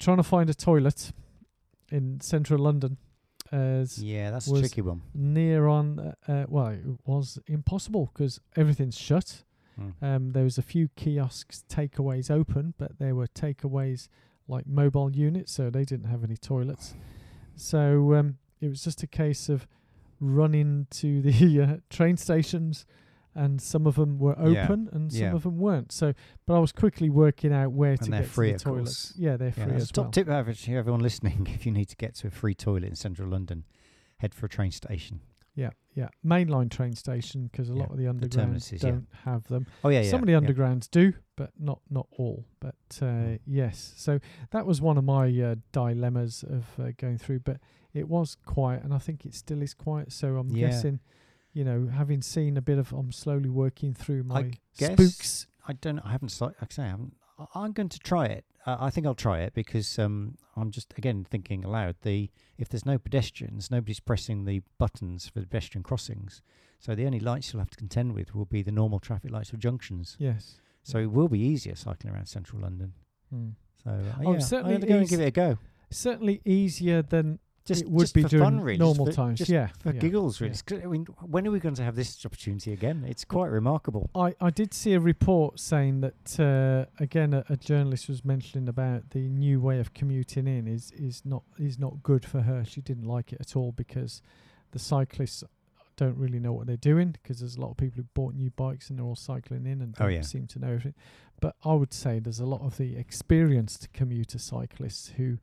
trying 0.00 0.16
to 0.16 0.22
find 0.22 0.50
a 0.50 0.54
toilet 0.54 1.12
in 1.90 2.20
central 2.20 2.58
London 2.58 2.96
as 3.52 4.02
yeah, 4.02 4.30
that's 4.30 4.48
a 4.48 4.58
tricky 4.58 4.80
one. 4.80 5.02
near 5.14 5.68
on, 5.68 5.98
uh, 6.00 6.32
uh, 6.32 6.44
well, 6.48 6.68
it 6.68 6.80
was 7.04 7.38
impossible 7.46 8.10
because 8.12 8.40
everything's 8.56 8.98
shut. 8.98 9.44
Mm. 9.78 9.92
Um, 10.02 10.32
there 10.32 10.44
was 10.44 10.58
a 10.58 10.62
few 10.62 10.88
kiosks, 10.96 11.64
takeaways 11.68 12.30
open, 12.30 12.74
but 12.78 12.98
there 12.98 13.14
were 13.14 13.26
takeaways 13.26 14.08
like 14.48 14.66
mobile 14.66 15.12
units, 15.12 15.52
so 15.52 15.70
they 15.70 15.84
didn't 15.84 16.06
have 16.06 16.24
any 16.24 16.36
toilets. 16.36 16.94
So 17.54 18.14
um, 18.14 18.38
it 18.60 18.68
was 18.68 18.82
just 18.82 19.02
a 19.02 19.06
case 19.06 19.48
of 19.48 19.66
running 20.22 20.86
to 20.90 21.20
the 21.20 21.60
uh, 21.62 21.76
train 21.90 22.16
stations, 22.16 22.86
and 23.34 23.60
some 23.60 23.86
of 23.86 23.96
them 23.96 24.18
were 24.18 24.36
Yeah. 24.48 24.64
open 24.64 24.88
and 24.92 25.10
some 25.12 25.20
Yeah. 25.22 25.32
of 25.34 25.42
them 25.42 25.58
weren't. 25.58 25.90
So, 25.92 26.12
but 26.46 26.54
I 26.54 26.58
was 26.58 26.70
quickly 26.72 27.10
working 27.10 27.52
out 27.52 27.72
where 27.72 27.96
to 27.96 28.10
they're 28.10 28.20
get 28.20 28.28
free, 28.28 28.52
to 28.52 28.58
the 28.58 28.64
toilets. 28.64 29.10
course. 29.12 29.14
Yeah, 29.18 29.36
they're 29.36 29.52
free 29.52 29.64
that's 29.72 29.82
as 29.84 29.90
top 29.92 30.04
well. 30.06 30.12
tip 30.12 30.28
average 30.28 30.62
to 30.64 30.74
everyone 30.76 31.00
listening. 31.00 31.46
If 31.54 31.66
you 31.66 31.72
need 31.72 31.86
to 31.88 31.96
get 31.96 32.14
to 32.16 32.28
a 32.28 32.30
free 32.30 32.54
toilet 32.54 32.84
in 32.84 32.94
central 32.94 33.28
London, 33.28 33.64
head 34.18 34.34
for 34.34 34.46
a 34.46 34.48
train 34.48 34.70
station. 34.70 35.20
Yeah, 35.54 35.70
yeah. 35.94 36.08
Mainline 36.24 36.70
train 36.70 36.94
station 36.94 37.48
because 37.50 37.68
a 37.68 37.74
Yeah, 37.74 37.80
lot 37.80 37.90
of 37.90 37.96
the 37.98 38.04
the 38.04 38.12
undergrounds 38.12 38.72
yeah. 38.72 38.78
don't 38.78 39.06
have 39.24 39.44
them. 39.48 39.66
Oh 39.84 39.90
yeah, 39.90 40.00
yeah. 40.00 40.10
Some 40.10 40.20
of 40.20 40.26
the 40.26 40.32
yeah. 40.32 40.40
undergrounds 40.40 40.90
do, 40.90 41.12
but 41.36 41.50
not 41.58 41.80
not 41.90 42.06
all. 42.18 42.46
But 42.60 42.76
uh, 43.02 43.04
Mm. 43.04 43.38
yes, 43.46 43.92
so 43.96 44.18
that 44.50 44.64
was 44.66 44.80
one 44.80 44.96
of 44.96 45.04
my 45.04 45.26
uh, 45.40 45.56
dilemmas 45.72 46.42
of 46.44 46.64
uh, 46.78 46.92
going 46.96 47.18
through. 47.18 47.40
But 47.40 47.58
it 47.94 48.08
was 48.08 48.36
quiet, 48.46 48.82
and 48.84 48.92
I 48.94 48.98
think 48.98 49.24
it 49.26 49.34
still 49.34 49.62
is 49.62 49.74
quiet. 49.74 50.12
So 50.12 50.36
I'm 50.36 50.48
Yeah. 50.50 50.68
guessing, 50.68 51.00
you 51.52 51.64
know, 51.64 51.88
having 51.88 52.22
seen 52.22 52.56
a 52.56 52.62
bit 52.62 52.78
of, 52.78 52.92
I'm 52.92 53.12
slowly 53.12 53.48
working 53.50 53.94
through 53.94 54.24
my 54.24 54.52
guess- 54.76 54.92
spooks. 54.92 55.46
I 55.68 55.74
don't. 55.74 55.98
I 56.00 56.10
haven't. 56.12 56.38
Like 56.40 56.54
I 56.60 56.66
say, 56.70 56.82
I 56.84 56.88
haven't. 56.88 57.14
I- 57.38 57.46
I'm 57.54 57.72
going 57.72 57.88
to 57.90 57.98
try 57.98 58.26
it. 58.26 58.44
Uh, 58.66 58.76
I 58.80 58.90
think 58.90 59.06
I'll 59.06 59.14
try 59.14 59.40
it 59.40 59.54
because 59.54 59.98
um, 59.98 60.36
I'm 60.56 60.70
just 60.70 60.92
again 60.96 61.24
thinking 61.28 61.64
aloud. 61.64 61.96
The 62.02 62.30
if 62.58 62.68
there's 62.68 62.86
no 62.86 62.98
pedestrians, 62.98 63.70
nobody's 63.70 64.00
pressing 64.00 64.44
the 64.44 64.62
buttons 64.78 65.28
for 65.28 65.40
the 65.40 65.46
pedestrian 65.46 65.82
crossings. 65.82 66.42
So 66.78 66.94
the 66.96 67.06
only 67.06 67.20
lights 67.20 67.52
you'll 67.52 67.60
have 67.60 67.70
to 67.70 67.76
contend 67.76 68.14
with 68.14 68.34
will 68.34 68.44
be 68.44 68.62
the 68.62 68.72
normal 68.72 68.98
traffic 68.98 69.30
lights 69.30 69.50
for 69.50 69.56
junctions. 69.56 70.16
Yes. 70.18 70.58
So 70.82 70.98
it 70.98 71.12
will 71.12 71.28
be 71.28 71.38
easier 71.38 71.76
cycling 71.76 72.12
around 72.12 72.26
central 72.26 72.60
London. 72.62 72.92
Mm. 73.32 73.52
So 73.84 73.90
uh, 73.90 74.22
Oh, 74.26 74.32
yeah, 74.32 74.38
certainly 74.40 74.74
I'm 74.74 74.80
going 74.80 74.88
to 74.88 74.94
go 74.94 74.98
and 74.98 75.08
give 75.08 75.20
it 75.20 75.26
a 75.28 75.30
go. 75.30 75.58
Certainly 75.90 76.40
easier 76.44 77.02
than 77.02 77.38
Just 77.64 77.82
it 77.82 77.88
would 77.88 78.00
just 78.02 78.14
be 78.14 78.22
for 78.22 78.28
during 78.28 78.44
fun, 78.44 78.60
really. 78.60 78.78
normal 78.78 79.06
just 79.06 79.16
for, 79.16 79.22
times. 79.22 79.48
yeah. 79.48 79.68
for 79.78 79.92
yeah. 79.92 80.00
giggles, 80.00 80.40
really. 80.40 80.54
yeah. 80.70 80.78
I 80.82 80.86
mean, 80.86 81.06
when 81.20 81.46
are 81.46 81.50
we 81.52 81.60
going 81.60 81.76
to 81.76 81.84
have 81.84 81.94
this 81.94 82.24
opportunity 82.26 82.72
again? 82.72 83.04
It's 83.08 83.24
quite 83.24 83.50
remarkable. 83.50 84.10
I, 84.14 84.34
I 84.40 84.50
did 84.50 84.74
see 84.74 84.94
a 84.94 85.00
report 85.00 85.60
saying 85.60 86.00
that 86.00 86.40
uh, 86.40 86.90
again 87.02 87.32
a, 87.34 87.44
a 87.48 87.56
journalist 87.56 88.08
was 88.08 88.24
mentioning 88.24 88.68
about 88.68 89.10
the 89.10 89.28
new 89.28 89.60
way 89.60 89.78
of 89.78 89.94
commuting 89.94 90.48
in 90.48 90.66
is 90.66 90.90
is 90.92 91.22
not 91.24 91.44
is 91.56 91.78
not 91.78 92.02
good 92.02 92.24
for 92.24 92.40
her. 92.42 92.64
She 92.64 92.80
didn't 92.80 93.06
like 93.06 93.32
it 93.32 93.40
at 93.40 93.54
all 93.54 93.70
because 93.70 94.22
the 94.72 94.78
cyclists 94.80 95.44
don't 95.96 96.16
really 96.16 96.40
know 96.40 96.52
what 96.52 96.66
they're 96.66 96.76
doing 96.76 97.14
because 97.22 97.40
there's 97.40 97.56
a 97.56 97.60
lot 97.60 97.70
of 97.70 97.76
people 97.76 97.96
who 97.98 98.08
bought 98.14 98.34
new 98.34 98.50
bikes 98.50 98.88
and 98.90 98.98
they're 98.98 99.06
all 99.06 99.14
cycling 99.14 99.66
in 99.66 99.82
and 99.82 99.94
Oh, 100.00 100.04
don't 100.04 100.14
yeah. 100.14 100.22
seem 100.22 100.46
to 100.48 100.58
know 100.58 100.68
everything. 100.68 100.94
But 101.40 101.54
I 101.64 101.74
would 101.74 101.92
say 101.92 102.18
there's 102.18 102.40
a 102.40 102.46
lot 102.46 102.62
of 102.62 102.76
the 102.78 102.96
experienced 102.96 103.92
commuter 103.92 104.38
cyclists 104.38 105.12
who 105.16 105.38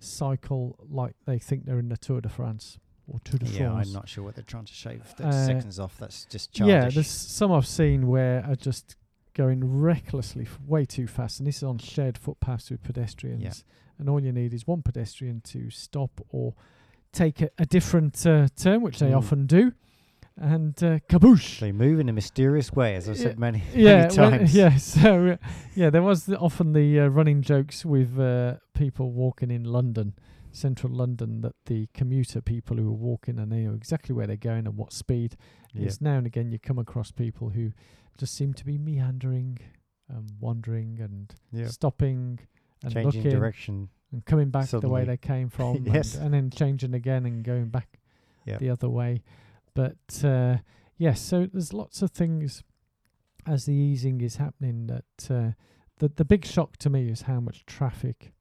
cycle 0.00 0.78
like 0.88 1.14
they 1.26 1.38
think 1.38 1.64
they're 1.66 1.78
in 1.78 1.88
the 1.88 1.96
Tour 1.96 2.20
de 2.20 2.28
France 2.28 2.78
or 3.06 3.18
Tour 3.24 3.38
de 3.38 3.46
Yeah, 3.46 3.70
France. 3.72 3.88
I'm 3.88 3.92
not 3.94 4.08
sure 4.08 4.24
what 4.24 4.34
they're 4.34 4.44
trying 4.44 4.64
to 4.66 4.72
shave 4.72 5.02
Uh, 5.20 5.30
seconds 5.46 5.78
off. 5.78 5.96
That's 5.98 6.24
just 6.26 6.52
childish. 6.52 6.72
Yeah, 6.72 6.88
there's 6.90 7.08
some 7.10 7.52
I've 7.52 7.66
seen 7.66 8.06
where 8.08 8.44
are 8.44 8.56
just 8.56 8.96
going 9.34 9.60
recklessly 9.80 10.42
f- 10.44 10.58
way 10.66 10.84
too 10.84 11.06
fast, 11.06 11.38
and 11.40 11.46
this 11.46 11.58
is 11.58 11.62
on 11.62 11.78
shared 11.78 12.18
footpaths 12.18 12.70
with 12.70 12.82
pedestrians. 12.82 13.42
Yeah. 13.42 13.52
And 13.98 14.08
all 14.08 14.20
you 14.22 14.32
need 14.32 14.52
is 14.54 14.66
one 14.66 14.82
pedestrian 14.82 15.40
to 15.42 15.70
stop 15.70 16.20
or 16.30 16.54
take 17.12 17.40
a, 17.40 17.50
a 17.58 17.66
different 17.66 18.24
uh, 18.26 18.48
turn, 18.56 18.82
which 18.82 18.98
they 18.98 19.10
Mm. 19.10 19.16
often 19.16 19.46
do. 19.46 19.72
And 20.40 20.74
uh, 20.82 20.98
kaboosh. 21.08 21.60
They 21.60 21.72
move 21.72 22.00
in 22.00 22.08
a 22.08 22.12
mysterious 22.12 22.72
way, 22.72 22.94
as 22.96 23.08
I've 23.08 23.16
Yeah, 23.16 23.22
said 23.22 23.38
many, 23.38 23.62
yeah, 23.74 23.96
many 24.02 24.14
times. 24.14 24.54
yeah. 24.62 24.76
So 24.76 25.26
uh, 25.28 25.36
yeah, 25.74 25.90
there 25.90 26.02
was 26.02 26.26
the, 26.26 26.38
often 26.38 26.72
the 26.72 27.00
uh, 27.00 27.06
running 27.08 27.42
jokes 27.42 27.84
with 27.84 28.18
uh, 28.18 28.56
people 28.74 29.10
walking 29.12 29.50
in 29.50 29.64
London, 29.64 30.14
central 30.52 30.92
London, 30.92 31.40
that 31.42 31.54
the 31.66 31.88
commuter 31.94 32.40
people 32.40 32.76
who 32.76 32.88
are 32.88 32.92
walking 32.92 33.38
and 33.38 33.50
they 33.52 33.60
know 33.60 33.74
exactly 33.74 34.14
where 34.14 34.26
they're 34.26 34.36
going 34.36 34.66
and 34.66 34.76
what 34.76 34.92
speed. 34.92 35.36
Yeah. 35.74 35.86
Is 35.86 36.00
now 36.00 36.16
and 36.18 36.26
again 36.26 36.50
you 36.50 36.58
come 36.58 36.78
across 36.78 37.10
people 37.10 37.50
who 37.50 37.72
just 38.16 38.34
seem 38.34 38.54
to 38.54 38.64
be 38.64 38.78
meandering, 38.78 39.58
um, 40.10 40.26
wandering, 40.40 40.98
and 41.00 41.32
Yeah. 41.52 41.66
stopping 41.68 42.38
and 42.82 42.92
Changing 42.92 43.04
looking 43.22 43.30
direction. 43.30 43.88
and 44.12 44.24
coming 44.24 44.50
back 44.50 44.68
the 44.68 44.88
way 44.88 45.04
they 45.04 45.16
came 45.16 45.48
from, 45.56 45.84
Yes. 45.84 46.14
and, 46.14 46.26
and 46.26 46.34
then 46.34 46.50
changing 46.50 46.94
again 46.94 47.26
and 47.26 47.44
going 47.44 47.68
back 47.68 47.98
the 48.46 48.70
other 48.70 48.88
way. 48.88 49.22
But 49.74 50.24
uh, 50.24 50.58
yes, 50.96 51.20
so 51.20 51.46
there's 51.52 51.72
lots 51.72 52.02
of 52.02 52.10
things 52.10 52.62
as 53.46 53.64
the 53.64 53.72
easing 53.74 54.20
is 54.20 54.36
happening 54.36 54.86
that 54.88 55.30
uh, 55.30 55.52
the 55.98 56.08
the 56.08 56.24
big 56.24 56.44
shock 56.44 56.76
to 56.78 56.90
me 56.90 57.08
is 57.08 57.22
how 57.22 57.40
much 57.40 57.64
traffic 57.66 58.32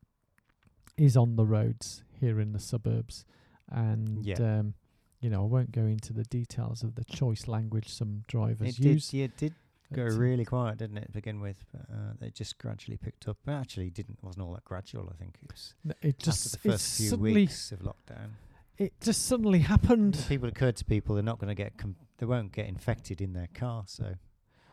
is 0.97 1.15
on 1.15 1.35
the 1.35 1.45
roads 1.45 2.03
here 2.19 2.39
in 2.39 2.51
the 2.53 2.59
suburbs, 2.59 3.25
and 3.69 4.25
Yeah. 4.25 4.35
um, 4.59 4.73
you 5.21 5.29
know 5.29 5.43
I 5.43 5.45
won't 5.45 5.71
go 5.71 5.85
into 5.85 6.13
the 6.13 6.23
details 6.23 6.83
of 6.83 6.95
the 6.95 7.03
choice 7.05 7.47
language 7.47 7.89
some 7.89 8.23
drivers 8.27 8.69
It 8.69 8.79
use. 8.79 9.09
did, 9.09 9.17
yeah, 9.17 9.25
it 9.25 9.37
did 9.37 9.53
go 9.93 10.03
uh, 10.07 10.09
really 10.09 10.43
quiet, 10.45 10.77
didn't 10.79 10.97
it, 10.97 11.05
to 11.05 11.11
begin 11.11 11.39
with? 11.39 11.63
But, 11.71 11.81
uh, 11.93 12.13
they 12.19 12.29
just 12.31 12.57
gradually 12.57 12.97
picked 12.97 13.27
up. 13.27 13.37
But 13.45 13.53
actually, 13.53 13.89
didn't 13.91 14.17
wasn't 14.23 14.45
all 14.45 14.53
that 14.53 14.65
gradual. 14.65 15.09
I 15.13 15.17
think 15.17 15.37
it 15.43 15.51
was 15.51 15.75
n- 15.85 15.93
It 16.01 16.17
just 16.19 16.55
after 16.55 16.67
the 16.67 16.71
first 16.73 16.97
few 16.97 17.09
suddenly 17.09 17.33
weeks 17.33 17.71
of 17.71 17.79
lockdown. 17.79 18.31
It 18.77 18.93
just 19.01 19.25
suddenly 19.25 19.59
happened. 19.59 20.13
The 20.15 20.23
people 20.29 20.47
occurred 20.49 20.75
to 20.77 20.85
people 20.85 21.15
they're 21.15 21.23
not 21.23 21.39
going 21.39 21.49
to 21.49 21.55
get 21.55 21.77
com- 21.77 21.95
they 22.17 22.25
won't 22.25 22.51
get 22.51 22.67
infected 22.67 23.21
in 23.21 23.33
their 23.33 23.49
car. 23.53 23.83
So 23.87 24.15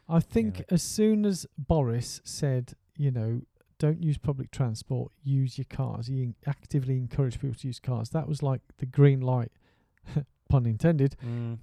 I 0.08 0.20
think 0.20 0.62
as 0.70 0.82
soon 0.82 1.24
as 1.24 1.46
Boris 1.58 2.20
said, 2.24 2.74
you 2.96 3.10
know, 3.10 3.42
don't 3.78 4.02
use 4.02 4.18
public 4.18 4.50
transport, 4.50 5.10
use 5.22 5.58
your 5.58 5.66
cars, 5.68 6.06
he 6.06 6.34
actively 6.46 6.96
encouraged 6.96 7.40
people 7.40 7.56
to 7.56 7.66
use 7.66 7.80
cars. 7.80 8.10
That 8.10 8.28
was 8.28 8.42
like 8.42 8.60
the 8.78 8.86
green 8.86 9.20
light, 9.20 9.50
pun 10.48 10.66
intended. 10.66 11.16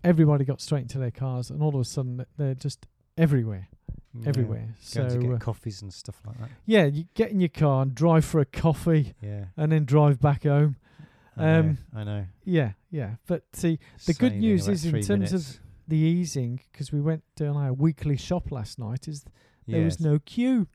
Everybody 0.04 0.44
got 0.46 0.62
straight 0.62 0.82
into 0.84 0.98
their 1.00 1.12
cars, 1.12 1.50
and 1.50 1.62
all 1.62 1.70
of 1.76 1.80
a 1.82 1.86
sudden 1.86 2.26
they're 2.38 2.54
just 2.56 2.86
everywhere, 3.18 3.70
Yeah. 4.14 4.28
everywhere. 4.28 4.76
So 4.82 5.08
Going 5.08 5.22
to 5.22 5.28
uh, 5.28 5.32
get 5.34 5.40
coffees 5.42 5.82
and 5.82 5.94
stuff 5.94 6.20
like 6.26 6.38
that. 6.40 6.50
yeah, 6.66 6.86
you 6.86 7.06
get 7.14 7.32
in 7.32 7.40
your 7.40 7.50
car 7.50 7.82
and 7.84 7.96
drive 7.96 8.26
for 8.26 8.40
a 8.42 8.46
coffee, 8.46 9.14
Yeah, 9.22 9.46
and 9.56 9.72
then 9.72 9.86
drive 9.86 10.20
back 10.20 10.44
home. 10.44 10.76
I 11.38 11.42
know, 11.44 11.60
Um, 11.60 11.78
I 11.96 12.04
know. 12.04 12.26
Yeah, 12.44 12.72
yeah. 12.90 13.16
But 13.28 13.44
see, 13.54 13.80
the 14.06 14.14
good 14.14 14.36
news 14.36 14.68
is 14.68 14.86
in 14.86 15.02
terms 15.02 15.34
of 15.34 15.60
the 15.88 15.98
easing, 15.98 16.60
because 16.72 16.92
we 16.92 17.02
went 17.02 17.24
down 17.36 17.58
our 17.58 17.74
weekly 17.74 18.18
shop 18.18 18.52
last 18.52 18.78
night, 18.80 19.08
is 19.08 19.26
there 19.68 19.84
was 19.84 20.00
no 20.00 20.20
queue. 20.20 20.68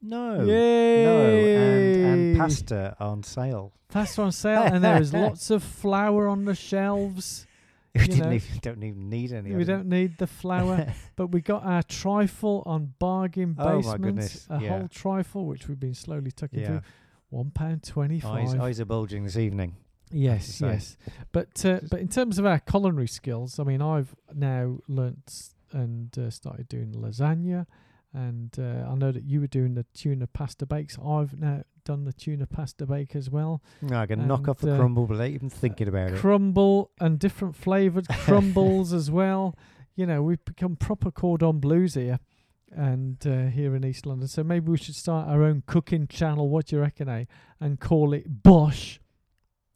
no, 0.00 0.44
Yay! 0.44 1.04
no, 1.04 1.26
and 1.26 2.04
and 2.06 2.38
pasta 2.38 2.96
on 3.00 3.22
sale. 3.22 3.72
Pasta 3.88 4.22
on 4.22 4.32
sale, 4.32 4.62
and 4.62 4.82
there 4.84 5.00
is 5.00 5.12
lots 5.24 5.50
of 5.50 5.62
flour 5.62 6.28
on 6.28 6.44
the 6.44 6.54
shelves. 6.54 7.46
We 7.94 8.06
didn't 8.08 8.32
even, 8.32 8.58
don't 8.60 8.82
even 8.82 9.08
need 9.08 9.32
any. 9.32 9.54
We 9.54 9.62
don't 9.64 9.86
need 9.88 10.18
the 10.18 10.26
flour, 10.26 10.92
but 11.16 11.28
we 11.28 11.40
got 11.40 11.64
our 11.64 11.82
trifle 11.84 12.62
on 12.66 12.92
bargain 12.98 13.52
basement. 13.52 13.84
Oh 13.86 13.88
my 13.92 13.96
goodness, 13.98 14.46
A 14.50 14.60
yeah. 14.60 14.68
whole 14.70 14.88
trifle, 14.88 15.46
which 15.46 15.68
we've 15.68 15.78
been 15.78 15.94
slowly 15.94 16.32
tucking 16.32 16.58
Yeah, 16.60 16.66
through. 16.66 16.80
One 17.30 17.50
pound 17.50 17.82
twenty-five. 17.82 18.48
eyes, 18.48 18.54
eyes 18.54 18.80
are 18.80 18.84
bulging 18.84 19.24
this 19.24 19.36
evening. 19.36 19.76
Yes, 20.10 20.60
yes. 20.60 20.96
But 21.32 21.64
uh, 21.64 21.80
but 21.90 22.00
in 22.00 22.08
terms 22.08 22.38
of 22.38 22.46
our 22.46 22.60
culinary 22.60 23.08
skills, 23.08 23.58
I 23.58 23.64
mean, 23.64 23.82
I've 23.82 24.14
now 24.32 24.78
learnt 24.86 25.50
and 25.72 26.16
uh, 26.16 26.30
started 26.30 26.68
doing 26.68 26.92
lasagna, 26.92 27.66
and 28.12 28.56
uh, 28.58 28.88
I 28.88 28.94
know 28.94 29.10
that 29.10 29.24
you 29.24 29.40
were 29.40 29.48
doing 29.48 29.74
the 29.74 29.84
tuna 29.94 30.28
pasta 30.28 30.66
bakes. 30.66 30.96
I've 31.04 31.36
now 31.38 31.64
done 31.84 32.04
the 32.04 32.12
tuna 32.12 32.46
pasta 32.46 32.86
bake 32.86 33.16
as 33.16 33.28
well. 33.28 33.60
No, 33.82 33.98
I 33.98 34.06
can 34.06 34.26
knock 34.28 34.46
off 34.48 34.58
the 34.58 34.74
uh, 34.74 34.78
crumble 34.78 35.06
without 35.06 35.28
even 35.28 35.50
thinking 35.50 35.88
about 35.88 36.12
it. 36.12 36.18
Crumble 36.18 36.92
and 37.00 37.18
different 37.18 37.56
flavoured 37.56 38.06
crumbles 38.24 38.92
as 38.92 39.10
well. 39.10 39.56
You 39.96 40.06
know, 40.06 40.22
we've 40.22 40.44
become 40.44 40.76
proper 40.76 41.10
cordon 41.10 41.58
bleus 41.58 41.94
here, 41.94 42.20
and 42.74 43.24
uh, 43.26 43.46
here 43.46 43.74
in 43.74 43.84
East 43.84 44.06
London. 44.06 44.28
So 44.28 44.42
maybe 44.44 44.70
we 44.70 44.76
should 44.78 44.94
start 44.96 45.28
our 45.28 45.42
own 45.42 45.62
cooking 45.66 46.06
channel. 46.06 46.48
What 46.48 46.66
do 46.66 46.76
you 46.76 46.82
reckon, 46.82 47.08
eh? 47.08 47.24
And 47.60 47.78
call 47.80 48.12
it 48.12 48.42
Bosh. 48.42 49.00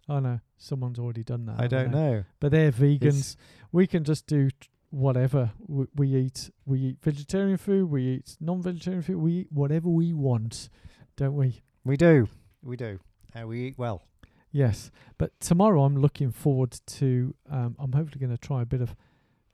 Oh 0.09 0.19
no, 0.21 0.41
someone's 0.57 0.99
already 0.99 1.23
done 1.25 1.47
that. 1.47 1.61
I 1.61 1.67
don't 1.67 1.93
they? 1.93 1.99
know. 1.99 2.25
but 2.41 2.51
they're 2.53 2.73
vegans. 2.73 3.03
It's- 3.05 3.37
We 3.73 3.87
can 3.87 4.05
just 4.05 4.27
do 4.27 4.49
t- 4.51 4.69
whatever 4.91 5.53
we, 5.67 5.87
we 5.95 6.15
eat. 6.17 6.51
We 6.65 6.81
eat 6.81 6.97
vegetarian 7.03 7.59
food. 7.59 7.91
We 7.91 8.03
eat 8.07 8.37
non-vegetarian 8.41 9.03
food. 9.03 9.17
We 9.17 9.33
eat 9.41 9.49
whatever 9.53 9.89
we 9.91 10.13
want, 10.15 10.71
don't 11.17 11.35
we? 11.35 11.63
We 11.85 11.97
do. 11.99 12.29
We 12.63 12.77
do. 12.77 12.99
Uh, 13.39 13.47
we 13.47 13.61
eat 13.67 13.75
well. 13.77 14.03
Yes. 14.51 14.91
But 15.19 15.39
tomorrow, 15.41 15.85
I'm 15.85 15.99
looking 15.99 16.31
forward 16.33 16.79
to. 16.87 17.35
Um, 17.51 17.77
I'm 17.79 17.93
hopefully 17.93 18.19
going 18.19 18.35
to 18.37 18.39
try 18.39 18.63
a 18.63 18.67
bit 18.67 18.81
of. 18.81 18.97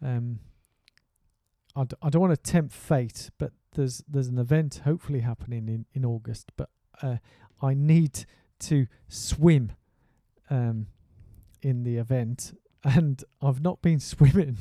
Um, 0.01 0.39
I, 1.77 1.85
d- 1.85 1.97
I 2.03 2.11
don't 2.11 2.23
want 2.23 2.33
to 2.45 2.51
tempt 2.53 2.73
fate, 2.73 3.31
but 3.39 3.53
there's 3.75 4.03
there's 4.09 4.29
an 4.29 4.39
event 4.39 4.83
hopefully 4.85 5.21
happening 5.21 5.69
in 5.69 5.87
in 5.93 6.05
August. 6.05 6.53
But 6.57 6.71
uh, 7.03 7.17
I 7.61 7.75
need 7.75 8.27
to 8.61 8.87
swim 9.09 9.73
um, 10.51 10.87
in 11.63 11.83
the 11.83 11.97
event, 11.97 12.57
and 12.85 13.23
I've 13.43 13.61
not 13.61 13.83
been 13.83 14.01
swimming 14.15 14.59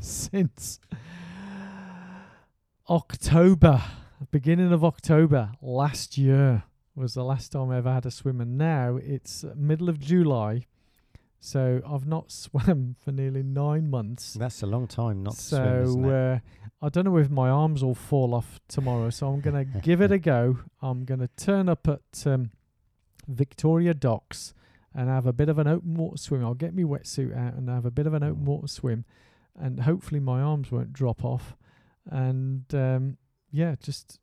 since 0.00 0.80
October, 2.88 3.82
beginning 4.30 4.72
of 4.72 4.84
October 4.84 5.52
last 5.60 6.18
year 6.18 6.64
was 6.94 7.14
the 7.14 7.24
last 7.24 7.52
time 7.52 7.70
I 7.70 7.78
ever 7.78 7.92
had 7.92 8.06
a 8.06 8.10
swim, 8.10 8.40
and 8.40 8.56
now 8.56 8.96
it's 8.96 9.44
middle 9.54 9.88
of 9.88 10.00
July, 10.00 10.66
so 11.46 11.80
I've 11.88 12.06
not 12.06 12.32
swam 12.42 12.96
for 12.98 13.12
nearly 13.12 13.42
nine 13.42 13.88
months. 13.88 14.34
That's 14.34 14.62
a 14.62 14.66
long 14.66 14.86
time 14.88 15.22
not 15.22 15.34
to 15.34 15.40
so 15.40 15.56
swim, 15.56 15.82
isn't 15.84 16.10
uh, 16.10 16.38
I 16.82 16.88
don't 16.88 17.04
know 17.04 17.16
if 17.18 17.30
my 17.30 17.48
arms 17.48 17.84
will 17.84 17.94
fall 17.94 18.34
off 18.34 18.60
tomorrow, 18.68 19.10
so 19.10 19.28
I'm 19.28 19.40
gonna 19.40 19.64
give 19.82 20.00
it 20.00 20.10
a 20.10 20.18
go. 20.18 20.58
I'm 20.82 21.04
gonna 21.04 21.28
turn 21.36 21.68
up 21.68 21.86
at 21.88 22.26
um, 22.26 22.50
Victoria 23.28 23.94
Docks 23.94 24.54
and 24.94 25.08
have 25.08 25.26
a 25.26 25.32
bit 25.32 25.48
of 25.48 25.58
an 25.58 25.66
open 25.66 25.94
water 25.94 26.16
swim. 26.16 26.44
I'll 26.44 26.54
get 26.54 26.74
my 26.74 26.82
wetsuit 26.82 27.36
out 27.36 27.54
and 27.54 27.68
have 27.68 27.84
a 27.86 27.90
bit 27.90 28.06
of 28.06 28.14
an 28.14 28.22
open 28.22 28.42
Mm. 28.42 28.46
water 28.46 28.66
swim, 28.68 29.04
and 29.54 29.80
hopefully 29.80 30.20
my 30.20 30.40
arms 30.40 30.70
won't 30.72 30.92
drop 30.92 31.24
off. 31.24 31.54
And 32.10 32.64
um, 32.74 33.18
yeah, 33.50 33.74
just 33.80 34.18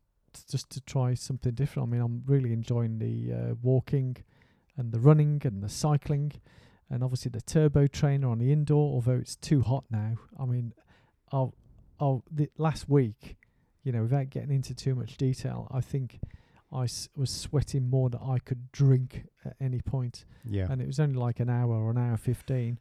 just 0.50 0.70
to 0.72 0.82
try 0.82 1.14
something 1.14 1.54
different. 1.54 1.88
I 1.90 1.92
mean, 1.92 2.02
I'm 2.02 2.24
really 2.26 2.54
enjoying 2.54 2.98
the 3.00 3.34
uh, 3.34 3.54
walking 3.62 4.18
and 4.78 4.92
the 4.92 5.00
running 5.00 5.42
and 5.46 5.62
the 5.62 5.70
cycling, 5.70 6.32
and 6.94 7.04
obviously 7.04 7.30
the 7.30 7.41
turbo 7.41 7.88
trainer 7.88 8.30
on 8.30 8.39
the 8.39 8.52
indoor. 8.52 8.94
Although 8.94 9.14
it's 9.22 9.36
too 9.36 9.62
hot 9.62 9.84
now. 9.89 10.18
I 10.39 10.46
mean, 10.46 10.74
I'll, 11.32 11.54
I'll 12.00 12.24
the 12.32 12.50
last 12.58 12.88
week, 12.88 13.38
you 13.84 13.91
know, 13.91 14.04
without 14.04 14.30
getting 14.30 14.52
into 14.52 14.74
too 14.74 14.96
much 14.96 15.18
detail, 15.18 15.68
I 15.72 15.82
think 15.82 16.20
I 16.72 16.84
s- 16.84 17.10
was 17.16 17.30
sweating 17.30 17.89
more 17.89 18.10
than 18.10 18.20
I 18.22 18.39
could 18.39 18.72
drink 18.72 19.26
at 19.46 19.56
any 19.62 19.80
point, 19.82 20.26
yeah. 20.44 20.68
and 20.72 20.82
it 20.82 20.88
was 20.88 21.00
only 21.00 21.16
like 21.16 21.39
an 21.39 21.50
hour 21.50 21.74
or 21.76 21.91
an 21.91 21.98
hour 21.98 22.18
fifteen. 22.18 22.80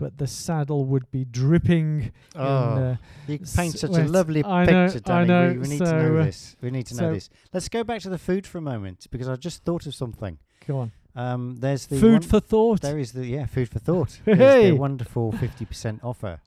But 0.00 0.18
the 0.18 0.28
saddle 0.28 0.84
would 0.84 1.10
be 1.10 1.24
dripping. 1.24 2.02
in, 2.02 2.12
Oh, 2.36 2.44
uh, 2.46 2.96
you 3.26 3.40
paint 3.56 3.76
such 3.76 3.90
a 3.90 4.04
lovely 4.04 4.44
I 4.44 4.64
know- 4.64 4.86
picture, 4.86 5.00
I 5.12 5.24
Danny. 5.24 5.28
know, 5.28 5.52
we, 5.54 5.58
we 5.58 5.68
need 5.68 5.78
to 5.80 5.92
know 5.92 6.16
uh, 6.18 6.24
this. 6.24 6.56
We 6.60 6.70
need 6.70 6.86
to 6.86 6.94
know 6.96 7.14
this. 7.14 7.30
Let's 7.52 7.68
go 7.68 7.82
back 7.82 8.00
to 8.02 8.08
the 8.08 8.18
food 8.18 8.46
for 8.46 8.58
a 8.58 8.60
moment 8.62 9.08
because 9.10 9.28
I 9.28 9.34
just 9.34 9.64
thought 9.64 9.86
of 9.86 9.94
something. 9.96 10.38
go 10.68 10.78
on. 10.78 10.92
Um, 11.18 11.56
there's 11.58 11.86
the 11.86 11.98
Food 11.98 12.24
for 12.24 12.38
thought. 12.40 12.80
There 12.82 12.98
is 12.98 13.10
the 13.12 13.26
yeah 13.26 13.46
food 13.46 13.68
for 13.68 13.80
thought. 13.80 14.20
There's 14.24 14.38
Hey! 14.38 14.70
the 14.70 14.76
wonderful 14.76 15.32
fifty 15.32 15.64
percent 15.64 16.00
offer 16.04 16.40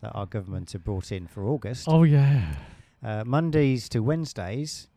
that 0.00 0.12
our 0.12 0.24
government 0.24 0.72
have 0.72 0.82
brought 0.82 1.12
in 1.12 1.26
for 1.26 1.44
August. 1.46 1.84
Oh 1.88 2.04
yeah. 2.04 2.54
Uh, 3.02 3.22
Mondays 3.26 3.86
to 3.90 4.00
Wednesdays, 4.02 4.88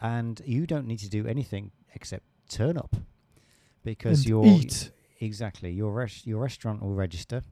and 0.00 0.40
you 0.46 0.66
don't 0.68 0.86
need 0.86 1.00
to 1.00 1.08
do 1.08 1.26
anything 1.26 1.72
except 1.96 2.24
turn 2.48 2.76
up 2.78 2.94
because 3.82 4.20
and 4.20 4.28
your 4.28 4.46
eat. 4.46 4.92
exactly 5.20 5.70
your 5.72 5.90
res- 5.92 6.24
your 6.24 6.40
restaurant 6.40 6.80
will 6.80 6.94
register, 6.94 7.42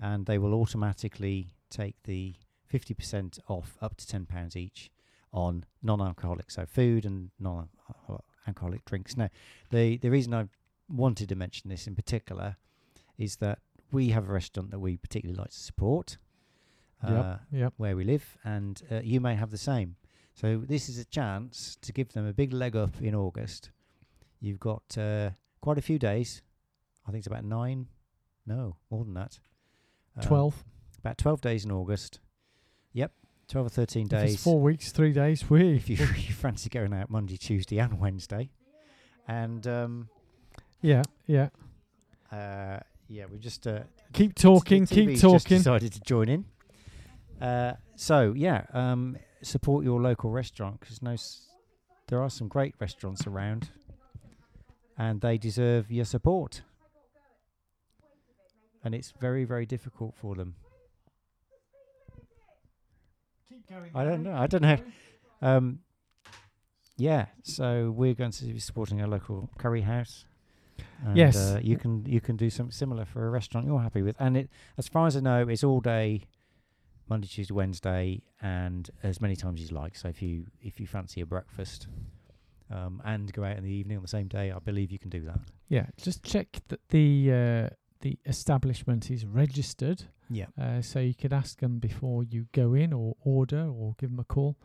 and 0.00 0.26
they 0.26 0.38
will 0.38 0.54
automatically 0.54 1.48
take 1.70 1.96
the 2.04 2.34
fifty 2.66 2.94
percent 2.94 3.40
off 3.48 3.76
up 3.82 3.96
to 3.96 4.06
ten 4.06 4.26
pounds 4.26 4.54
each 4.54 4.90
on 5.32 5.64
non-alcoholic, 5.82 6.52
so 6.52 6.64
food 6.64 7.04
and 7.04 7.30
non-alcoholic 7.40 8.84
drinks. 8.84 9.16
Now, 9.16 9.28
the 9.70 9.96
the 9.96 10.08
reason 10.10 10.32
I 10.34 10.46
wanted 10.88 11.28
to 11.28 11.34
mention 11.36 11.70
this 11.70 11.86
in 11.86 11.94
particular 11.94 12.56
is 13.16 13.36
that 13.36 13.58
we 13.90 14.10
have 14.10 14.28
a 14.28 14.32
restaurant 14.32 14.70
that 14.70 14.78
we 14.78 14.96
particularly 14.96 15.38
like 15.38 15.50
to 15.50 15.56
support. 15.58 16.18
Uh, 17.02 17.36
Yep. 17.52 17.74
where 17.76 17.94
we 17.96 18.02
live, 18.02 18.36
and 18.42 18.82
uh, 18.90 19.00
you 19.04 19.20
may 19.20 19.36
have 19.36 19.50
the 19.52 19.56
same. 19.58 19.94
So 20.34 20.58
this 20.66 20.88
is 20.88 20.98
a 20.98 21.04
chance 21.04 21.76
to 21.82 21.92
give 21.92 22.12
them 22.12 22.26
a 22.26 22.32
big 22.32 22.52
leg 22.52 22.74
up 22.74 23.00
in 23.00 23.14
August. 23.14 23.70
You've 24.40 24.58
got 24.58 24.98
uh, 24.98 25.30
quite 25.60 25.78
a 25.78 25.82
few 25.82 25.98
days. 26.00 26.42
I 27.06 27.12
think 27.12 27.18
it's 27.20 27.28
about 27.28 27.44
nine. 27.44 27.86
No, 28.46 28.76
more 28.90 29.04
than 29.04 29.14
that. 29.14 29.38
Um, 30.16 30.22
Twelve. 30.24 30.64
about 30.98 31.18
12 31.18 31.40
days 31.40 31.64
in 31.64 31.70
August. 31.70 32.18
Yep, 32.94 33.12
12 33.46 33.66
or 33.66 33.70
13 33.70 34.02
If 34.06 34.08
days. 34.10 34.34
it's 34.34 34.42
four 34.42 34.60
weeks, 34.60 34.90
three 34.90 35.12
days. 35.12 35.48
We 35.48 35.76
if 35.76 35.88
you, 35.88 35.96
you 36.16 36.32
fancy 36.34 36.68
going 36.68 36.92
out 36.92 37.10
Monday, 37.10 37.36
Tuesday, 37.36 37.78
and 37.78 38.00
Wednesday. 38.00 38.50
And 39.28 39.64
um, 39.68 40.08
yeah, 40.82 41.02
yeah. 41.26 41.48
uh, 42.32 42.78
yeah, 43.08 43.24
we 43.30 43.38
just 43.38 43.66
uh, 43.66 43.80
Keep 44.12 44.34
talking. 44.34 44.86
Keep 44.86 45.08
just 45.18 45.46
decided 45.58 45.92
to 45.92 46.00
join 46.00 46.28
in. 46.28 46.44
Uh, 47.40 47.74
so 47.96 48.32
yeah, 48.36 48.64
um, 48.72 49.16
support 49.42 49.84
your 49.84 50.00
local 50.00 50.30
restaurant 50.30 50.80
because 50.80 51.00
no, 51.02 51.12
s- 51.12 51.46
there 52.08 52.20
are 52.22 52.30
some 52.30 52.48
great 52.48 52.74
restaurants 52.80 53.26
around, 53.26 53.70
and 54.96 55.20
they 55.20 55.38
deserve 55.38 55.90
your 55.90 56.04
support. 56.04 56.62
And 58.84 58.94
it's 58.94 59.12
very, 59.20 59.44
very 59.44 59.66
difficult 59.66 60.14
for 60.16 60.34
them. 60.34 60.54
I 63.94 64.04
don't 64.04 64.22
know. 64.22 64.32
I 64.34 64.46
don't 64.46 64.62
know. 64.62 64.78
Um, 65.42 65.80
yeah, 66.96 67.26
so 67.42 67.90
we're 67.90 68.14
going 68.14 68.30
to 68.32 68.44
be 68.46 68.58
supporting 68.60 69.00
a 69.00 69.06
local 69.06 69.50
curry 69.58 69.82
house. 69.82 70.24
And, 71.04 71.16
Yes. 71.16 71.36
uh, 71.36 71.60
you 71.62 71.76
can 71.76 72.04
you 72.06 72.20
can 72.20 72.36
do 72.36 72.50
something 72.50 72.72
similar 72.72 73.04
for 73.04 73.26
a 73.26 73.30
restaurant 73.30 73.66
you're 73.66 73.80
happy 73.80 74.02
with, 74.02 74.16
and 74.18 74.36
it 74.36 74.50
as 74.76 74.88
far 74.88 75.06
as 75.06 75.16
I 75.16 75.20
know, 75.20 75.46
it's 75.48 75.62
all 75.64 75.80
day, 75.80 76.22
Monday, 77.08 77.28
Tuesday, 77.28 77.54
Wednesday, 77.54 78.22
and 78.42 78.90
as 79.02 79.20
many 79.20 79.36
times 79.36 79.62
as 79.62 79.70
you 79.70 79.76
like. 79.76 79.96
So 79.96 80.08
if 80.08 80.20
you 80.22 80.46
if 80.60 80.80
you 80.80 80.86
fancy 80.86 81.20
a 81.20 81.26
breakfast, 81.26 81.86
um, 82.70 83.00
and 83.04 83.32
go 83.32 83.44
out 83.44 83.56
in 83.56 83.64
the 83.64 83.70
evening 83.70 83.96
on 83.98 84.02
the 84.02 84.08
same 84.08 84.28
day, 84.28 84.50
I 84.50 84.58
believe 84.58 84.90
you 84.90 84.98
can 84.98 85.10
do 85.10 85.20
that. 85.24 85.40
Yeah, 85.68 85.86
just 85.96 86.22
check 86.22 86.58
that 86.68 86.80
the 86.88 87.32
uh, 87.32 87.68
the 88.00 88.18
establishment 88.26 89.10
is 89.10 89.24
registered. 89.24 90.04
Yeah. 90.30 90.46
Uh, 90.60 90.82
so 90.82 90.98
you 91.00 91.14
could 91.14 91.32
ask 91.32 91.60
them 91.60 91.78
before 91.78 92.22
you 92.22 92.46
go 92.52 92.74
in 92.74 92.92
or 92.92 93.16
order 93.24 93.66
or 93.68 93.94
give 93.98 94.10
them 94.10 94.20
a 94.20 94.24
call. 94.24 94.56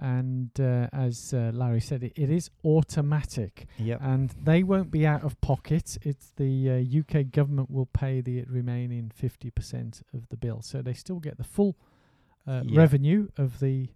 And 0.00 0.50
uh, 0.58 0.88
as 0.92 1.32
uh, 1.32 1.52
Larry 1.54 1.80
said, 1.80 2.02
it, 2.02 2.12
it 2.16 2.28
is 2.30 2.50
automatic 2.64 3.66
Yep. 3.78 4.00
and 4.02 4.30
they 4.42 4.62
won't 4.62 4.90
be 4.90 5.06
out 5.06 5.22
of 5.22 5.40
pocket. 5.40 5.96
It's 6.02 6.32
the 6.36 6.70
uh, 6.70 7.00
UK 7.20 7.30
government 7.30 7.70
will 7.70 7.86
pay 7.86 8.20
the 8.20 8.42
remaining 8.48 9.12
50% 9.20 10.02
of 10.12 10.28
the 10.30 10.36
bill. 10.36 10.62
So 10.62 10.82
they 10.82 10.94
still 10.94 11.20
get 11.20 11.36
the 11.38 11.44
full 11.44 11.76
uh, 12.46 12.62
Yeah. 12.64 12.78
revenue 12.80 13.28
of 13.38 13.60
the 13.60 13.88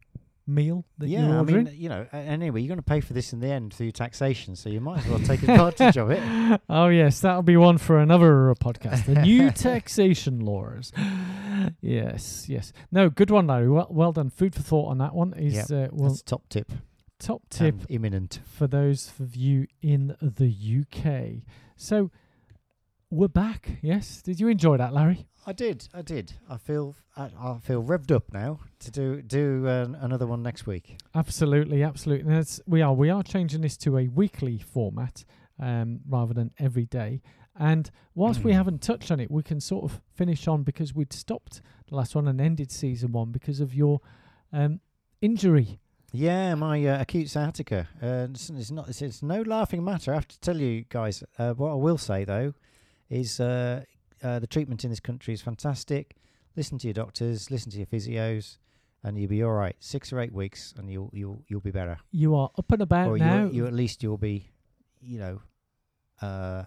meal 0.47 0.83
that 0.97 1.09
yeah, 1.09 1.27
you're 1.29 1.39
I 1.41 1.43
mean, 1.43 1.71
you 1.77 1.91
know, 1.91 2.07
anyway, 2.11 2.63
you're 2.63 2.69
going 2.69 2.79
to 2.79 2.83
pay 2.83 3.01
for 3.01 3.13
this 3.13 3.35
in 3.35 3.41
the 3.41 3.49
end 3.49 3.75
through 3.75 3.91
taxation, 3.91 4.57
so 4.57 4.71
you 4.71 4.81
might 4.81 5.01
as 5.01 5.07
well 5.07 5.19
take 5.19 5.43
advantage 5.43 5.99
of 5.99 6.11
it. 6.11 6.61
oh 6.71 6.87
yes, 6.89 7.21
that'll 7.21 7.43
be 7.43 7.59
one 7.59 7.77
for 7.77 7.99
another 7.99 8.55
podcast. 8.59 9.05
The 9.05 9.21
new 9.21 9.51
taxation 9.69 10.41
laws. 10.41 10.91
Yes, 11.81 12.47
yes. 12.49 12.73
No, 12.91 13.11
good 13.11 13.31
one, 13.31 13.47
Larry. 13.47 13.69
Well, 13.69 13.87
well 13.91 14.13
done. 14.13 14.31
Food 14.31 14.55
for 14.55 14.63
thought 14.63 14.89
on 14.91 14.99
that 14.99 15.15
one. 15.15 15.33
Is 15.35 15.55
Yep, 15.55 15.71
uh, 15.71 15.89
well 15.93 16.11
That's 16.11 16.23
top 16.23 16.49
tip. 16.49 16.71
top 17.19 17.43
tip 17.51 17.75
and 17.75 17.87
imminent. 17.91 18.41
for 18.45 18.67
those 18.67 19.13
of 19.21 19.35
you 19.37 19.67
in 19.83 20.17
the 20.21 20.49
UK. 20.83 21.43
So 21.77 22.11
we're 23.11 23.29
back. 23.29 23.79
Yes. 23.83 24.21
Did 24.23 24.39
you 24.41 24.49
enjoy 24.49 24.77
that, 24.77 24.93
Larry? 24.93 25.27
I 25.47 25.53
did. 25.53 25.89
I 25.95 26.03
did. 26.03 26.33
I 26.49 26.59
feel. 26.59 26.95
I, 27.17 27.31
I 27.41 27.59
feel 27.63 27.83
revved 27.83 28.13
up 28.15 28.33
now 28.33 28.61
to 28.81 28.91
do 28.91 29.23
do 29.23 29.67
uh, 29.67 29.87
another 30.01 30.27
one 30.27 30.43
next 30.43 30.67
week. 30.67 30.99
Absolutely, 31.15 31.83
absolutely. 31.83 32.27
And 32.29 32.39
That's, 32.39 32.61
we 32.67 32.83
are 32.83 32.93
we 32.93 33.09
are 33.11 33.23
changing 33.23 33.63
this 33.63 33.77
to 33.79 33.97
a 33.97 34.09
weekly 34.09 34.59
format 34.59 35.25
um, 35.59 36.01
rather 36.09 36.35
than 36.35 36.51
every 36.59 36.85
day. 36.85 37.23
And 37.61 37.91
whilst 38.15 38.45
we 38.45 38.53
Mm. 38.53 38.55
haven't 38.55 38.83
touched 38.83 39.11
on 39.11 39.19
it, 39.21 39.31
we 39.31 39.43
can 39.43 39.61
sort 39.61 39.85
of 39.85 40.01
finish 40.15 40.47
on 40.47 40.63
because 40.63 40.95
we'd 40.95 41.13
stopped 41.13 41.61
the 41.89 41.97
last 41.97 42.15
one 42.15 42.29
and 42.29 42.41
ended 42.41 42.71
season 42.71 43.11
one 43.13 43.33
because 43.33 43.59
of 43.61 43.75
your 43.75 44.01
um, 44.53 44.81
injury. 45.21 45.81
Yeah, 46.13 46.55
my 46.55 46.85
uh, 46.87 47.01
acute 47.03 47.29
sciatica. 47.29 47.89
Uh, 48.03 48.29
it's, 48.31 48.49
it's 48.49 48.71
not. 48.71 48.89
It's, 48.89 49.03
it's 49.03 49.23
no 49.23 49.43
laughing 49.43 49.85
matter. 49.85 50.13
I 50.13 50.15
have 50.15 50.29
to 50.29 50.41
tell 50.41 50.57
you 50.57 50.85
guys. 50.89 51.23
Uh, 51.39 51.53
what 51.55 51.71
I 51.73 51.75
will 51.75 51.99
say 51.99 52.25
though 52.25 52.55
is 53.11 53.41
uh, 53.41 53.85
uh, 54.23 54.39
the 54.39 54.47
treatment 54.47 54.85
in 54.85 54.91
this 54.91 55.01
country 55.01 55.35
is 55.35 55.43
fantastic. 55.43 56.17
Listen 56.57 56.79
to 56.79 56.87
your 56.87 56.95
doctors. 56.95 57.51
Listen 57.51 57.71
to 57.73 57.77
your 57.79 57.87
physios, 57.87 58.57
and 59.03 59.19
you'll 59.19 59.29
be 59.29 59.43
all 59.43 59.53
right. 59.53 59.77
Six 59.81 60.13
or 60.13 60.21
eight 60.21 60.33
weeks, 60.33 60.73
and 60.79 60.91
you'll 60.91 61.11
you'll 61.13 61.43
you'll 61.49 61.61
be 61.61 61.73
better. 61.73 61.99
You 62.11 62.35
are 62.37 62.51
up 62.57 62.73
and 62.73 62.81
about 62.83 63.09
or 63.09 63.19
now. 63.19 63.45
you 63.47 63.51
you 63.53 63.67
at 63.67 63.75
least 63.75 64.03
you'll 64.03 64.17
be, 64.17 64.49
you 65.03 65.19
know, 65.19 65.41
uh, 66.23 66.65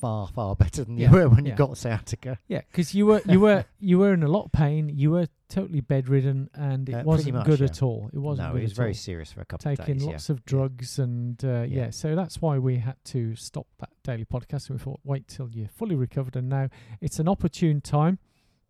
far 0.00 0.28
far 0.28 0.54
better 0.56 0.84
than 0.84 0.96
Yeah, 0.98 1.10
you 1.10 1.16
were 1.16 1.28
when 1.28 1.44
yeah. 1.46 1.52
you 1.52 1.56
got 1.56 1.76
sciatica. 1.76 2.38
yeah, 2.48 2.60
because 2.70 2.94
you 2.94 3.06
were 3.06 3.22
you 3.26 3.40
were 3.40 3.64
you 3.80 3.98
were 3.98 4.12
in 4.14 4.22
a 4.22 4.28
lot 4.28 4.44
of 4.46 4.52
pain. 4.52 4.88
You 4.88 5.10
were 5.12 5.26
totally 5.48 5.80
bedridden, 5.80 6.50
and 6.54 6.88
it 6.88 6.94
Uh, 6.94 7.02
wasn't 7.04 7.34
much, 7.34 7.46
good 7.46 7.60
yeah. 7.60 7.66
at 7.66 7.82
all. 7.82 8.10
It 8.12 8.18
wasn't 8.18 8.48
no, 8.48 8.52
good 8.54 8.60
it 8.60 8.64
was 8.64 8.72
very 8.72 8.90
all. 8.90 8.94
serious 8.94 9.32
for 9.32 9.40
a 9.40 9.44
couple 9.44 9.70
taking 9.70 9.80
of 9.82 9.86
days. 9.86 9.96
Taking 10.02 10.12
lots 10.12 10.30
of 10.30 10.44
drugs 10.44 10.98
and 10.98 11.44
uh, 11.44 11.48
yeah. 11.62 11.84
Yeah. 11.84 11.90
so 11.90 12.14
that's 12.14 12.40
why 12.42 12.58
we 12.58 12.78
had 12.78 12.96
to 13.06 13.34
stop 13.36 13.66
that 13.78 13.90
daily 14.04 14.24
podcast 14.24 14.68
and 14.70 14.78
we 14.78 14.82
thought 14.84 15.00
wait 15.04 15.28
till 15.28 15.48
you're 15.50 15.68
fully 15.68 15.94
recovered 15.96 16.36
and 16.36 16.48
now 16.48 16.68
it's 17.00 17.18
an 17.18 17.28
opportune 17.28 17.80
time 17.80 18.18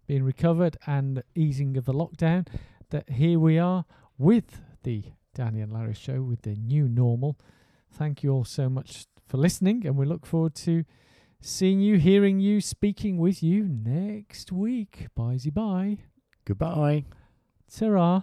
being 0.07 0.23
recovered 0.23 0.77
and 0.87 1.23
easing 1.35 1.77
of 1.77 1.85
the 1.85 1.93
lockdown 1.93 2.47
that 2.91 3.09
here 3.11 3.39
we 3.39 3.59
are 3.59 3.85
with 4.19 4.61
the 4.83 5.03
Danny 5.35 5.61
and 5.61 5.73
Larry 5.73 5.95
show 5.95 6.23
with 6.23 6.43
the 6.43 6.55
new 6.55 6.89
normal 6.89 7.37
thank 7.91 8.23
you 8.23 8.31
all 8.31 8.45
so 8.45 8.69
much 8.69 9.07
for 9.27 9.37
listening 9.39 9.85
and 9.87 9.97
we 9.97 10.07
look 10.07 10.25
forward 10.27 10.55
to 10.55 10.85
seeing 11.41 11.81
you 11.81 11.99
hearing 11.99 12.41
you 12.41 12.61
speaking 12.61 13.19
with 13.19 13.43
you 13.43 13.65
next 13.65 14.53
week. 14.53 15.09
Bye 15.15 15.39
bye 15.53 15.99
Goodbye. 16.45 17.05
ta 17.69 18.23